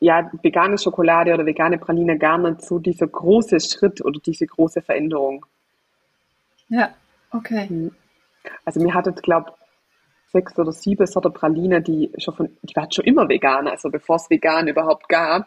ja 0.00 0.30
vegane 0.42 0.78
Schokolade 0.78 1.32
oder 1.34 1.46
vegane 1.46 1.78
Praline 1.78 2.18
gar 2.18 2.38
nicht 2.38 2.62
so 2.62 2.78
dieser 2.78 3.06
große 3.06 3.60
Schritt 3.60 4.04
oder 4.04 4.20
diese 4.20 4.46
große 4.46 4.82
Veränderung. 4.82 5.44
Ja, 6.68 6.94
okay. 7.32 7.66
Mhm. 7.68 7.92
Also 8.64 8.80
mir 8.80 8.94
hattet, 8.94 9.22
glaube 9.22 9.52
sechs 10.32 10.58
oder 10.58 10.72
sieben 10.72 11.06
Sorte 11.06 11.30
Praline, 11.30 11.80
die 11.82 12.10
schon 12.18 12.34
von, 12.34 12.56
die 12.62 12.76
waren 12.76 12.90
schon 12.90 13.04
immer 13.04 13.28
vegan, 13.28 13.68
also 13.68 13.90
bevor 13.90 14.16
es 14.16 14.30
vegan 14.30 14.68
überhaupt 14.68 15.08
gab. 15.08 15.46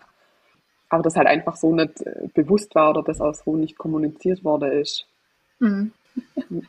Aber 0.90 1.04
das 1.04 1.16
halt 1.16 1.28
einfach 1.28 1.56
so 1.56 1.74
nicht 1.74 2.02
äh, 2.02 2.28
bewusst 2.34 2.74
war 2.74 2.90
oder 2.92 3.04
das 3.04 3.22
auch 3.22 3.36
so 3.36 3.56
nicht 3.56 3.78
kommuniziert 3.78 4.44
worden 4.44 4.72
ist. 4.72 5.06
Mhm. 5.60 5.92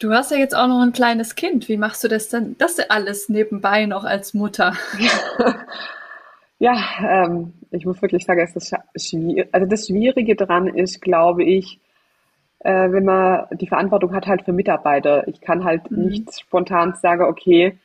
Du 0.00 0.12
hast 0.12 0.32
ja 0.32 0.36
jetzt 0.36 0.54
auch 0.54 0.66
noch 0.66 0.82
ein 0.82 0.92
kleines 0.92 1.34
Kind. 1.34 1.68
Wie 1.68 1.76
machst 1.76 2.04
du 2.04 2.08
das 2.08 2.28
denn, 2.28 2.56
das 2.58 2.78
alles 2.90 3.28
nebenbei 3.28 3.86
noch 3.86 4.04
als 4.04 4.34
Mutter? 4.34 4.76
ja, 6.58 6.76
ähm, 7.08 7.54
ich 7.70 7.86
muss 7.86 8.02
wirklich 8.02 8.24
sagen, 8.26 8.40
es 8.40 8.54
ist 8.54 8.74
schwierig. 8.96 9.48
Also 9.52 9.66
das 9.66 9.86
Schwierige 9.86 10.36
daran 10.36 10.66
ist, 10.66 11.00
glaube 11.00 11.44
ich, 11.44 11.80
äh, 12.64 12.90
wenn 12.90 13.04
man 13.04 13.46
die 13.52 13.68
Verantwortung 13.68 14.14
hat 14.14 14.26
halt 14.26 14.42
für 14.42 14.52
Mitarbeiter. 14.52 15.28
Ich 15.28 15.40
kann 15.40 15.64
halt 15.64 15.90
mhm. 15.90 16.06
nicht 16.06 16.40
spontan 16.40 16.94
sagen, 16.94 17.24
okay, 17.24 17.78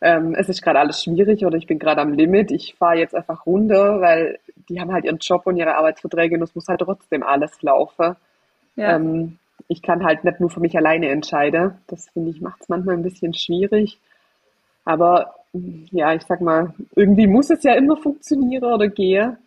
ähm, 0.00 0.34
es 0.34 0.50
ist 0.50 0.62
gerade 0.62 0.78
alles 0.78 1.02
schwierig 1.02 1.44
oder 1.46 1.56
ich 1.56 1.66
bin 1.66 1.78
gerade 1.78 2.02
am 2.02 2.12
Limit. 2.12 2.50
Ich 2.50 2.74
fahre 2.74 2.98
jetzt 2.98 3.14
einfach 3.14 3.46
runter, 3.46 4.02
weil 4.02 4.38
die 4.68 4.78
haben 4.78 4.92
halt 4.92 5.06
ihren 5.06 5.18
Job 5.18 5.46
und 5.46 5.56
ihre 5.56 5.76
Arbeitsverträge 5.76 6.36
und 6.36 6.42
es 6.42 6.54
muss 6.54 6.68
halt 6.68 6.80
trotzdem 6.80 7.22
alles 7.22 7.62
laufen. 7.62 8.14
Ja. 8.76 8.96
Ähm, 8.96 9.38
ich 9.68 9.80
kann 9.80 10.04
halt 10.04 10.24
nicht 10.24 10.40
nur 10.40 10.50
für 10.50 10.60
mich 10.60 10.76
alleine 10.76 11.08
entscheiden. 11.08 11.78
Das 11.86 12.10
finde 12.10 12.30
ich 12.30 12.42
macht 12.42 12.60
es 12.60 12.68
manchmal 12.68 12.96
ein 12.96 13.02
bisschen 13.02 13.32
schwierig. 13.32 13.98
Aber 14.84 15.34
ja, 15.52 16.12
ich 16.12 16.22
sag 16.22 16.42
mal, 16.42 16.74
irgendwie 16.94 17.26
muss 17.26 17.48
es 17.48 17.62
ja 17.62 17.72
immer 17.72 17.96
funktionieren 17.96 18.64
oder 18.64 18.88
gehen. 18.88 19.38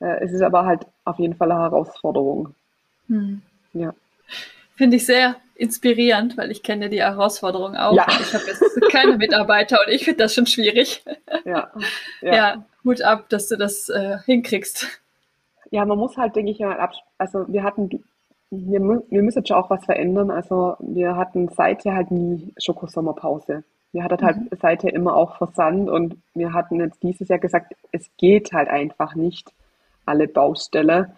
Äh, 0.00 0.24
es 0.24 0.32
ist 0.32 0.42
aber 0.42 0.66
halt 0.66 0.84
auf 1.04 1.20
jeden 1.20 1.34
Fall 1.34 1.52
eine 1.52 1.60
Herausforderung. 1.60 2.54
Hm. 3.06 3.42
Ja. 3.72 3.94
Finde 4.76 4.96
ich 4.96 5.06
sehr 5.06 5.36
inspirierend, 5.54 6.38
weil 6.38 6.50
ich 6.50 6.62
kenne 6.62 6.88
die 6.88 7.02
Herausforderung 7.02 7.76
auch. 7.76 7.94
Ja. 7.94 8.06
Ich 8.08 8.32
habe 8.34 8.44
jetzt 8.46 8.62
keine 8.90 9.16
Mitarbeiter 9.16 9.78
und 9.86 9.92
ich 9.92 10.04
finde 10.04 10.24
das 10.24 10.34
schon 10.34 10.46
schwierig. 10.46 11.04
Ja. 11.44 11.70
Ja. 12.22 12.34
ja, 12.34 12.64
Hut 12.84 13.02
ab, 13.02 13.28
dass 13.28 13.48
du 13.48 13.56
das 13.56 13.88
äh, 13.88 14.18
hinkriegst. 14.24 15.00
Ja, 15.70 15.84
man 15.84 15.98
muss 15.98 16.16
halt, 16.16 16.34
denke 16.34 16.50
ich, 16.50 16.58
mal 16.60 16.78
ab, 16.78 16.94
also 17.18 17.44
wir 17.48 17.62
hatten 17.62 18.02
wir, 18.50 18.80
wir 19.08 19.22
müssen 19.22 19.46
schon 19.46 19.56
auch 19.56 19.70
was 19.70 19.84
verändern. 19.84 20.30
Also 20.30 20.76
wir 20.80 21.16
hatten 21.16 21.48
seither 21.48 21.94
halt 21.94 22.10
nie 22.10 22.52
Schokosommerpause. 22.58 23.64
Wir 23.92 24.04
hatten 24.04 24.24
halt 24.24 24.36
mhm. 24.36 24.48
seither 24.60 24.92
immer 24.92 25.14
auch 25.14 25.36
Versand 25.36 25.88
und 25.88 26.16
wir 26.34 26.52
hatten 26.52 26.80
jetzt 26.80 27.02
dieses 27.02 27.28
Jahr 27.28 27.38
gesagt, 27.38 27.74
es 27.92 28.08
geht 28.18 28.52
halt 28.52 28.68
einfach 28.68 29.14
nicht 29.14 29.52
alle 30.06 30.28
Baustelle, 30.28 31.16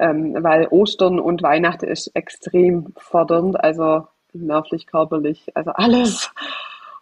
ähm, 0.00 0.36
weil 0.40 0.66
Ostern 0.68 1.20
und 1.20 1.42
Weihnachten 1.42 1.86
ist 1.86 2.08
extrem 2.16 2.92
fordernd, 2.96 3.62
also 3.62 4.06
nervlich, 4.32 4.86
körperlich, 4.86 5.46
also 5.54 5.70
alles. 5.72 6.32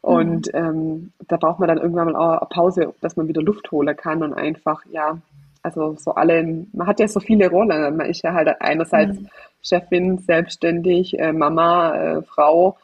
Und 0.01 0.53
mhm. 0.53 0.59
ähm, 0.59 1.13
da 1.29 1.37
braucht 1.37 1.61
man 1.61 1.69
dann 1.69 1.79
irgendwann 1.79 2.13
mal 2.13 2.17
auch 2.17 2.41
eine 2.41 2.49
Pause, 2.49 2.95
dass 3.01 3.17
man 3.17 3.29
wieder 3.29 3.43
Luft 3.43 3.71
holen 3.71 3.97
kann 3.97 4.23
und 4.23 4.35
einfach, 4.35 4.83
ja, 4.91 5.19
also 5.63 5.97
so 5.97 6.15
alle, 6.15 6.67
man 6.73 6.87
hat 6.87 7.01
ja 7.01 7.09
so 7.09 7.21
viele 7.21 7.49
Rollen. 7.51 7.97
Man 7.97 8.07
ist 8.07 8.23
ja 8.23 8.33
halt 8.33 8.49
einerseits 8.61 9.21
mhm. 9.21 9.29
Chefin, 9.63 10.19
selbstständig, 10.19 11.19
äh, 11.19 11.33
Mama, 11.33 11.95
äh, 11.95 12.23
Frau, 12.23 12.77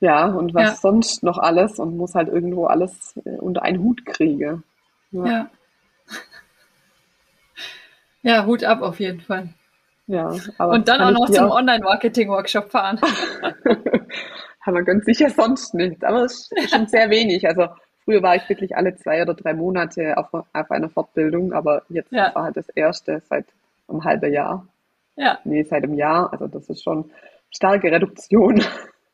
ja, 0.00 0.26
und 0.26 0.54
was 0.54 0.68
ja. 0.68 0.74
sonst 0.74 1.22
noch 1.22 1.38
alles 1.38 1.78
und 1.78 1.96
muss 1.96 2.14
halt 2.14 2.28
irgendwo 2.28 2.66
alles 2.66 3.16
äh, 3.24 3.36
unter 3.38 3.62
einen 3.62 3.82
Hut 3.82 4.04
kriegen. 4.04 4.62
Ja. 5.12 5.26
ja. 5.26 5.50
Ja. 8.26 8.46
Hut 8.46 8.64
ab 8.64 8.82
auf 8.82 9.00
jeden 9.00 9.20
Fall. 9.20 9.48
Ja, 10.06 10.32
und 10.58 10.86
dann 10.86 11.00
auch 11.00 11.10
noch 11.10 11.30
zum 11.30 11.50
Online-Marketing-Workshop 11.50 12.70
fahren. 12.70 13.00
Aber 14.64 14.82
ganz 14.82 15.04
sicher 15.04 15.30
sonst 15.30 15.74
nicht, 15.74 16.02
aber 16.04 16.24
es 16.24 16.50
ist 16.50 16.70
schon 16.70 16.88
sehr 16.88 17.08
wenig. 17.08 17.46
Also 17.46 17.68
Früher 18.06 18.22
war 18.22 18.36
ich 18.36 18.48
wirklich 18.48 18.76
alle 18.76 18.94
zwei 18.94 19.20
oder 19.20 19.34
drei 19.34 19.52
Monate 19.52 20.16
auf, 20.16 20.32
auf 20.32 20.70
einer 20.70 20.88
Fortbildung, 20.88 21.52
aber 21.52 21.82
jetzt 21.88 22.12
ja. 22.12 22.32
war 22.36 22.44
halt 22.44 22.56
das 22.56 22.68
erste 22.68 23.20
seit 23.28 23.46
einem 23.88 24.04
halben 24.04 24.32
Jahr. 24.32 24.64
Ja. 25.16 25.40
Nee, 25.42 25.64
seit 25.64 25.82
einem 25.82 25.94
Jahr. 25.94 26.32
Also 26.32 26.46
das 26.46 26.68
ist 26.68 26.84
schon 26.84 27.10
starke 27.50 27.90
Reduktion. 27.90 28.62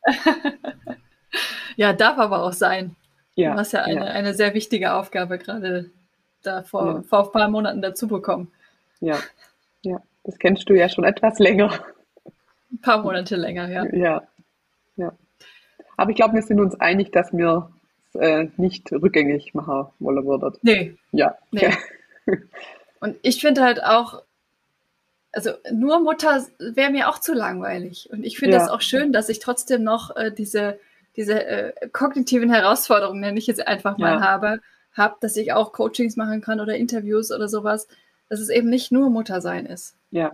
ja, 1.75 1.93
darf 1.93 2.19
aber 2.19 2.43
auch 2.43 2.53
sein. 2.53 2.95
Ja, 3.33 3.53
du 3.53 3.59
hast 3.61 3.71
ja 3.71 3.81
eine, 3.81 3.95
ja. 3.95 4.11
eine 4.11 4.35
sehr 4.35 4.53
wichtige 4.53 4.93
Aufgabe 4.93 5.39
gerade 5.39 5.89
da 6.43 6.61
vor, 6.61 6.97
ja. 6.97 7.01
vor 7.01 7.25
ein 7.25 7.31
paar 7.31 7.49
Monaten 7.49 7.81
dazu 7.81 8.07
bekommen. 8.07 8.51
Ja, 8.99 9.19
ja, 9.81 10.01
das 10.23 10.37
kennst 10.39 10.69
du 10.69 10.73
ja 10.73 10.89
schon 10.89 11.03
etwas 11.03 11.39
länger. 11.39 11.71
Ein 12.71 12.81
paar 12.81 13.01
Monate 13.01 13.35
länger, 13.35 13.69
ja. 13.69 13.85
Ja, 13.93 14.23
ja. 14.95 15.13
Aber 15.97 16.09
ich 16.09 16.15
glaube, 16.15 16.35
wir 16.35 16.41
sind 16.41 16.59
uns 16.59 16.79
einig, 16.79 17.11
dass 17.11 17.31
wir 17.33 17.69
äh, 18.13 18.47
nicht 18.57 18.91
rückgängig 18.91 19.53
machen 19.53 19.87
wollen 19.99 20.25
würdet. 20.25 20.59
Nee. 20.61 20.95
Ja. 21.11 21.37
Nee. 21.51 21.73
Und 22.99 23.17
ich 23.21 23.41
finde 23.41 23.61
halt 23.61 23.83
auch, 23.83 24.23
also 25.33 25.51
nur 25.71 25.99
Mutter 25.99 26.45
wäre 26.59 26.91
mir 26.91 27.09
auch 27.09 27.19
zu 27.19 27.33
langweilig. 27.33 28.09
Und 28.11 28.23
ich 28.23 28.37
finde 28.37 28.55
ja. 28.55 28.59
das 28.59 28.69
auch 28.69 28.81
schön, 28.81 29.11
dass 29.11 29.29
ich 29.29 29.39
trotzdem 29.39 29.83
noch 29.83 30.15
äh, 30.15 30.31
diese, 30.31 30.79
diese 31.15 31.45
äh, 31.45 31.89
kognitiven 31.91 32.49
Herausforderungen, 32.49 33.19
nenne 33.19 33.39
ich 33.39 33.47
jetzt 33.47 33.67
einfach 33.67 33.97
mal, 33.97 34.15
ja. 34.15 34.21
habe, 34.21 34.59
habe, 34.93 35.15
dass 35.19 35.35
ich 35.35 35.51
auch 35.53 35.73
Coachings 35.73 36.15
machen 36.15 36.41
kann 36.41 36.59
oder 36.59 36.75
Interviews 36.75 37.31
oder 37.31 37.49
sowas, 37.49 37.87
dass 38.33 38.39
es 38.39 38.49
eben 38.49 38.67
nicht 38.67 38.91
nur 38.91 39.11
Mutter 39.11 39.41
sein 39.41 39.67
ist. 39.67 39.95
Ja. 40.09 40.31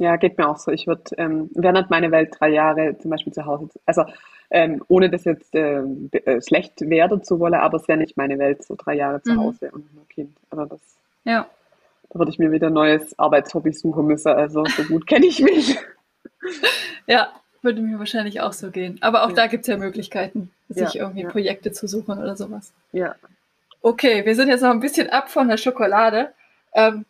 Ja, 0.00 0.16
geht 0.16 0.36
mir 0.36 0.48
auch 0.48 0.56
so. 0.56 0.72
Ich 0.72 0.88
würde, 0.88 1.02
ähm, 1.18 1.50
wäre 1.54 1.74
nicht 1.74 1.90
meine 1.90 2.10
Welt 2.10 2.34
drei 2.40 2.48
Jahre 2.48 2.98
zum 2.98 3.10
Beispiel 3.10 3.32
zu 3.32 3.46
Hause. 3.46 3.68
Also 3.86 4.04
ähm, 4.50 4.82
ohne 4.88 5.10
das 5.10 5.24
jetzt 5.24 5.54
äh, 5.54 5.82
äh, 6.10 6.42
schlecht 6.42 6.80
werden 6.80 7.22
zu 7.22 7.38
wollen, 7.38 7.54
aber 7.54 7.76
es 7.76 7.86
wäre 7.86 7.98
nicht 7.98 8.16
meine 8.16 8.38
Welt, 8.38 8.64
so 8.64 8.74
drei 8.76 8.94
Jahre 8.94 9.22
zu 9.22 9.32
mhm. 9.32 9.40
Hause 9.40 9.70
und 9.70 9.84
ein 9.94 10.08
Kind. 10.08 10.36
Also 10.50 10.64
das, 10.64 10.80
ja. 11.24 11.46
da 12.08 12.18
würde 12.18 12.32
ich 12.32 12.40
mir 12.40 12.50
wieder 12.50 12.66
ein 12.66 12.72
neues 12.72 13.16
Arbeitshobby 13.16 13.72
suchen 13.72 14.06
müssen. 14.06 14.32
Also 14.32 14.64
so 14.64 14.82
gut 14.84 15.06
kenne 15.06 15.26
ich 15.26 15.40
mich. 15.40 15.78
Ja, 17.06 17.28
würde 17.62 17.80
mir 17.80 17.98
wahrscheinlich 17.98 18.40
auch 18.40 18.54
so 18.54 18.70
gehen. 18.70 18.98
Aber 19.02 19.24
auch 19.24 19.30
ja. 19.30 19.34
da 19.36 19.46
gibt 19.46 19.62
es 19.62 19.68
ja 19.68 19.76
Möglichkeiten, 19.76 20.50
sich 20.68 20.94
ja, 20.94 21.02
irgendwie 21.02 21.22
ja. 21.22 21.28
Projekte 21.28 21.72
zu 21.72 21.86
suchen 21.86 22.18
oder 22.18 22.36
sowas. 22.36 22.72
Ja. 22.92 23.14
Okay, 23.82 24.24
wir 24.24 24.34
sind 24.34 24.48
jetzt 24.48 24.62
noch 24.62 24.70
ein 24.70 24.80
bisschen 24.80 25.10
ab 25.10 25.30
von 25.30 25.48
der 25.48 25.58
Schokolade. 25.58 26.32
Ähm, 26.72 27.04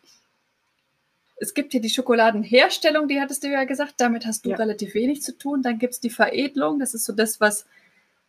es 1.37 1.55
gibt 1.55 1.71
hier 1.71 1.81
die 1.81 1.89
Schokoladenherstellung, 1.89 3.07
die 3.07 3.19
hattest 3.19 3.43
du 3.43 3.47
ja 3.47 3.63
gesagt, 3.63 3.95
damit 3.97 4.27
hast 4.27 4.45
du 4.45 4.51
ja. 4.51 4.57
relativ 4.57 4.93
wenig 4.93 5.23
zu 5.23 5.35
tun. 5.35 5.63
Dann 5.63 5.79
gibt 5.79 5.93
es 5.93 5.99
die 5.99 6.11
Veredelung, 6.11 6.79
das 6.79 6.93
ist 6.93 7.05
so 7.05 7.13
das, 7.13 7.41
was 7.41 7.65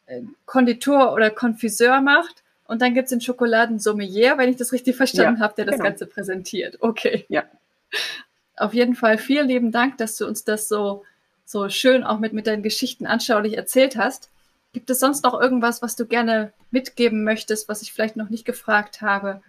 äh, 0.06 0.22
Konditor 0.46 1.12
oder 1.12 1.30
Konfiseur 1.30 2.00
macht. 2.00 2.42
Und 2.66 2.80
dann 2.80 2.94
gibt 2.94 3.04
es 3.04 3.10
den 3.10 3.20
Schokoladensommelier, 3.20 4.38
wenn 4.38 4.48
ich 4.48 4.56
das 4.56 4.72
richtig 4.72 4.96
verstanden 4.96 5.40
ja, 5.40 5.44
habe, 5.44 5.54
der 5.56 5.66
das 5.66 5.74
genau. 5.74 5.84
Ganze 5.84 6.06
präsentiert. 6.06 6.78
Okay. 6.80 7.26
Ja. 7.28 7.44
Auf 8.56 8.72
jeden 8.72 8.94
Fall 8.94 9.18
vielen 9.18 9.48
lieben 9.48 9.72
Dank, 9.72 9.98
dass 9.98 10.16
du 10.16 10.26
uns 10.26 10.44
das 10.44 10.68
so, 10.68 11.04
so 11.44 11.68
schön 11.68 12.04
auch 12.04 12.18
mit, 12.18 12.32
mit 12.32 12.46
deinen 12.46 12.62
Geschichten 12.62 13.06
anschaulich 13.06 13.58
erzählt 13.58 13.96
hast. 13.96 14.30
Gibt 14.72 14.88
es 14.88 15.00
sonst 15.00 15.22
noch 15.22 15.38
irgendwas, 15.38 15.82
was 15.82 15.96
du 15.96 16.06
gerne 16.06 16.52
mitgeben 16.70 17.24
möchtest, 17.24 17.68
was 17.68 17.82
ich 17.82 17.92
vielleicht 17.92 18.16
noch 18.16 18.30
nicht 18.30 18.46
gefragt 18.46 19.02
habe? 19.02 19.42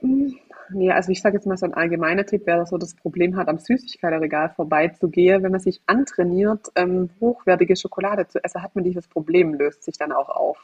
Hm, 0.00 0.36
nee, 0.70 0.90
also 0.90 1.10
ich 1.10 1.20
sage 1.20 1.36
jetzt 1.36 1.46
mal 1.46 1.56
so 1.56 1.66
ein 1.66 1.74
allgemeiner 1.74 2.24
Tipp, 2.24 2.42
wer 2.44 2.64
so 2.66 2.78
das 2.78 2.94
Problem 2.94 3.36
hat, 3.36 3.48
am 3.48 3.58
Süßigkeitenregal 3.58 4.50
vorbeizugehen, 4.50 5.42
wenn 5.42 5.52
man 5.52 5.60
sich 5.60 5.80
antrainiert, 5.86 6.68
ähm, 6.76 7.10
hochwertige 7.20 7.76
Schokolade 7.76 8.28
zu 8.28 8.42
essen, 8.42 8.62
hat 8.62 8.74
man 8.74 8.84
dieses 8.84 9.08
Problem, 9.08 9.54
löst 9.54 9.82
sich 9.82 9.98
dann 9.98 10.12
auch 10.12 10.28
auf. 10.28 10.58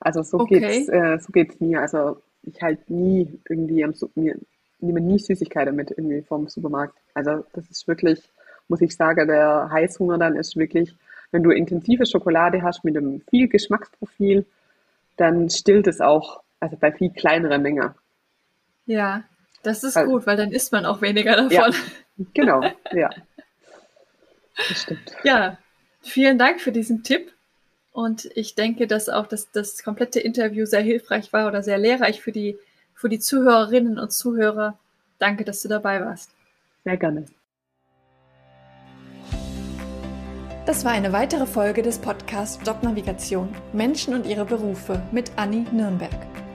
Also 0.00 0.22
so 0.22 0.38
okay. 0.38 0.60
geht's, 0.60 0.88
äh, 0.88 1.18
so 1.18 1.32
geht's 1.32 1.60
mir. 1.60 1.80
Also 1.80 2.18
ich 2.42 2.60
halt 2.62 2.88
nie 2.88 3.40
irgendwie 3.48 3.84
am 3.84 3.94
mir 4.14 4.36
nehme 4.80 5.00
nie 5.00 5.18
Süßigkeiten 5.18 5.74
mit 5.74 5.90
irgendwie 5.90 6.22
vom 6.22 6.48
Supermarkt. 6.48 6.96
Also 7.14 7.44
das 7.52 7.68
ist 7.70 7.88
wirklich, 7.88 8.20
muss 8.68 8.80
ich 8.80 8.94
sagen, 8.94 9.26
der 9.26 9.70
Heißhunger 9.72 10.18
dann 10.18 10.36
ist 10.36 10.56
wirklich, 10.56 10.94
wenn 11.30 11.42
du 11.42 11.50
intensive 11.50 12.06
Schokolade 12.06 12.62
hast 12.62 12.84
mit 12.84 12.96
einem 12.96 13.20
viel 13.28 13.48
Geschmacksprofil, 13.48 14.46
dann 15.16 15.50
stillt 15.50 15.86
es 15.88 16.00
auch, 16.00 16.42
also 16.60 16.76
bei 16.76 16.92
viel 16.92 17.10
kleineren 17.10 17.62
Mengen. 17.62 17.90
Ja, 18.88 19.22
das 19.62 19.84
ist 19.84 19.98
also, 19.98 20.10
gut, 20.10 20.26
weil 20.26 20.38
dann 20.38 20.50
isst 20.50 20.72
man 20.72 20.86
auch 20.86 21.02
weniger 21.02 21.36
davon. 21.36 21.50
Ja, 21.50 21.70
genau, 22.34 22.62
ja. 22.92 23.10
Das 24.56 24.82
stimmt. 24.82 25.12
Ja, 25.22 25.58
vielen 26.00 26.38
Dank 26.38 26.60
für 26.60 26.72
diesen 26.72 27.02
Tipp. 27.02 27.32
Und 27.92 28.30
ich 28.34 28.54
denke, 28.54 28.86
dass 28.86 29.08
auch 29.08 29.26
das, 29.26 29.50
das 29.50 29.82
komplette 29.82 30.20
Interview 30.20 30.64
sehr 30.64 30.80
hilfreich 30.80 31.32
war 31.34 31.48
oder 31.48 31.62
sehr 31.62 31.76
lehrreich 31.76 32.22
für 32.22 32.32
die, 32.32 32.56
für 32.94 33.10
die 33.10 33.18
Zuhörerinnen 33.18 33.98
und 33.98 34.10
Zuhörer. 34.10 34.78
Danke, 35.18 35.44
dass 35.44 35.60
du 35.62 35.68
dabei 35.68 36.00
warst. 36.00 36.30
Sehr 36.84 36.96
gerne. 36.96 37.26
Das 40.64 40.84
war 40.84 40.92
eine 40.92 41.12
weitere 41.12 41.46
Folge 41.46 41.82
des 41.82 41.98
Podcasts 41.98 42.58
Jobnavigation 42.66 43.54
Menschen 43.74 44.14
und 44.14 44.26
ihre 44.26 44.46
Berufe 44.46 45.02
mit 45.12 45.32
Anni 45.36 45.66
Nürnberg. 45.72 46.47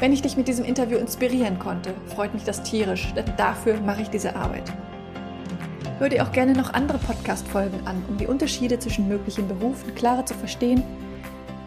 Wenn 0.00 0.12
ich 0.12 0.22
dich 0.22 0.36
mit 0.36 0.46
diesem 0.46 0.64
Interview 0.64 0.96
inspirieren 0.96 1.58
konnte, 1.58 1.92
freut 2.06 2.32
mich 2.32 2.44
das 2.44 2.62
tierisch, 2.62 3.12
denn 3.14 3.24
dafür 3.36 3.80
mache 3.80 4.02
ich 4.02 4.10
diese 4.10 4.36
Arbeit. 4.36 4.72
Hör 5.98 6.08
dir 6.08 6.22
auch 6.22 6.30
gerne 6.30 6.52
noch 6.52 6.72
andere 6.72 6.98
Podcast-Folgen 6.98 7.84
an, 7.84 8.04
um 8.08 8.16
die 8.16 8.28
Unterschiede 8.28 8.78
zwischen 8.78 9.08
möglichen 9.08 9.48
Berufen 9.48 9.96
klarer 9.96 10.24
zu 10.24 10.34
verstehen 10.34 10.84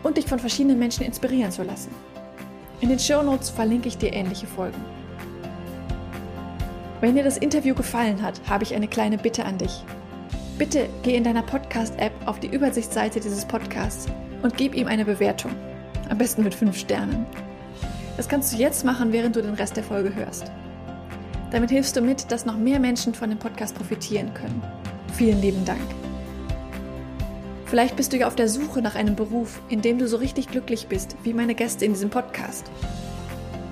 und 0.03 0.15
dich 0.15 0.27
von 0.27 0.39
verschiedenen 0.39 0.79
Menschen 0.79 1.05
inspirieren 1.05 1.51
zu 1.51 1.63
lassen. 1.63 1.93
In 2.79 2.87
den 2.87 2.99
Show 2.99 3.21
Notes 3.21 3.49
verlinke 3.49 3.89
ich 3.89 3.97
dir 3.97 4.13
ähnliche 4.13 4.47
Folgen. 4.47 4.79
Wenn 7.01 7.15
dir 7.15 7.23
das 7.25 7.37
Interview 7.37 7.75
gefallen 7.75 8.21
hat, 8.21 8.39
habe 8.47 8.63
ich 8.63 8.73
eine 8.73 8.87
kleine 8.87 9.17
Bitte 9.17 9.43
an 9.43 9.57
dich. 9.57 9.83
Bitte 10.57 10.87
geh 11.03 11.17
in 11.17 11.25
deiner 11.25 11.43
Podcast-App 11.43 12.13
auf 12.25 12.39
die 12.39 12.47
Übersichtsseite 12.47 13.19
dieses 13.19 13.43
Podcasts 13.43 14.07
und 14.41 14.55
gib 14.55 14.73
ihm 14.73 14.87
eine 14.87 15.03
Bewertung. 15.03 15.51
Am 16.09 16.17
besten 16.17 16.43
mit 16.43 16.55
5 16.55 16.77
Sternen. 16.77 17.25
Das 18.17 18.27
kannst 18.27 18.53
du 18.53 18.57
jetzt 18.57 18.85
machen, 18.85 19.11
während 19.11 19.35
du 19.35 19.41
den 19.41 19.53
Rest 19.53 19.77
der 19.77 19.83
Folge 19.83 20.13
hörst. 20.13 20.51
Damit 21.51 21.69
hilfst 21.69 21.95
du 21.95 22.01
mit, 22.01 22.31
dass 22.31 22.45
noch 22.45 22.57
mehr 22.57 22.79
Menschen 22.79 23.13
von 23.13 23.29
dem 23.29 23.39
Podcast 23.39 23.75
profitieren 23.75 24.33
können. 24.33 24.61
Vielen 25.13 25.41
lieben 25.41 25.65
Dank. 25.65 25.81
Vielleicht 27.65 27.95
bist 27.95 28.11
du 28.11 28.17
ja 28.17 28.27
auf 28.27 28.35
der 28.35 28.49
Suche 28.49 28.81
nach 28.81 28.95
einem 28.95 29.15
Beruf, 29.15 29.61
in 29.69 29.81
dem 29.81 29.97
du 29.97 30.07
so 30.07 30.17
richtig 30.17 30.47
glücklich 30.47 30.87
bist, 30.87 31.15
wie 31.23 31.33
meine 31.33 31.55
Gäste 31.55 31.85
in 31.85 31.93
diesem 31.93 32.09
Podcast. 32.09 32.69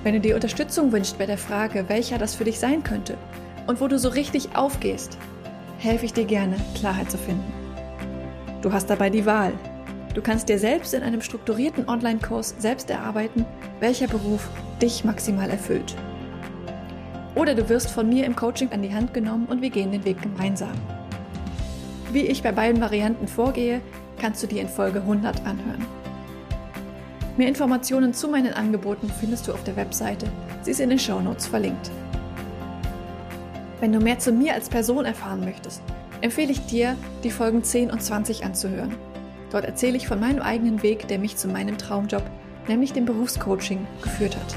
Wenn 0.02 0.14
du 0.14 0.20
dir 0.20 0.34
Unterstützung 0.34 0.92
wünschst 0.92 1.18
bei 1.18 1.26
der 1.26 1.36
Frage, 1.36 1.88
welcher 1.88 2.16
das 2.16 2.34
für 2.34 2.44
dich 2.44 2.58
sein 2.58 2.82
könnte 2.82 3.18
und 3.66 3.80
wo 3.80 3.88
du 3.88 3.98
so 3.98 4.08
richtig 4.08 4.56
aufgehst, 4.56 5.18
helfe 5.78 6.06
ich 6.06 6.14
dir 6.14 6.24
gerne, 6.24 6.56
Klarheit 6.74 7.10
zu 7.10 7.18
finden. 7.18 7.52
Du 8.62 8.72
hast 8.72 8.88
dabei 8.88 9.10
die 9.10 9.26
Wahl. 9.26 9.52
Du 10.14 10.22
kannst 10.22 10.48
dir 10.48 10.58
selbst 10.58 10.92
in 10.92 11.02
einem 11.02 11.22
strukturierten 11.22 11.88
Online-Kurs 11.88 12.56
selbst 12.58 12.90
erarbeiten, 12.90 13.46
welcher 13.78 14.08
Beruf 14.08 14.48
dich 14.82 15.04
maximal 15.04 15.48
erfüllt. 15.48 15.94
Oder 17.36 17.54
du 17.54 17.68
wirst 17.68 17.90
von 17.90 18.08
mir 18.08 18.26
im 18.26 18.34
Coaching 18.34 18.70
an 18.72 18.82
die 18.82 18.92
Hand 18.92 19.14
genommen 19.14 19.46
und 19.46 19.62
wir 19.62 19.70
gehen 19.70 19.92
den 19.92 20.04
Weg 20.04 20.20
gemeinsam. 20.20 20.72
Wie 22.12 22.26
ich 22.26 22.42
bei 22.42 22.50
beiden 22.50 22.80
Varianten 22.80 23.28
vorgehe, 23.28 23.80
kannst 24.20 24.42
du 24.42 24.48
dir 24.48 24.62
in 24.62 24.68
Folge 24.68 25.00
100 25.00 25.46
anhören. 25.46 25.86
Mehr 27.36 27.46
Informationen 27.46 28.12
zu 28.12 28.28
meinen 28.28 28.52
Angeboten 28.52 29.08
findest 29.20 29.46
du 29.46 29.52
auf 29.52 29.62
der 29.62 29.76
Webseite. 29.76 30.26
Sie 30.62 30.72
ist 30.72 30.80
in 30.80 30.90
den 30.90 30.98
Show 30.98 31.20
Notes 31.20 31.46
verlinkt. 31.46 31.90
Wenn 33.78 33.92
du 33.92 34.00
mehr 34.00 34.18
zu 34.18 34.32
mir 34.32 34.54
als 34.54 34.68
Person 34.68 35.04
erfahren 35.04 35.40
möchtest, 35.40 35.82
empfehle 36.20 36.50
ich 36.50 36.66
dir, 36.66 36.96
die 37.22 37.30
Folgen 37.30 37.62
10 37.62 37.92
und 37.92 38.02
20 38.02 38.44
anzuhören. 38.44 38.94
Dort 39.50 39.64
erzähle 39.64 39.96
ich 39.96 40.06
von 40.06 40.20
meinem 40.20 40.42
eigenen 40.42 40.82
Weg, 40.82 41.08
der 41.08 41.18
mich 41.18 41.36
zu 41.36 41.48
meinem 41.48 41.76
Traumjob, 41.76 42.22
nämlich 42.68 42.92
dem 42.92 43.04
Berufscoaching, 43.04 43.86
geführt 44.02 44.36
hat. 44.36 44.56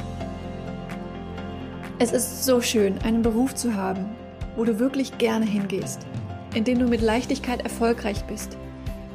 Es 1.99 2.11
ist 2.11 2.45
so 2.45 2.61
schön, 2.61 2.97
einen 3.03 3.21
Beruf 3.21 3.55
zu 3.55 3.75
haben, 3.75 4.05
wo 4.55 4.63
du 4.65 4.79
wirklich 4.79 5.17
gerne 5.17 5.45
hingehst, 5.45 6.05
in 6.53 6.63
dem 6.63 6.79
du 6.79 6.85
mit 6.85 7.01
Leichtigkeit 7.01 7.61
erfolgreich 7.61 8.23
bist, 8.25 8.57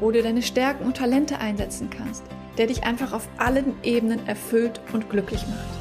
wo 0.01 0.11
du 0.11 0.22
deine 0.22 0.43
Stärken 0.43 0.85
und 0.85 0.97
Talente 0.97 1.39
einsetzen 1.39 1.91
kannst, 1.91 2.24
der 2.57 2.66
dich 2.66 2.85
einfach 2.85 3.12
auf 3.12 3.29
allen 3.37 3.74
Ebenen 3.83 4.26
erfüllt 4.26 4.81
und 4.93 5.11
glücklich 5.11 5.47
macht. 5.47 5.79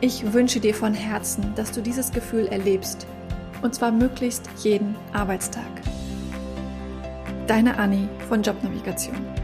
Ich 0.00 0.32
wünsche 0.32 0.58
dir 0.58 0.74
von 0.74 0.94
Herzen, 0.94 1.52
dass 1.54 1.70
du 1.70 1.80
dieses 1.80 2.10
Gefühl 2.10 2.48
erlebst, 2.48 3.06
und 3.62 3.74
zwar 3.74 3.92
möglichst 3.92 4.48
jeden 4.64 4.96
Arbeitstag. 5.12 5.62
Deine 7.46 7.76
Anni 7.76 8.08
von 8.28 8.40
Jobnavigation. 8.40 9.41